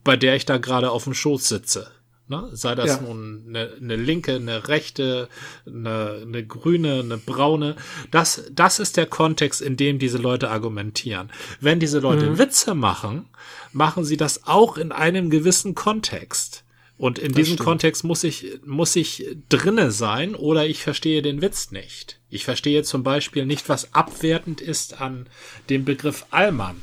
bei 0.04 0.16
der 0.16 0.36
ich 0.36 0.46
da 0.46 0.58
gerade 0.58 0.90
auf 0.90 1.04
dem 1.04 1.14
Schoß 1.14 1.48
sitze. 1.48 1.90
Ne? 2.28 2.48
Sei 2.52 2.74
das 2.74 2.86
ja. 2.88 3.00
nun 3.00 3.46
eine, 3.48 3.72
eine 3.80 3.96
linke, 3.96 4.36
eine 4.36 4.68
rechte, 4.68 5.28
eine, 5.66 6.20
eine 6.22 6.46
grüne, 6.46 7.00
eine 7.00 7.16
braune. 7.16 7.74
Das, 8.10 8.44
das 8.52 8.78
ist 8.78 8.98
der 8.98 9.06
Kontext, 9.06 9.62
in 9.62 9.76
dem 9.76 9.98
diese 9.98 10.18
Leute 10.18 10.50
argumentieren. 10.50 11.30
Wenn 11.60 11.80
diese 11.80 12.00
Leute 12.00 12.30
mhm. 12.30 12.38
Witze 12.38 12.74
machen, 12.74 13.30
machen 13.72 14.04
sie 14.04 14.18
das 14.18 14.46
auch 14.46 14.76
in 14.76 14.92
einem 14.92 15.30
gewissen 15.30 15.74
Kontext. 15.74 16.64
Und 16.98 17.20
in 17.20 17.28
das 17.28 17.36
diesem 17.36 17.54
stimmt. 17.54 17.66
Kontext 17.66 18.04
muss 18.04 18.24
ich, 18.24 18.58
muss 18.66 18.96
ich 18.96 19.24
drinne 19.48 19.92
sein 19.92 20.34
oder 20.34 20.66
ich 20.66 20.82
verstehe 20.82 21.22
den 21.22 21.40
Witz 21.40 21.70
nicht. 21.70 22.20
Ich 22.28 22.44
verstehe 22.44 22.82
zum 22.82 23.04
Beispiel 23.04 23.46
nicht, 23.46 23.68
was 23.68 23.94
abwertend 23.94 24.60
ist 24.60 25.00
an 25.00 25.28
dem 25.70 25.84
Begriff 25.84 26.26
Allmann, 26.30 26.76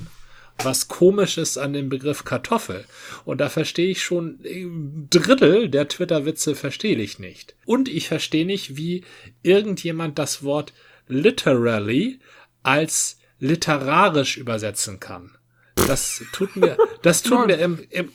was 0.58 0.88
komisch 0.88 1.38
ist 1.38 1.58
an 1.58 1.74
dem 1.74 1.90
Begriff 1.90 2.24
Kartoffel. 2.24 2.86
Und 3.26 3.42
da 3.42 3.50
verstehe 3.50 3.90
ich 3.90 4.04
schon 4.04 4.40
ein 4.46 5.08
Drittel 5.10 5.68
der 5.68 5.90
Twitter-Witze 5.90 6.56
verstehe 6.56 6.98
ich 6.98 7.20
nicht. 7.20 7.56
Und 7.66 7.90
ich 7.90 8.08
verstehe 8.08 8.46
nicht, 8.46 8.78
wie 8.78 9.04
irgendjemand 9.44 10.18
das 10.18 10.44
Wort 10.44 10.72
literally 11.10 12.20
als 12.64 13.20
literarisch 13.40 14.38
übersetzen 14.38 15.02
kann. 15.02 15.38
Das 15.76 16.24
tut 16.32 16.56
mir, 16.56 16.78
das 17.02 17.22
tut 17.22 17.48
mir 17.48 17.58
im, 17.58 17.80
im 17.90 18.10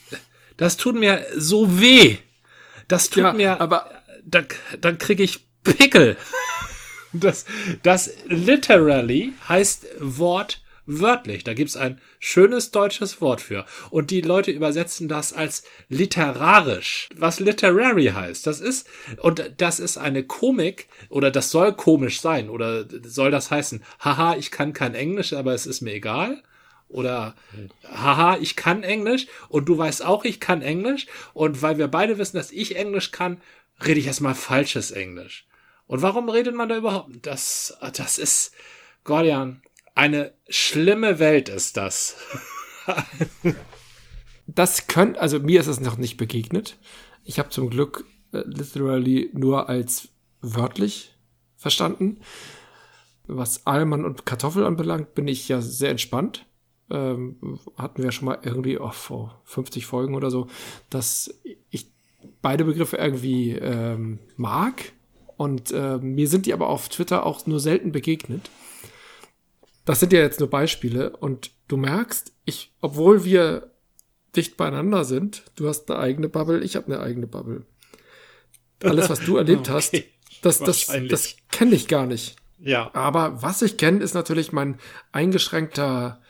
das 0.60 0.76
tut 0.76 0.94
mir 0.94 1.24
so 1.34 1.80
weh. 1.80 2.18
Das 2.86 3.08
tut 3.08 3.22
ja, 3.22 3.32
mir, 3.32 3.62
aber 3.62 3.90
dann, 4.24 4.46
dann 4.78 4.98
kriege 4.98 5.22
ich 5.22 5.40
Pickel. 5.64 6.16
Das, 7.12 7.44
das 7.82 8.12
literally 8.28 9.32
heißt 9.48 9.84
Wort 9.98 10.62
wörtlich. 10.86 11.42
Da 11.42 11.54
gibt's 11.54 11.76
ein 11.76 12.00
schönes 12.20 12.70
deutsches 12.70 13.20
Wort 13.20 13.40
für. 13.40 13.66
Und 13.90 14.12
die 14.12 14.20
Leute 14.20 14.52
übersetzen 14.52 15.08
das 15.08 15.32
als 15.32 15.64
literarisch. 15.88 17.08
Was 17.16 17.40
literary 17.40 18.12
heißt. 18.14 18.46
Das 18.46 18.60
ist, 18.60 18.86
und 19.16 19.54
das 19.56 19.80
ist 19.80 19.98
eine 19.98 20.22
Komik, 20.22 20.86
oder 21.08 21.32
das 21.32 21.50
soll 21.50 21.72
komisch 21.72 22.20
sein, 22.20 22.48
oder 22.48 22.86
soll 23.02 23.32
das 23.32 23.50
heißen, 23.50 23.82
haha, 23.98 24.36
ich 24.36 24.52
kann 24.52 24.72
kein 24.72 24.94
Englisch, 24.94 25.32
aber 25.32 25.52
es 25.52 25.66
ist 25.66 25.80
mir 25.80 25.94
egal. 25.94 26.44
Oder 26.90 27.36
haha, 27.84 28.36
ich 28.38 28.56
kann 28.56 28.82
Englisch 28.82 29.28
und 29.48 29.68
du 29.68 29.78
weißt 29.78 30.04
auch, 30.04 30.24
ich 30.24 30.40
kann 30.40 30.60
Englisch. 30.60 31.06
Und 31.32 31.62
weil 31.62 31.78
wir 31.78 31.86
beide 31.86 32.18
wissen, 32.18 32.36
dass 32.36 32.50
ich 32.50 32.76
Englisch 32.76 33.12
kann, 33.12 33.40
rede 33.84 34.00
ich 34.00 34.06
erstmal 34.06 34.34
falsches 34.34 34.90
Englisch. 34.90 35.46
Und 35.86 36.02
warum 36.02 36.28
redet 36.28 36.54
man 36.54 36.68
da 36.68 36.76
überhaupt? 36.76 37.10
Das, 37.22 37.78
das 37.94 38.18
ist, 38.18 38.52
Gordian, 39.04 39.62
eine 39.94 40.34
schlimme 40.48 41.20
Welt 41.20 41.48
ist 41.48 41.76
das. 41.76 42.16
das 44.48 44.88
könnte, 44.88 45.20
also 45.20 45.38
mir 45.38 45.60
ist 45.60 45.68
es 45.68 45.80
noch 45.80 45.96
nicht 45.96 46.16
begegnet. 46.16 46.76
Ich 47.24 47.38
habe 47.38 47.50
zum 47.50 47.70
Glück 47.70 48.04
äh, 48.32 48.42
literally 48.44 49.30
nur 49.32 49.68
als 49.68 50.08
wörtlich 50.40 51.14
verstanden. 51.56 52.20
Was 53.28 53.64
Allmann 53.66 54.04
und 54.04 54.26
Kartoffel 54.26 54.64
anbelangt, 54.64 55.14
bin 55.14 55.28
ich 55.28 55.46
ja 55.46 55.60
sehr 55.60 55.90
entspannt 55.90 56.46
ähm, 56.90 57.58
hatten 57.76 58.02
wir 58.02 58.12
schon 58.12 58.26
mal 58.26 58.38
irgendwie 58.42 58.78
oh, 58.78 58.90
vor 58.90 59.40
50 59.44 59.86
Folgen 59.86 60.14
oder 60.14 60.30
so, 60.30 60.48
dass 60.88 61.34
ich 61.70 61.86
beide 62.42 62.64
Begriffe 62.64 62.96
irgendwie 62.96 63.52
ähm, 63.52 64.18
mag. 64.36 64.92
Und 65.36 65.72
äh, 65.72 65.98
mir 65.98 66.28
sind 66.28 66.46
die 66.46 66.52
aber 66.52 66.68
auf 66.68 66.88
Twitter 66.88 67.24
auch 67.24 67.46
nur 67.46 67.60
selten 67.60 67.92
begegnet. 67.92 68.50
Das 69.84 70.00
sind 70.00 70.12
ja 70.12 70.20
jetzt 70.20 70.40
nur 70.40 70.50
Beispiele. 70.50 71.16
Und 71.16 71.50
du 71.68 71.76
merkst, 71.76 72.32
ich, 72.44 72.72
obwohl 72.80 73.24
wir 73.24 73.70
dicht 74.36 74.56
beieinander 74.56 75.04
sind, 75.04 75.44
du 75.56 75.68
hast 75.68 75.90
eine 75.90 75.98
eigene 75.98 76.28
Bubble, 76.28 76.62
ich 76.62 76.76
habe 76.76 76.86
eine 76.86 77.00
eigene 77.00 77.26
Bubble. 77.26 77.64
Alles, 78.82 79.08
was 79.08 79.20
du 79.20 79.36
erlebt 79.38 79.68
okay. 79.68 79.72
hast, 79.72 79.94
das, 80.42 80.58
das, 80.58 80.90
das 81.08 81.36
kenne 81.50 81.74
ich 81.74 81.88
gar 81.88 82.06
nicht. 82.06 82.36
Ja. 82.58 82.90
Aber 82.94 83.42
was 83.42 83.62
ich 83.62 83.76
kenne, 83.76 84.02
ist 84.02 84.14
natürlich 84.14 84.52
mein 84.52 84.78
eingeschränkter 85.12 86.20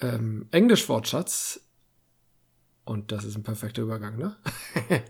ähm, 0.00 0.46
Englisch-Wortschatz. 0.50 1.60
Und 2.84 3.12
das 3.12 3.24
ist 3.24 3.36
ein 3.36 3.42
perfekter 3.42 3.82
Übergang, 3.82 4.16
ne? 4.16 4.36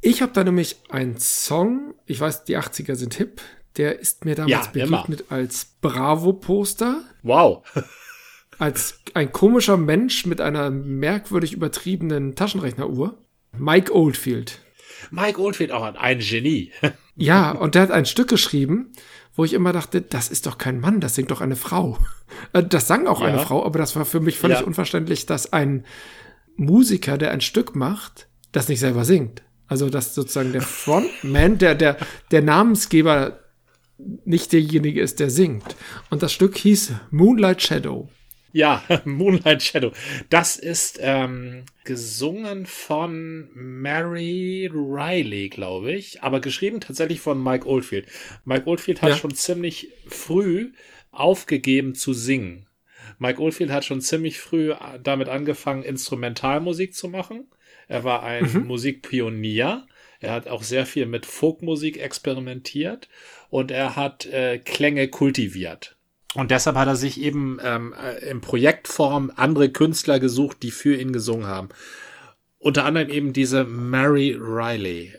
ich 0.00 0.22
habe 0.22 0.32
da 0.32 0.42
nämlich 0.42 0.76
einen 0.88 1.18
Song, 1.18 1.94
ich 2.06 2.20
weiß, 2.20 2.44
die 2.44 2.58
80er 2.58 2.96
sind 2.96 3.14
hip, 3.14 3.40
der 3.76 4.00
ist 4.00 4.24
mir 4.24 4.34
damals 4.34 4.66
ja, 4.66 4.72
begegnet 4.72 5.20
immer. 5.20 5.32
als 5.32 5.66
Bravo-Poster. 5.80 7.02
Wow. 7.22 7.64
als 8.58 9.00
ein 9.14 9.32
komischer 9.32 9.76
Mensch 9.76 10.26
mit 10.26 10.40
einer 10.40 10.70
merkwürdig 10.70 11.52
übertriebenen 11.52 12.34
Taschenrechneruhr. 12.34 13.18
Mike 13.56 13.94
Oldfield. 13.94 14.60
Mike 15.10 15.40
Oldfield 15.40 15.72
auch 15.72 15.82
ein 15.82 16.18
Genie. 16.18 16.72
Ja, 17.16 17.50
und 17.50 17.74
der 17.74 17.82
hat 17.82 17.90
ein 17.90 18.06
Stück 18.06 18.28
geschrieben, 18.28 18.92
wo 19.34 19.44
ich 19.44 19.52
immer 19.52 19.74
dachte, 19.74 20.00
das 20.00 20.30
ist 20.30 20.46
doch 20.46 20.56
kein 20.56 20.80
Mann, 20.80 21.00
das 21.00 21.14
singt 21.14 21.30
doch 21.30 21.42
eine 21.42 21.56
Frau. 21.56 21.98
Äh, 22.52 22.62
das 22.62 22.86
sang 22.86 23.08
auch 23.08 23.20
ja. 23.20 23.26
eine 23.26 23.40
Frau, 23.40 23.66
aber 23.66 23.78
das 23.78 23.96
war 23.96 24.04
für 24.04 24.20
mich 24.20 24.38
völlig 24.38 24.60
ja. 24.60 24.64
unverständlich, 24.64 25.26
dass 25.26 25.52
ein 25.52 25.84
Musiker, 26.56 27.18
der 27.18 27.32
ein 27.32 27.40
Stück 27.40 27.74
macht, 27.74 28.28
das 28.52 28.68
nicht 28.68 28.78
selber 28.80 29.04
singt. 29.04 29.42
Also, 29.66 29.90
dass 29.90 30.14
sozusagen 30.14 30.52
der 30.52 30.62
Frontman, 30.62 31.58
der, 31.58 31.74
der, 31.74 31.96
der 32.30 32.42
Namensgeber 32.42 33.40
nicht 34.24 34.52
derjenige 34.52 35.00
ist, 35.00 35.20
der 35.20 35.28
singt. 35.28 35.76
Und 36.08 36.22
das 36.22 36.32
Stück 36.32 36.56
hieß 36.56 36.92
Moonlight 37.10 37.62
Shadow. 37.62 38.08
Ja, 38.52 38.82
Moonlight 39.04 39.62
Shadow. 39.62 39.92
Das 40.28 40.56
ist 40.56 40.98
ähm, 41.00 41.64
gesungen 41.84 42.66
von 42.66 43.48
Mary 43.54 44.70
Riley, 44.72 45.48
glaube 45.48 45.92
ich, 45.92 46.22
aber 46.22 46.40
geschrieben 46.40 46.80
tatsächlich 46.80 47.20
von 47.20 47.42
Mike 47.42 47.66
Oldfield. 47.66 48.06
Mike 48.44 48.66
Oldfield 48.68 49.02
hat 49.02 49.10
ja. 49.10 49.16
schon 49.16 49.34
ziemlich 49.34 49.88
früh 50.06 50.72
aufgegeben 51.12 51.94
zu 51.94 52.12
singen. 52.12 52.66
Mike 53.18 53.40
Oldfield 53.40 53.70
hat 53.70 53.84
schon 53.84 54.00
ziemlich 54.00 54.38
früh 54.38 54.72
damit 55.02 55.28
angefangen, 55.28 55.82
Instrumentalmusik 55.82 56.94
zu 56.94 57.08
machen. 57.08 57.48
Er 57.88 58.04
war 58.04 58.22
ein 58.22 58.50
mhm. 58.50 58.66
Musikpionier. 58.66 59.86
Er 60.20 60.32
hat 60.32 60.48
auch 60.48 60.62
sehr 60.62 60.86
viel 60.86 61.06
mit 61.06 61.26
Folkmusik 61.26 61.98
experimentiert 61.98 63.08
und 63.48 63.70
er 63.70 63.96
hat 63.96 64.26
äh, 64.26 64.58
Klänge 64.58 65.08
kultiviert. 65.08 65.96
Und 66.34 66.50
deshalb 66.50 66.76
hat 66.76 66.86
er 66.86 66.96
sich 66.96 67.20
eben 67.20 67.58
ähm, 67.62 67.92
äh, 67.92 68.30
in 68.30 68.40
Projektform 68.40 69.32
andere 69.34 69.70
Künstler 69.70 70.20
gesucht, 70.20 70.62
die 70.62 70.70
für 70.70 70.94
ihn 70.94 71.12
gesungen 71.12 71.46
haben. 71.46 71.70
Unter 72.58 72.84
anderem 72.84 73.08
eben 73.08 73.32
diese 73.32 73.64
Mary 73.64 74.36
Riley. 74.38 75.18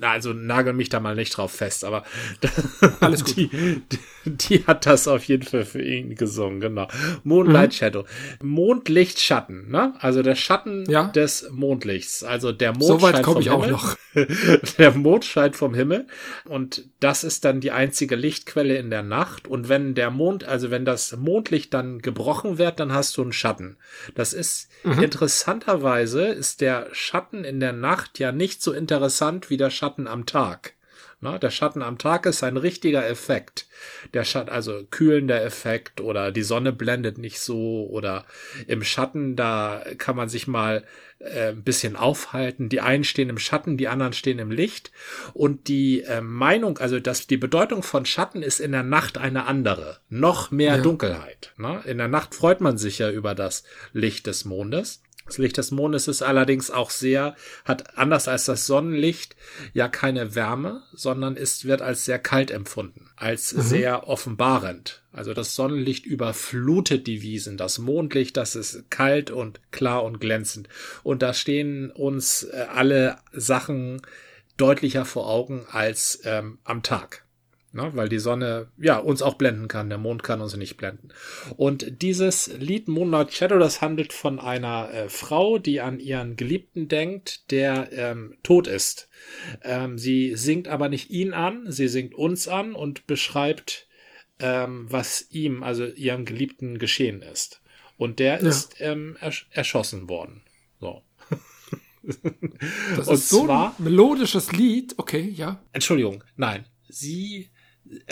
Also 0.00 0.32
nagel 0.32 0.72
mich 0.72 0.88
da 0.88 1.00
mal 1.00 1.14
nicht 1.14 1.36
drauf 1.36 1.52
fest, 1.52 1.84
aber 1.84 2.04
alles 3.00 3.24
gut. 3.24 3.36
Die, 3.36 3.98
die, 4.24 4.66
hat 4.66 4.86
das 4.86 5.06
auf 5.06 5.24
jeden 5.24 5.44
Fall 5.44 5.64
für 5.64 5.82
ihn 5.82 6.16
gesungen, 6.16 6.60
genau. 6.60 6.88
Moonlight 7.22 7.70
mhm. 7.70 7.74
Shadow. 7.74 8.04
Mondlicht 8.42 9.20
Schatten, 9.20 9.70
ne? 9.70 9.94
Also 10.00 10.22
der 10.22 10.34
Schatten 10.34 10.84
ja. 10.90 11.04
des 11.08 11.48
Mondlichts. 11.52 12.24
Also 12.24 12.50
der 12.50 12.72
Mond 12.72 12.84
so 12.84 13.02
weit 13.02 13.22
komme 13.22 13.40
ich 13.40 13.50
Himmel. 13.50 13.74
auch 13.74 13.94
noch. 13.94 13.96
der 14.78 14.90
Mond 14.92 15.24
scheint 15.24 15.54
vom 15.54 15.74
Himmel 15.74 16.06
und 16.44 16.84
das 17.00 17.22
ist 17.22 17.44
dann 17.44 17.60
die 17.60 17.70
einzige 17.70 18.16
Lichtquelle 18.16 18.76
in 18.76 18.90
der 18.90 19.02
Nacht 19.02 19.46
und 19.46 19.68
wenn 19.68 19.94
der 19.94 20.10
Mond, 20.10 20.44
also 20.44 20.70
wenn 20.70 20.84
das 20.84 21.16
Mondlicht 21.16 21.72
dann 21.72 22.00
gebrochen 22.00 22.58
wird, 22.58 22.80
dann 22.80 22.92
hast 22.92 23.16
du 23.16 23.22
einen 23.22 23.32
Schatten. 23.32 23.76
Das 24.14 24.32
ist 24.32 24.70
mhm. 24.82 25.02
interessanterweise 25.02 26.26
ist 26.26 26.60
der 26.60 26.88
Schatten 26.92 27.44
in 27.44 27.60
der 27.60 27.72
Nacht 27.72 28.18
ja 28.18 28.32
nicht 28.32 28.62
so 28.62 28.72
interessant 28.72 29.50
wie 29.50 29.56
der 29.56 29.70
Schatten 29.70 29.85
Schatten 29.86 30.08
am 30.08 30.26
Tag. 30.26 30.74
Na, 31.20 31.38
der 31.38 31.50
Schatten 31.50 31.80
am 31.80 31.96
Tag 31.96 32.26
ist 32.26 32.42
ein 32.42 32.56
richtiger 32.56 33.08
Effekt. 33.08 33.68
Der 34.14 34.24
Schatten, 34.24 34.50
also 34.50 34.82
kühlender 34.90 35.44
Effekt 35.44 36.00
oder 36.00 36.32
die 36.32 36.42
Sonne 36.42 36.72
blendet 36.72 37.18
nicht 37.18 37.38
so 37.38 37.86
oder 37.88 38.24
im 38.66 38.82
Schatten, 38.82 39.36
da 39.36 39.84
kann 39.96 40.16
man 40.16 40.28
sich 40.28 40.48
mal 40.48 40.82
äh, 41.20 41.50
ein 41.50 41.62
bisschen 41.62 41.94
aufhalten. 41.94 42.68
Die 42.68 42.80
einen 42.80 43.04
stehen 43.04 43.28
im 43.28 43.38
Schatten, 43.38 43.76
die 43.76 43.86
anderen 43.86 44.12
stehen 44.12 44.40
im 44.40 44.50
Licht. 44.50 44.90
Und 45.34 45.68
die 45.68 46.02
äh, 46.02 46.20
Meinung, 46.20 46.78
also 46.78 46.98
dass 46.98 47.28
die 47.28 47.36
Bedeutung 47.36 47.84
von 47.84 48.06
Schatten 48.06 48.42
ist 48.42 48.58
in 48.58 48.72
der 48.72 48.82
Nacht 48.82 49.18
eine 49.18 49.46
andere. 49.46 50.00
Noch 50.08 50.50
mehr 50.50 50.78
ja. 50.78 50.82
Dunkelheit. 50.82 51.52
Na? 51.56 51.78
In 51.82 51.98
der 51.98 52.08
Nacht 52.08 52.34
freut 52.34 52.60
man 52.60 52.76
sich 52.76 52.98
ja 52.98 53.08
über 53.08 53.36
das 53.36 53.62
Licht 53.92 54.26
des 54.26 54.46
Mondes. 54.46 55.00
Das 55.26 55.38
Licht 55.38 55.58
des 55.58 55.72
Mondes 55.72 56.06
ist 56.06 56.22
allerdings 56.22 56.70
auch 56.70 56.90
sehr, 56.90 57.34
hat 57.64 57.98
anders 57.98 58.28
als 58.28 58.44
das 58.44 58.66
Sonnenlicht 58.66 59.34
ja 59.72 59.88
keine 59.88 60.36
Wärme, 60.36 60.82
sondern 60.92 61.36
ist, 61.36 61.64
wird 61.64 61.82
als 61.82 62.04
sehr 62.04 62.20
kalt 62.20 62.52
empfunden, 62.52 63.10
als 63.16 63.52
mhm. 63.52 63.60
sehr 63.62 64.08
offenbarend. 64.08 65.02
Also 65.12 65.34
das 65.34 65.56
Sonnenlicht 65.56 66.06
überflutet 66.06 67.08
die 67.08 67.22
Wiesen, 67.22 67.56
das 67.56 67.78
Mondlicht, 67.78 68.36
das 68.36 68.54
ist 68.54 68.88
kalt 68.90 69.30
und 69.30 69.60
klar 69.72 70.04
und 70.04 70.20
glänzend. 70.20 70.68
Und 71.02 71.22
da 71.22 71.34
stehen 71.34 71.90
uns 71.90 72.44
äh, 72.44 72.66
alle 72.72 73.18
Sachen 73.32 74.02
deutlicher 74.56 75.04
vor 75.04 75.28
Augen 75.28 75.66
als 75.70 76.20
ähm, 76.24 76.58
am 76.64 76.82
Tag 76.82 77.25
ne? 77.76 77.92
weil 77.94 78.08
die 78.08 78.18
Sonne 78.18 78.68
ja 78.78 78.98
uns 78.98 79.22
auch 79.22 79.34
blenden 79.34 79.68
kann, 79.68 79.88
der 79.88 79.98
Mond 79.98 80.22
kann 80.22 80.40
uns 80.40 80.56
nicht 80.56 80.76
blenden. 80.76 81.10
Und 81.56 82.02
dieses 82.02 82.48
Lied 82.58 82.88
Moonlight 82.88 83.32
Shadow, 83.32 83.58
das 83.58 83.80
handelt 83.80 84.12
von 84.12 84.40
einer 84.40 84.92
äh, 84.92 85.08
Frau, 85.08 85.58
die 85.58 85.80
an 85.80 86.00
ihren 86.00 86.36
Geliebten 86.36 86.88
denkt, 86.88 87.50
der 87.52 87.92
ähm, 87.92 88.36
tot 88.42 88.66
ist. 88.66 89.08
Ähm, 89.62 89.98
sie 89.98 90.34
singt 90.34 90.66
aber 90.68 90.88
nicht 90.88 91.10
ihn 91.10 91.32
an, 91.32 91.70
sie 91.70 91.88
singt 91.88 92.14
uns 92.14 92.48
an 92.48 92.74
und 92.74 93.06
beschreibt, 93.06 93.86
ähm, 94.38 94.86
was 94.90 95.26
ihm, 95.30 95.62
also 95.62 95.86
ihrem 95.86 96.24
Geliebten 96.24 96.78
geschehen 96.78 97.22
ist. 97.22 97.60
Und 97.96 98.18
der 98.18 98.42
ja. 98.42 98.48
ist 98.48 98.76
ähm, 98.80 99.16
ersch 99.20 99.46
erschossen 99.50 100.08
worden. 100.08 100.42
So. 100.80 101.02
Das 102.96 103.08
und 103.08 103.14
ist 103.14 103.28
so 103.28 103.46
zwar, 103.46 103.74
ein 103.76 103.82
melodisches 103.82 104.52
Lied, 104.52 104.94
okay, 104.96 105.28
ja. 105.28 105.60
Entschuldigung, 105.72 106.22
nein. 106.36 106.64
Sie 106.88 107.50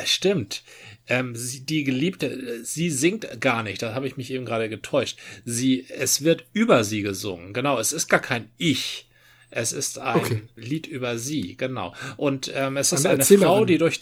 stimmt. 0.04 0.62
Ähm, 1.06 1.34
sie, 1.36 1.64
die 1.64 1.84
Geliebte, 1.84 2.64
sie 2.64 2.90
singt 2.90 3.40
gar 3.40 3.62
nicht. 3.62 3.82
Da 3.82 3.94
habe 3.94 4.06
ich 4.06 4.16
mich 4.16 4.30
eben 4.30 4.44
gerade 4.44 4.68
getäuscht. 4.68 5.18
Sie, 5.44 5.86
es 5.88 6.24
wird 6.24 6.44
über 6.52 6.84
sie 6.84 7.02
gesungen. 7.02 7.52
Genau, 7.52 7.78
es 7.78 7.92
ist 7.92 8.08
gar 8.08 8.20
kein 8.20 8.48
Ich. 8.56 9.08
Es 9.50 9.72
ist 9.72 9.98
ein 9.98 10.16
okay. 10.16 10.42
Lied 10.56 10.86
über 10.86 11.18
sie. 11.18 11.56
Genau. 11.56 11.94
Und 12.16 12.50
ähm, 12.54 12.76
es 12.76 12.92
ist 12.92 13.06
eine, 13.06 13.22
eine 13.22 13.38
Frau, 13.38 13.64
die 13.64 13.78
durch 13.78 14.00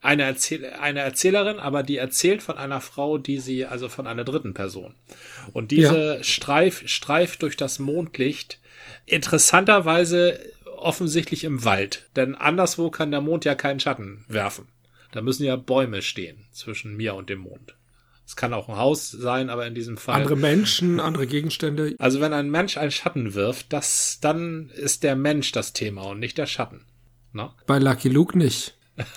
eine, 0.00 0.22
Erzähl 0.22 0.64
eine 0.80 1.00
Erzählerin, 1.00 1.58
aber 1.58 1.82
die 1.82 1.96
erzählt 1.96 2.42
von 2.42 2.56
einer 2.56 2.80
Frau, 2.80 3.18
die 3.18 3.38
sie, 3.38 3.66
also 3.66 3.88
von 3.88 4.06
einer 4.06 4.24
dritten 4.24 4.54
Person. 4.54 4.94
Und 5.52 5.70
diese 5.70 6.16
ja. 6.16 6.24
Streif, 6.24 6.88
streift 6.88 7.42
durch 7.42 7.56
das 7.56 7.78
Mondlicht 7.78 8.60
interessanterweise 9.06 10.38
offensichtlich 10.76 11.44
im 11.44 11.64
Wald. 11.64 12.08
Denn 12.16 12.34
anderswo 12.34 12.90
kann 12.90 13.10
der 13.10 13.20
Mond 13.20 13.44
ja 13.44 13.54
keinen 13.54 13.80
Schatten 13.80 14.24
werfen. 14.28 14.68
Da 15.12 15.22
müssen 15.22 15.44
ja 15.44 15.56
Bäume 15.56 16.02
stehen 16.02 16.46
zwischen 16.52 16.96
mir 16.96 17.14
und 17.14 17.30
dem 17.30 17.40
Mond. 17.40 17.74
Es 18.26 18.36
kann 18.36 18.52
auch 18.52 18.68
ein 18.68 18.76
Haus 18.76 19.10
sein, 19.10 19.48
aber 19.48 19.66
in 19.66 19.74
diesem 19.74 19.96
Fall. 19.96 20.16
Andere 20.16 20.36
Menschen, 20.36 21.00
andere 21.00 21.26
Gegenstände. 21.26 21.94
Also 21.98 22.20
wenn 22.20 22.34
ein 22.34 22.50
Mensch 22.50 22.76
einen 22.76 22.90
Schatten 22.90 23.32
wirft, 23.32 23.72
das, 23.72 24.18
dann 24.20 24.68
ist 24.68 25.02
der 25.02 25.16
Mensch 25.16 25.50
das 25.52 25.72
Thema 25.72 26.02
und 26.02 26.18
nicht 26.18 26.36
der 26.36 26.44
Schatten. 26.44 26.84
Na? 27.32 27.54
Bei 27.66 27.78
Lucky 27.78 28.10
Luke 28.10 28.36
nicht. 28.36 28.74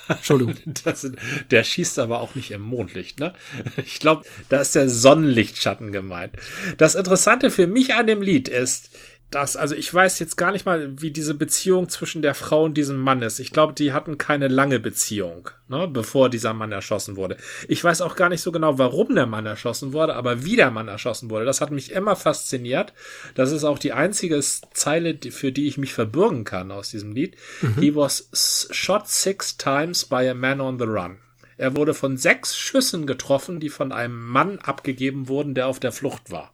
Entschuldigung. 0.08 0.56
das, 0.86 1.12
der 1.50 1.64
schießt 1.64 2.00
aber 2.00 2.22
auch 2.22 2.36
nicht 2.36 2.52
im 2.52 2.62
Mondlicht, 2.62 3.20
ne? 3.20 3.34
Ich 3.78 4.00
glaube, 4.00 4.24
da 4.48 4.62
ist 4.62 4.76
der 4.76 4.90
Sonnenlichtschatten 4.90 5.92
gemeint. 5.92 6.36
Das 6.78 6.96
Interessante 6.96 7.52
für 7.52 7.68
mich 7.68 7.94
an 7.96 8.08
dem 8.08 8.22
Lied 8.22 8.48
ist, 8.48 8.92
das, 9.32 9.56
also 9.56 9.76
ich 9.76 9.92
weiß 9.92 10.20
jetzt 10.20 10.36
gar 10.36 10.52
nicht 10.52 10.66
mal, 10.66 11.02
wie 11.02 11.12
diese 11.12 11.34
Beziehung 11.34 11.88
zwischen 11.88 12.22
der 12.22 12.36
Frau 12.36 12.66
und 12.66 12.76
diesem 12.76 13.00
Mann 13.00 13.22
ist. 13.22 13.40
Ich 13.40 13.52
glaube, 13.52 13.72
die 13.74 13.94
hatten 13.94 14.18
keine 14.18 14.50
lange 14.50 14.78
Beziehung, 14.78 15.50
ne, 15.70 15.88
bevor 15.88 16.30
dieser 16.30 16.54
Mann 16.54 16.74
erschossen 16.74 17.16
wurde. 17.16 17.38
Ich 17.70 17.82
weiß 17.82 18.02
auch 18.02 18.18
gar 18.18 18.28
nicht 18.28 18.42
so 18.42 18.52
genau, 18.52 18.78
warum 18.78 19.16
der 19.16 19.28
Mann 19.28 19.46
erschossen 19.46 19.94
wurde, 19.94 20.16
aber 20.16 20.44
wie 20.44 20.58
der 20.58 20.70
Mann 20.70 20.90
erschossen 20.90 21.30
wurde, 21.30 21.46
das 21.46 21.62
hat 21.62 21.72
mich 21.72 21.94
immer 21.94 22.18
fasziniert. 22.18 22.94
Das 23.34 23.54
ist 23.54 23.64
auch 23.64 23.80
die 23.80 23.94
einzige 23.94 24.38
Zeile, 24.42 25.18
für 25.30 25.54
die 25.54 25.68
ich 25.68 25.78
mich 25.78 25.94
verbürgen 25.94 26.44
kann 26.44 26.70
aus 26.70 26.90
diesem 26.90 27.14
Lied. 27.14 27.38
Mhm. 27.62 27.76
He 27.80 27.96
was 27.96 28.68
shot 28.72 29.08
six 29.08 29.56
times 29.56 30.04
by 30.04 30.28
a 30.28 30.34
man 30.34 30.60
on 30.60 30.78
the 30.78 30.86
run. 30.86 31.20
Er 31.58 31.78
wurde 31.78 31.94
von 31.94 32.18
sechs 32.18 32.58
Schüssen 32.58 33.06
getroffen, 33.06 33.62
die 33.62 33.70
von 33.70 33.94
einem 33.94 34.28
Mann 34.28 34.60
abgegeben 34.60 35.30
wurden, 35.30 35.54
der 35.54 35.68
auf 35.68 35.80
der 35.80 35.94
Flucht 35.94 36.32
war. 36.32 36.52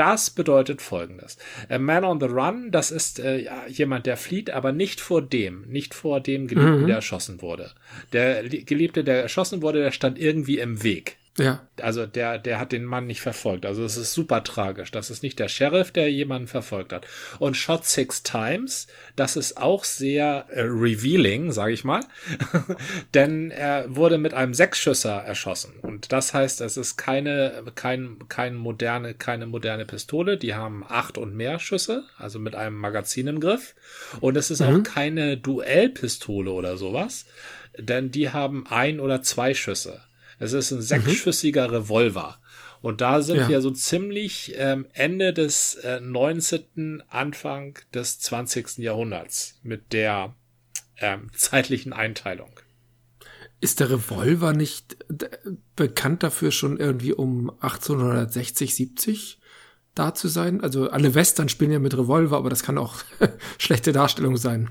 Das 0.00 0.30
bedeutet 0.30 0.80
folgendes. 0.80 1.36
A 1.68 1.76
Man 1.76 2.04
on 2.04 2.20
the 2.20 2.26
Run, 2.26 2.70
das 2.70 2.90
ist 2.90 3.20
äh, 3.20 3.46
jemand, 3.68 4.06
der 4.06 4.16
flieht, 4.16 4.48
aber 4.48 4.72
nicht 4.72 4.98
vor 4.98 5.20
dem, 5.20 5.60
nicht 5.68 5.92
vor 5.92 6.20
dem 6.22 6.48
Geliebten, 6.48 6.80
mhm. 6.80 6.86
der 6.86 6.96
erschossen 6.96 7.42
wurde. 7.42 7.72
Der 8.14 8.44
Geliebte, 8.44 9.04
der 9.04 9.20
erschossen 9.20 9.60
wurde, 9.60 9.82
der 9.82 9.90
stand 9.90 10.18
irgendwie 10.18 10.58
im 10.58 10.82
Weg. 10.82 11.18
Ja. 11.38 11.66
Also 11.80 12.06
der, 12.06 12.38
der 12.38 12.58
hat 12.58 12.72
den 12.72 12.84
Mann 12.84 13.06
nicht 13.06 13.20
verfolgt. 13.20 13.64
Also 13.64 13.84
es 13.84 13.96
ist 13.96 14.12
super 14.12 14.42
tragisch. 14.42 14.90
Das 14.90 15.10
ist 15.10 15.22
nicht 15.22 15.38
der 15.38 15.48
Sheriff, 15.48 15.92
der 15.92 16.10
jemanden 16.10 16.48
verfolgt 16.48 16.92
hat. 16.92 17.06
Und 17.38 17.56
Shot 17.56 17.86
Six 17.86 18.24
Times, 18.24 18.88
das 19.16 19.36
ist 19.36 19.56
auch 19.56 19.84
sehr 19.84 20.46
äh, 20.50 20.62
revealing, 20.62 21.52
sage 21.52 21.72
ich 21.72 21.84
mal. 21.84 22.00
Denn 23.14 23.50
er 23.52 23.94
wurde 23.94 24.18
mit 24.18 24.34
einem 24.34 24.54
Sechsschüsser 24.54 25.12
erschossen. 25.22 25.74
Und 25.80 26.12
das 26.12 26.34
heißt, 26.34 26.60
es 26.62 26.76
ist 26.76 26.96
keine, 26.96 27.62
kein, 27.74 28.18
kein 28.28 28.56
moderne, 28.56 29.14
keine 29.14 29.46
moderne 29.46 29.86
Pistole. 29.86 30.36
Die 30.36 30.54
haben 30.54 30.84
acht 30.86 31.16
und 31.16 31.34
mehr 31.34 31.60
Schüsse, 31.60 32.04
also 32.18 32.38
mit 32.40 32.56
einem 32.56 32.76
Magazin 32.76 33.28
im 33.28 33.40
Griff. 33.40 33.74
Und 34.20 34.36
es 34.36 34.50
ist 34.50 34.60
mhm. 34.60 34.66
auch 34.66 34.82
keine 34.82 35.36
Duellpistole 35.36 36.50
oder 36.50 36.76
sowas. 36.76 37.24
Denn 37.78 38.10
die 38.10 38.30
haben 38.30 38.66
ein 38.66 38.98
oder 38.98 39.22
zwei 39.22 39.54
Schüsse. 39.54 40.02
Es 40.40 40.54
ist 40.54 40.72
ein 40.72 40.82
sechsschüssiger 40.82 41.68
mhm. 41.68 41.74
Revolver. 41.74 42.38
Und 42.80 43.02
da 43.02 43.20
sind 43.20 43.36
ja. 43.36 43.48
wir 43.48 43.60
so 43.60 43.70
ziemlich 43.70 44.54
ähm, 44.56 44.86
Ende 44.94 45.34
des 45.34 45.74
äh, 45.76 46.00
19., 46.00 47.02
Anfang 47.08 47.78
des 47.92 48.18
20. 48.20 48.78
Jahrhunderts 48.78 49.60
mit 49.62 49.92
der 49.92 50.34
ähm, 50.98 51.30
zeitlichen 51.36 51.92
Einteilung. 51.92 52.50
Ist 53.60 53.80
der 53.80 53.90
Revolver 53.90 54.54
nicht 54.54 54.96
bekannt 55.76 56.22
dafür, 56.22 56.50
schon 56.50 56.78
irgendwie 56.78 57.12
um 57.12 57.50
1860, 57.60 58.74
70 58.74 59.40
da 59.94 60.14
zu 60.14 60.28
sein? 60.28 60.62
Also 60.62 60.88
alle 60.88 61.14
Western 61.14 61.50
spielen 61.50 61.70
ja 61.70 61.78
mit 61.78 61.92
Revolver, 61.92 62.38
aber 62.38 62.48
das 62.48 62.62
kann 62.62 62.78
auch 62.78 63.02
schlechte 63.58 63.92
Darstellung 63.92 64.38
sein. 64.38 64.70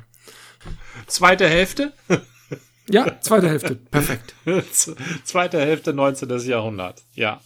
Zweite 1.05 1.47
Hälfte? 1.47 1.93
ja, 2.89 3.19
zweite 3.21 3.49
Hälfte. 3.49 3.75
Perfekt. 3.91 4.33
zweite 5.23 5.59
Hälfte 5.59 5.93
19. 5.93 6.29
Jahrhundert. 6.47 7.03
Ja. 7.13 7.41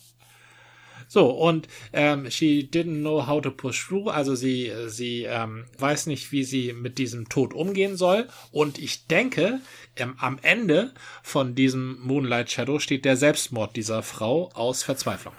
So, 1.08 1.30
und 1.30 1.68
ähm, 1.92 2.32
she 2.32 2.68
didn't 2.72 3.02
know 3.02 3.28
how 3.28 3.40
to 3.40 3.52
push 3.52 3.88
through, 3.88 4.10
also 4.10 4.34
sie, 4.34 4.72
sie 4.88 5.24
ähm, 5.24 5.66
weiß 5.78 6.08
nicht, 6.08 6.32
wie 6.32 6.44
sie 6.44 6.74
mit 6.74 6.98
diesem 6.98 7.30
Tod 7.30 7.54
umgehen 7.54 7.98
soll. 7.98 8.28
Und 8.52 8.80
ich 8.80 9.06
denke, 9.06 9.60
ähm, 9.96 10.16
am 10.18 10.40
Ende 10.42 10.92
von 11.22 11.54
diesem 11.54 12.00
Moonlight 12.02 12.50
Shadow 12.50 12.80
steht 12.80 13.06
der 13.06 13.16
Selbstmord 13.16 13.76
dieser 13.76 14.02
Frau 14.02 14.50
aus 14.56 14.82
Verzweiflung. 14.82 15.36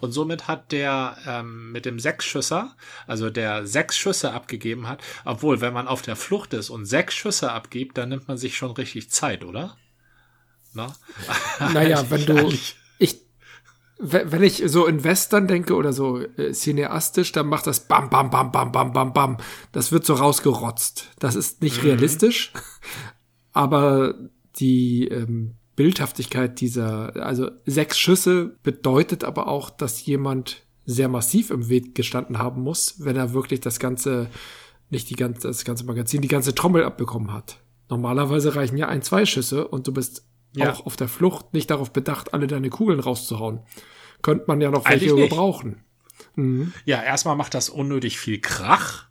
Und 0.00 0.12
somit 0.12 0.46
hat 0.46 0.72
der 0.72 1.16
ähm, 1.26 1.72
mit 1.72 1.86
dem 1.86 1.98
Sechsschüsser, 1.98 2.76
also 3.06 3.30
der 3.30 3.66
sechs 3.66 3.96
Schüsse 3.96 4.32
abgegeben 4.32 4.88
hat, 4.88 5.02
obwohl, 5.24 5.60
wenn 5.60 5.72
man 5.72 5.88
auf 5.88 6.02
der 6.02 6.16
Flucht 6.16 6.52
ist 6.52 6.70
und 6.70 6.84
sechs 6.84 7.14
Schüsse 7.14 7.52
abgibt, 7.52 7.96
dann 7.96 8.10
nimmt 8.10 8.28
man 8.28 8.36
sich 8.36 8.56
schon 8.56 8.72
richtig 8.72 9.10
Zeit, 9.10 9.44
oder? 9.44 9.76
Na? 10.72 10.94
Naja, 11.72 12.04
wenn 12.10 12.26
du, 12.26 12.52
ich, 12.98 13.24
wenn 13.98 14.42
ich 14.42 14.62
so 14.66 14.86
in 14.86 15.04
Western 15.04 15.46
denke 15.46 15.74
oder 15.74 15.92
so 15.92 16.20
äh, 16.20 16.52
cineastisch, 16.52 17.32
dann 17.32 17.46
macht 17.46 17.66
das 17.66 17.86
bam, 17.86 18.10
bam, 18.10 18.30
bam, 18.30 18.52
bam, 18.52 18.72
bam, 18.72 18.92
bam, 18.92 19.12
bam. 19.12 19.36
Das 19.72 19.92
wird 19.92 20.04
so 20.04 20.14
rausgerotzt. 20.14 21.10
Das 21.18 21.36
ist 21.36 21.62
nicht 21.62 21.82
mhm. 21.82 21.90
realistisch, 21.90 22.52
aber 23.52 24.14
die 24.56 25.08
ähm, 25.08 25.56
Bildhaftigkeit 25.76 26.60
dieser, 26.60 27.16
also 27.16 27.50
sechs 27.66 27.98
Schüsse 27.98 28.56
bedeutet 28.62 29.24
aber 29.24 29.48
auch, 29.48 29.70
dass 29.70 30.04
jemand 30.04 30.62
sehr 30.86 31.08
massiv 31.08 31.50
im 31.50 31.68
Weg 31.68 31.94
gestanden 31.94 32.38
haben 32.38 32.62
muss, 32.62 32.96
wenn 32.98 33.16
er 33.16 33.32
wirklich 33.32 33.60
das 33.60 33.78
ganze, 33.78 34.28
nicht 34.90 35.10
die 35.10 35.16
ganze, 35.16 35.48
das 35.48 35.64
ganze 35.64 35.84
Magazin, 35.84 36.20
die 36.20 36.28
ganze 36.28 36.54
Trommel 36.54 36.84
abbekommen 36.84 37.32
hat. 37.32 37.58
Normalerweise 37.88 38.54
reichen 38.54 38.76
ja 38.76 38.88
ein, 38.88 39.02
zwei 39.02 39.26
Schüsse 39.26 39.66
und 39.66 39.86
du 39.86 39.92
bist 39.92 40.26
ja. 40.54 40.72
auch 40.72 40.86
auf 40.86 40.96
der 40.96 41.08
Flucht 41.08 41.52
nicht 41.54 41.70
darauf 41.70 41.92
bedacht, 41.92 42.34
alle 42.34 42.46
deine 42.46 42.70
Kugeln 42.70 43.00
rauszuhauen. 43.00 43.60
Könnte 44.22 44.44
man 44.46 44.60
ja 44.60 44.70
noch 44.70 44.88
welche 44.88 45.14
gebrauchen. 45.14 45.82
Mhm. 46.36 46.72
Ja, 46.84 47.02
erstmal 47.02 47.36
macht 47.36 47.54
das 47.54 47.68
unnötig 47.68 48.18
viel 48.18 48.40
Krach. 48.40 49.08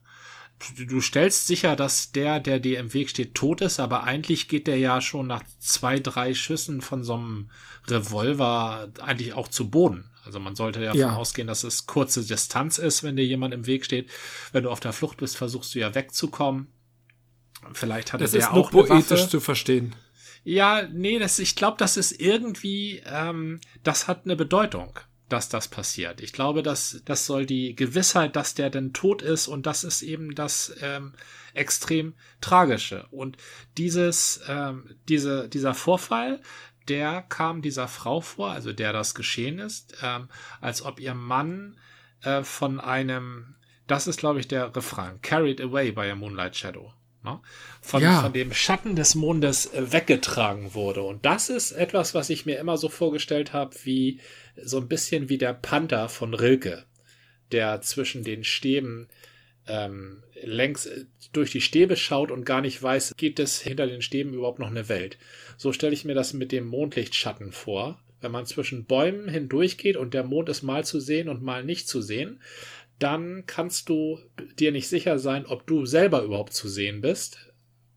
Du 0.77 1.01
stellst 1.01 1.47
sicher, 1.47 1.75
dass 1.75 2.11
der, 2.11 2.39
der 2.39 2.59
dir 2.59 2.79
im 2.79 2.93
Weg 2.93 3.09
steht, 3.09 3.35
tot 3.35 3.61
ist, 3.61 3.79
aber 3.79 4.03
eigentlich 4.03 4.47
geht 4.47 4.67
der 4.67 4.77
ja 4.77 5.01
schon 5.01 5.27
nach 5.27 5.43
zwei, 5.59 5.99
drei 5.99 6.33
Schüssen 6.33 6.81
von 6.81 7.03
so 7.03 7.15
einem 7.15 7.49
Revolver 7.87 8.89
eigentlich 9.01 9.33
auch 9.33 9.47
zu 9.47 9.69
Boden. 9.69 10.09
Also 10.25 10.39
man 10.39 10.55
sollte 10.55 10.79
ja, 10.79 10.93
ja. 10.93 11.07
davon 11.07 11.19
ausgehen, 11.19 11.47
dass 11.47 11.63
es 11.63 11.85
kurze 11.85 12.23
Distanz 12.23 12.77
ist, 12.77 13.03
wenn 13.03 13.15
dir 13.15 13.25
jemand 13.25 13.53
im 13.53 13.65
Weg 13.65 13.85
steht. 13.85 14.09
Wenn 14.51 14.63
du 14.63 14.69
auf 14.69 14.79
der 14.79 14.93
Flucht 14.93 15.17
bist, 15.17 15.35
versuchst 15.37 15.75
du 15.75 15.79
ja 15.79 15.93
wegzukommen. 15.95 16.67
Vielleicht 17.73 18.13
hat 18.13 18.21
das 18.21 18.33
er 18.33 18.53
auch 18.53 18.71
poetisch 18.71 19.27
zu 19.27 19.39
verstehen. 19.39 19.95
Ja, 20.43 20.87
nee, 20.91 21.19
das, 21.19 21.39
ich 21.39 21.55
glaube, 21.55 21.77
das 21.77 21.95
ist 21.95 22.11
irgendwie, 22.11 23.01
ähm, 23.05 23.61
das 23.83 24.07
hat 24.07 24.25
eine 24.25 24.35
Bedeutung, 24.35 24.99
dass 25.29 25.49
das 25.49 25.67
passiert. 25.67 26.21
Ich 26.21 26.33
glaube, 26.33 26.63
dass 26.63 27.01
das 27.05 27.25
soll 27.25 27.45
die 27.45 27.75
Gewissheit, 27.75 28.35
dass 28.35 28.55
der 28.55 28.69
denn 28.69 28.93
tot 28.93 29.21
ist 29.21 29.47
und 29.47 29.65
das 29.65 29.83
ist 29.83 30.01
eben 30.01 30.35
das 30.35 30.75
ähm, 30.81 31.13
extrem 31.53 32.13
tragische. 32.41 33.07
Und 33.11 33.37
dieses, 33.77 34.41
ähm, 34.47 34.95
diese, 35.07 35.49
dieser 35.49 35.73
Vorfall, 35.73 36.41
der 36.87 37.21
kam 37.21 37.61
dieser 37.61 37.87
Frau 37.87 38.21
vor, 38.21 38.51
also 38.51 38.73
der 38.73 38.93
das 38.93 39.15
geschehen 39.15 39.59
ist, 39.59 39.97
ähm, 40.01 40.27
als 40.59 40.81
ob 40.81 40.99
ihr 40.99 41.13
Mann 41.13 41.77
äh, 42.21 42.43
von 42.43 42.79
einem, 42.79 43.55
das 43.87 44.07
ist 44.07 44.19
glaube 44.19 44.39
ich 44.39 44.47
der 44.47 44.75
Refrain, 44.75 45.21
carried 45.21 45.61
away 45.61 45.91
by 45.91 46.09
a 46.09 46.15
moonlight 46.15 46.55
shadow 46.55 46.93
ne? 47.23 47.39
von, 47.81 48.01
ja. 48.01 48.21
von 48.21 48.33
dem 48.33 48.53
Schatten 48.53 48.95
des 48.95 49.15
Mondes 49.15 49.73
äh, 49.73 49.91
weggetragen 49.91 50.73
wurde. 50.73 51.03
Und 51.03 51.25
das 51.25 51.49
ist 51.49 51.71
etwas, 51.71 52.13
was 52.13 52.29
ich 52.29 52.45
mir 52.45 52.59
immer 52.59 52.77
so 52.77 52.89
vorgestellt 52.89 53.53
habe, 53.53 53.75
wie 53.83 54.19
so 54.61 54.77
ein 54.77 54.87
bisschen 54.87 55.29
wie 55.29 55.37
der 55.37 55.53
Panther 55.53 56.09
von 56.09 56.33
Rilke, 56.33 56.85
der 57.51 57.81
zwischen 57.81 58.23
den 58.23 58.43
Stäben 58.43 59.07
ähm, 59.67 60.23
längs 60.41 60.85
äh, 60.85 61.05
durch 61.31 61.51
die 61.51 61.61
Stäbe 61.61 61.95
schaut 61.95 62.31
und 62.31 62.45
gar 62.45 62.61
nicht 62.61 62.81
weiß, 62.81 63.13
gibt 63.17 63.39
es 63.39 63.61
hinter 63.61 63.87
den 63.87 64.01
Stäben 64.01 64.33
überhaupt 64.33 64.59
noch 64.59 64.69
eine 64.69 64.89
Welt. 64.89 65.17
So 65.57 65.71
stelle 65.71 65.93
ich 65.93 66.05
mir 66.05 66.15
das 66.15 66.33
mit 66.33 66.51
dem 66.51 66.67
Mondlichtschatten 66.67 67.51
vor. 67.51 67.99
Wenn 68.21 68.31
man 68.31 68.45
zwischen 68.45 68.85
Bäumen 68.85 69.27
hindurchgeht 69.27 69.97
und 69.97 70.13
der 70.13 70.23
Mond 70.23 70.49
ist 70.49 70.63
mal 70.63 70.85
zu 70.85 70.99
sehen 70.99 71.29
und 71.29 71.41
mal 71.41 71.63
nicht 71.63 71.87
zu 71.87 72.01
sehen, 72.01 72.41
dann 72.99 73.45
kannst 73.45 73.89
du 73.89 74.19
dir 74.59 74.71
nicht 74.71 74.87
sicher 74.87 75.19
sein, 75.19 75.45
ob 75.45 75.67
du 75.67 75.85
selber 75.85 76.23
überhaupt 76.23 76.53
zu 76.53 76.69
sehen 76.69 77.01
bist 77.01 77.51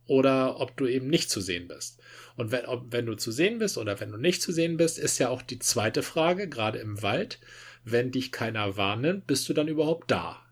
oder 0.07 0.61
ob 0.61 0.77
du 0.77 0.87
eben 0.87 1.09
nicht 1.09 1.31
zu 1.31 1.41
sehen 1.41 1.69
bist. 1.69 2.01
Und 2.37 2.53
wenn, 2.53 2.67
ob, 2.67 2.93
wenn 2.93 3.07
du 3.07 3.15
zu 3.15 3.33
sehen 3.33 3.59
bist 3.59 3.79
oder 3.79 3.99
wenn 4.01 4.13
du 4.13 4.19
nicht 4.19 4.43
zu 4.43 4.53
sehen 4.53 4.77
bist, 4.77 4.99
ist 4.99 5.19
ja 5.19 5.29
auch 5.29 5.43
die 5.43 5.59
zweite 5.59 6.03
Frage, 6.03 6.49
gerade 6.49 6.79
im 6.79 7.03
Wald. 7.03 7.41
Wenn 7.85 8.11
dich 8.11 8.33
keiner 8.33 8.77
warnimmt, 8.77 9.27
bist 9.27 9.49
du 9.49 9.55
dann 9.55 9.69
überhaupt 9.69 10.11
da? 10.11 10.43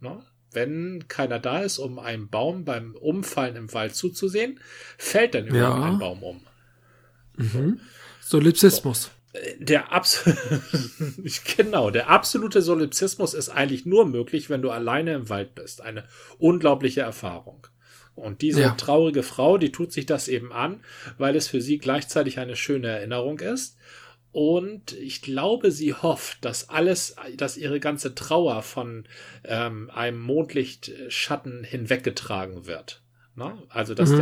Ne? 0.00 0.22
Wenn 0.52 1.06
keiner 1.06 1.38
da 1.38 1.60
ist, 1.60 1.78
um 1.78 1.98
einem 1.98 2.28
Baum 2.28 2.64
beim 2.64 2.94
Umfallen 2.94 3.56
im 3.56 3.72
Wald 3.72 3.94
zuzusehen, 3.94 4.58
fällt 4.96 5.34
dann 5.34 5.46
überhaupt 5.46 5.80
ja. 5.80 5.84
ein 5.84 5.98
Baum 5.98 6.22
um. 6.22 6.40
Mhm. 7.36 7.80
Solipsismus. 8.20 9.02
So 9.02 9.10
der 9.58 9.92
Abs 9.92 10.24
genau, 11.56 11.90
der 11.90 12.08
absolute 12.08 12.62
Solipsismus 12.62 13.34
ist 13.34 13.48
eigentlich 13.48 13.86
nur 13.86 14.06
möglich, 14.06 14.50
wenn 14.50 14.62
du 14.62 14.70
alleine 14.70 15.14
im 15.14 15.28
Wald 15.28 15.54
bist. 15.54 15.80
Eine 15.82 16.04
unglaubliche 16.38 17.02
Erfahrung. 17.02 17.66
Und 18.16 18.40
diese 18.42 18.62
ja. 18.62 18.70
traurige 18.70 19.22
Frau, 19.22 19.58
die 19.58 19.70
tut 19.70 19.92
sich 19.92 20.06
das 20.06 20.26
eben 20.26 20.52
an, 20.52 20.80
weil 21.18 21.36
es 21.36 21.48
für 21.48 21.60
sie 21.60 21.78
gleichzeitig 21.78 22.38
eine 22.38 22.56
schöne 22.56 22.88
Erinnerung 22.88 23.38
ist. 23.38 23.76
Und 24.32 24.92
ich 24.92 25.22
glaube, 25.22 25.70
sie 25.70 25.94
hofft, 25.94 26.44
dass 26.44 26.68
alles, 26.68 27.16
dass 27.36 27.56
ihre 27.56 27.80
ganze 27.80 28.14
Trauer 28.14 28.62
von 28.62 29.04
ähm, 29.44 29.90
einem 29.90 30.20
Mondlichtschatten 30.20 31.64
hinweggetragen 31.64 32.66
wird. 32.66 33.02
Ne? 33.34 33.52
Also, 33.68 33.94
dass 33.94 34.10
mhm. 34.10 34.16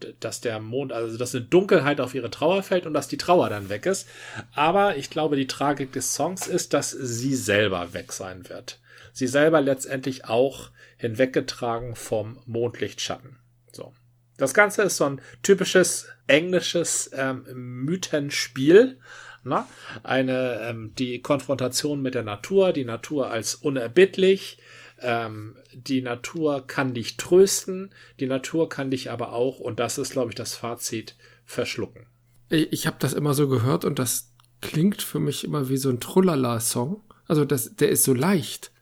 der, 0.00 0.12
dass 0.20 0.40
der 0.40 0.60
Mond, 0.60 0.92
also, 0.92 1.18
dass 1.18 1.34
eine 1.34 1.44
Dunkelheit 1.44 2.00
auf 2.00 2.14
ihre 2.14 2.30
Trauer 2.30 2.62
fällt 2.62 2.86
und 2.86 2.94
dass 2.94 3.08
die 3.08 3.18
Trauer 3.18 3.48
dann 3.48 3.68
weg 3.68 3.86
ist. 3.86 4.08
Aber 4.52 4.96
ich 4.96 5.10
glaube, 5.10 5.36
die 5.36 5.48
Tragik 5.48 5.92
des 5.92 6.14
Songs 6.14 6.46
ist, 6.46 6.72
dass 6.72 6.90
sie 6.90 7.34
selber 7.34 7.92
weg 7.92 8.12
sein 8.12 8.48
wird. 8.48 8.78
Sie 9.12 9.26
selber 9.26 9.60
letztendlich 9.60 10.26
auch 10.26 10.70
hinweggetragen 10.96 11.94
vom 11.94 12.38
Mondlichtschatten. 12.46 13.38
So. 13.72 13.92
Das 14.36 14.54
Ganze 14.54 14.82
ist 14.82 14.96
so 14.96 15.04
ein 15.04 15.20
typisches 15.42 16.08
englisches 16.26 17.10
ähm, 17.14 17.44
Mythenspiel. 17.84 18.98
Ne? 19.44 19.64
Eine, 20.02 20.60
ähm, 20.62 20.92
die 20.98 21.22
Konfrontation 21.22 22.02
mit 22.02 22.14
der 22.14 22.24
Natur, 22.24 22.72
die 22.72 22.84
Natur 22.84 23.30
als 23.30 23.54
unerbittlich, 23.54 24.58
ähm, 24.98 25.56
die 25.72 26.02
Natur 26.02 26.66
kann 26.66 26.94
dich 26.94 27.16
trösten, 27.16 27.94
die 28.18 28.26
Natur 28.26 28.68
kann 28.68 28.90
dich 28.90 29.10
aber 29.10 29.32
auch, 29.32 29.60
und 29.60 29.78
das 29.78 29.98
ist, 29.98 30.12
glaube 30.12 30.30
ich, 30.30 30.34
das 30.34 30.54
Fazit, 30.54 31.16
verschlucken. 31.44 32.06
Ich, 32.48 32.72
ich 32.72 32.86
habe 32.86 32.96
das 32.98 33.12
immer 33.12 33.34
so 33.34 33.48
gehört 33.48 33.84
und 33.84 33.98
das 33.98 34.32
klingt 34.60 35.02
für 35.02 35.20
mich 35.20 35.44
immer 35.44 35.68
wie 35.68 35.76
so 35.76 35.90
ein 35.90 36.00
Trullala-Song. 36.00 37.02
Also 37.28 37.44
das, 37.44 37.76
der 37.76 37.90
ist 37.90 38.04
so 38.04 38.14
leicht 38.14 38.72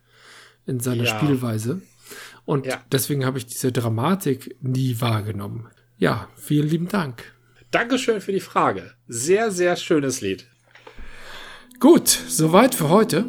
in 0.66 0.80
seiner 0.80 1.04
ja. 1.04 1.18
Spielweise. 1.18 1.82
Und 2.44 2.66
ja. 2.66 2.82
deswegen 2.92 3.24
habe 3.24 3.38
ich 3.38 3.46
diese 3.46 3.72
Dramatik 3.72 4.56
nie 4.60 5.00
wahrgenommen. 5.00 5.68
Ja, 5.96 6.28
vielen 6.36 6.68
lieben 6.68 6.88
Dank. 6.88 7.32
Dankeschön 7.70 8.20
für 8.20 8.32
die 8.32 8.40
Frage. 8.40 8.92
Sehr, 9.08 9.50
sehr 9.50 9.76
schönes 9.76 10.20
Lied. 10.20 10.46
Gut, 11.80 12.08
soweit 12.08 12.74
für 12.74 12.88
heute. 12.88 13.24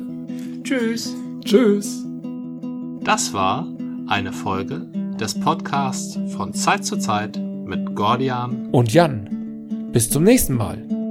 Tschüss. 0.64 1.16
Tschüss. 1.44 2.04
Das 3.04 3.34
war 3.34 3.68
eine 4.08 4.34
Folge 4.34 4.88
des 5.20 5.40
Podcasts 5.40 6.18
von 6.36 6.54
Zeit 6.54 6.86
zu 6.86 6.98
Zeit 6.98 7.38
mit 7.38 7.96
Gordian 7.96 8.70
und 8.72 8.94
Jan. 8.94 9.90
Bis 9.92 10.10
zum 10.10 10.24
nächsten 10.24 10.56
Mal. 10.56 11.05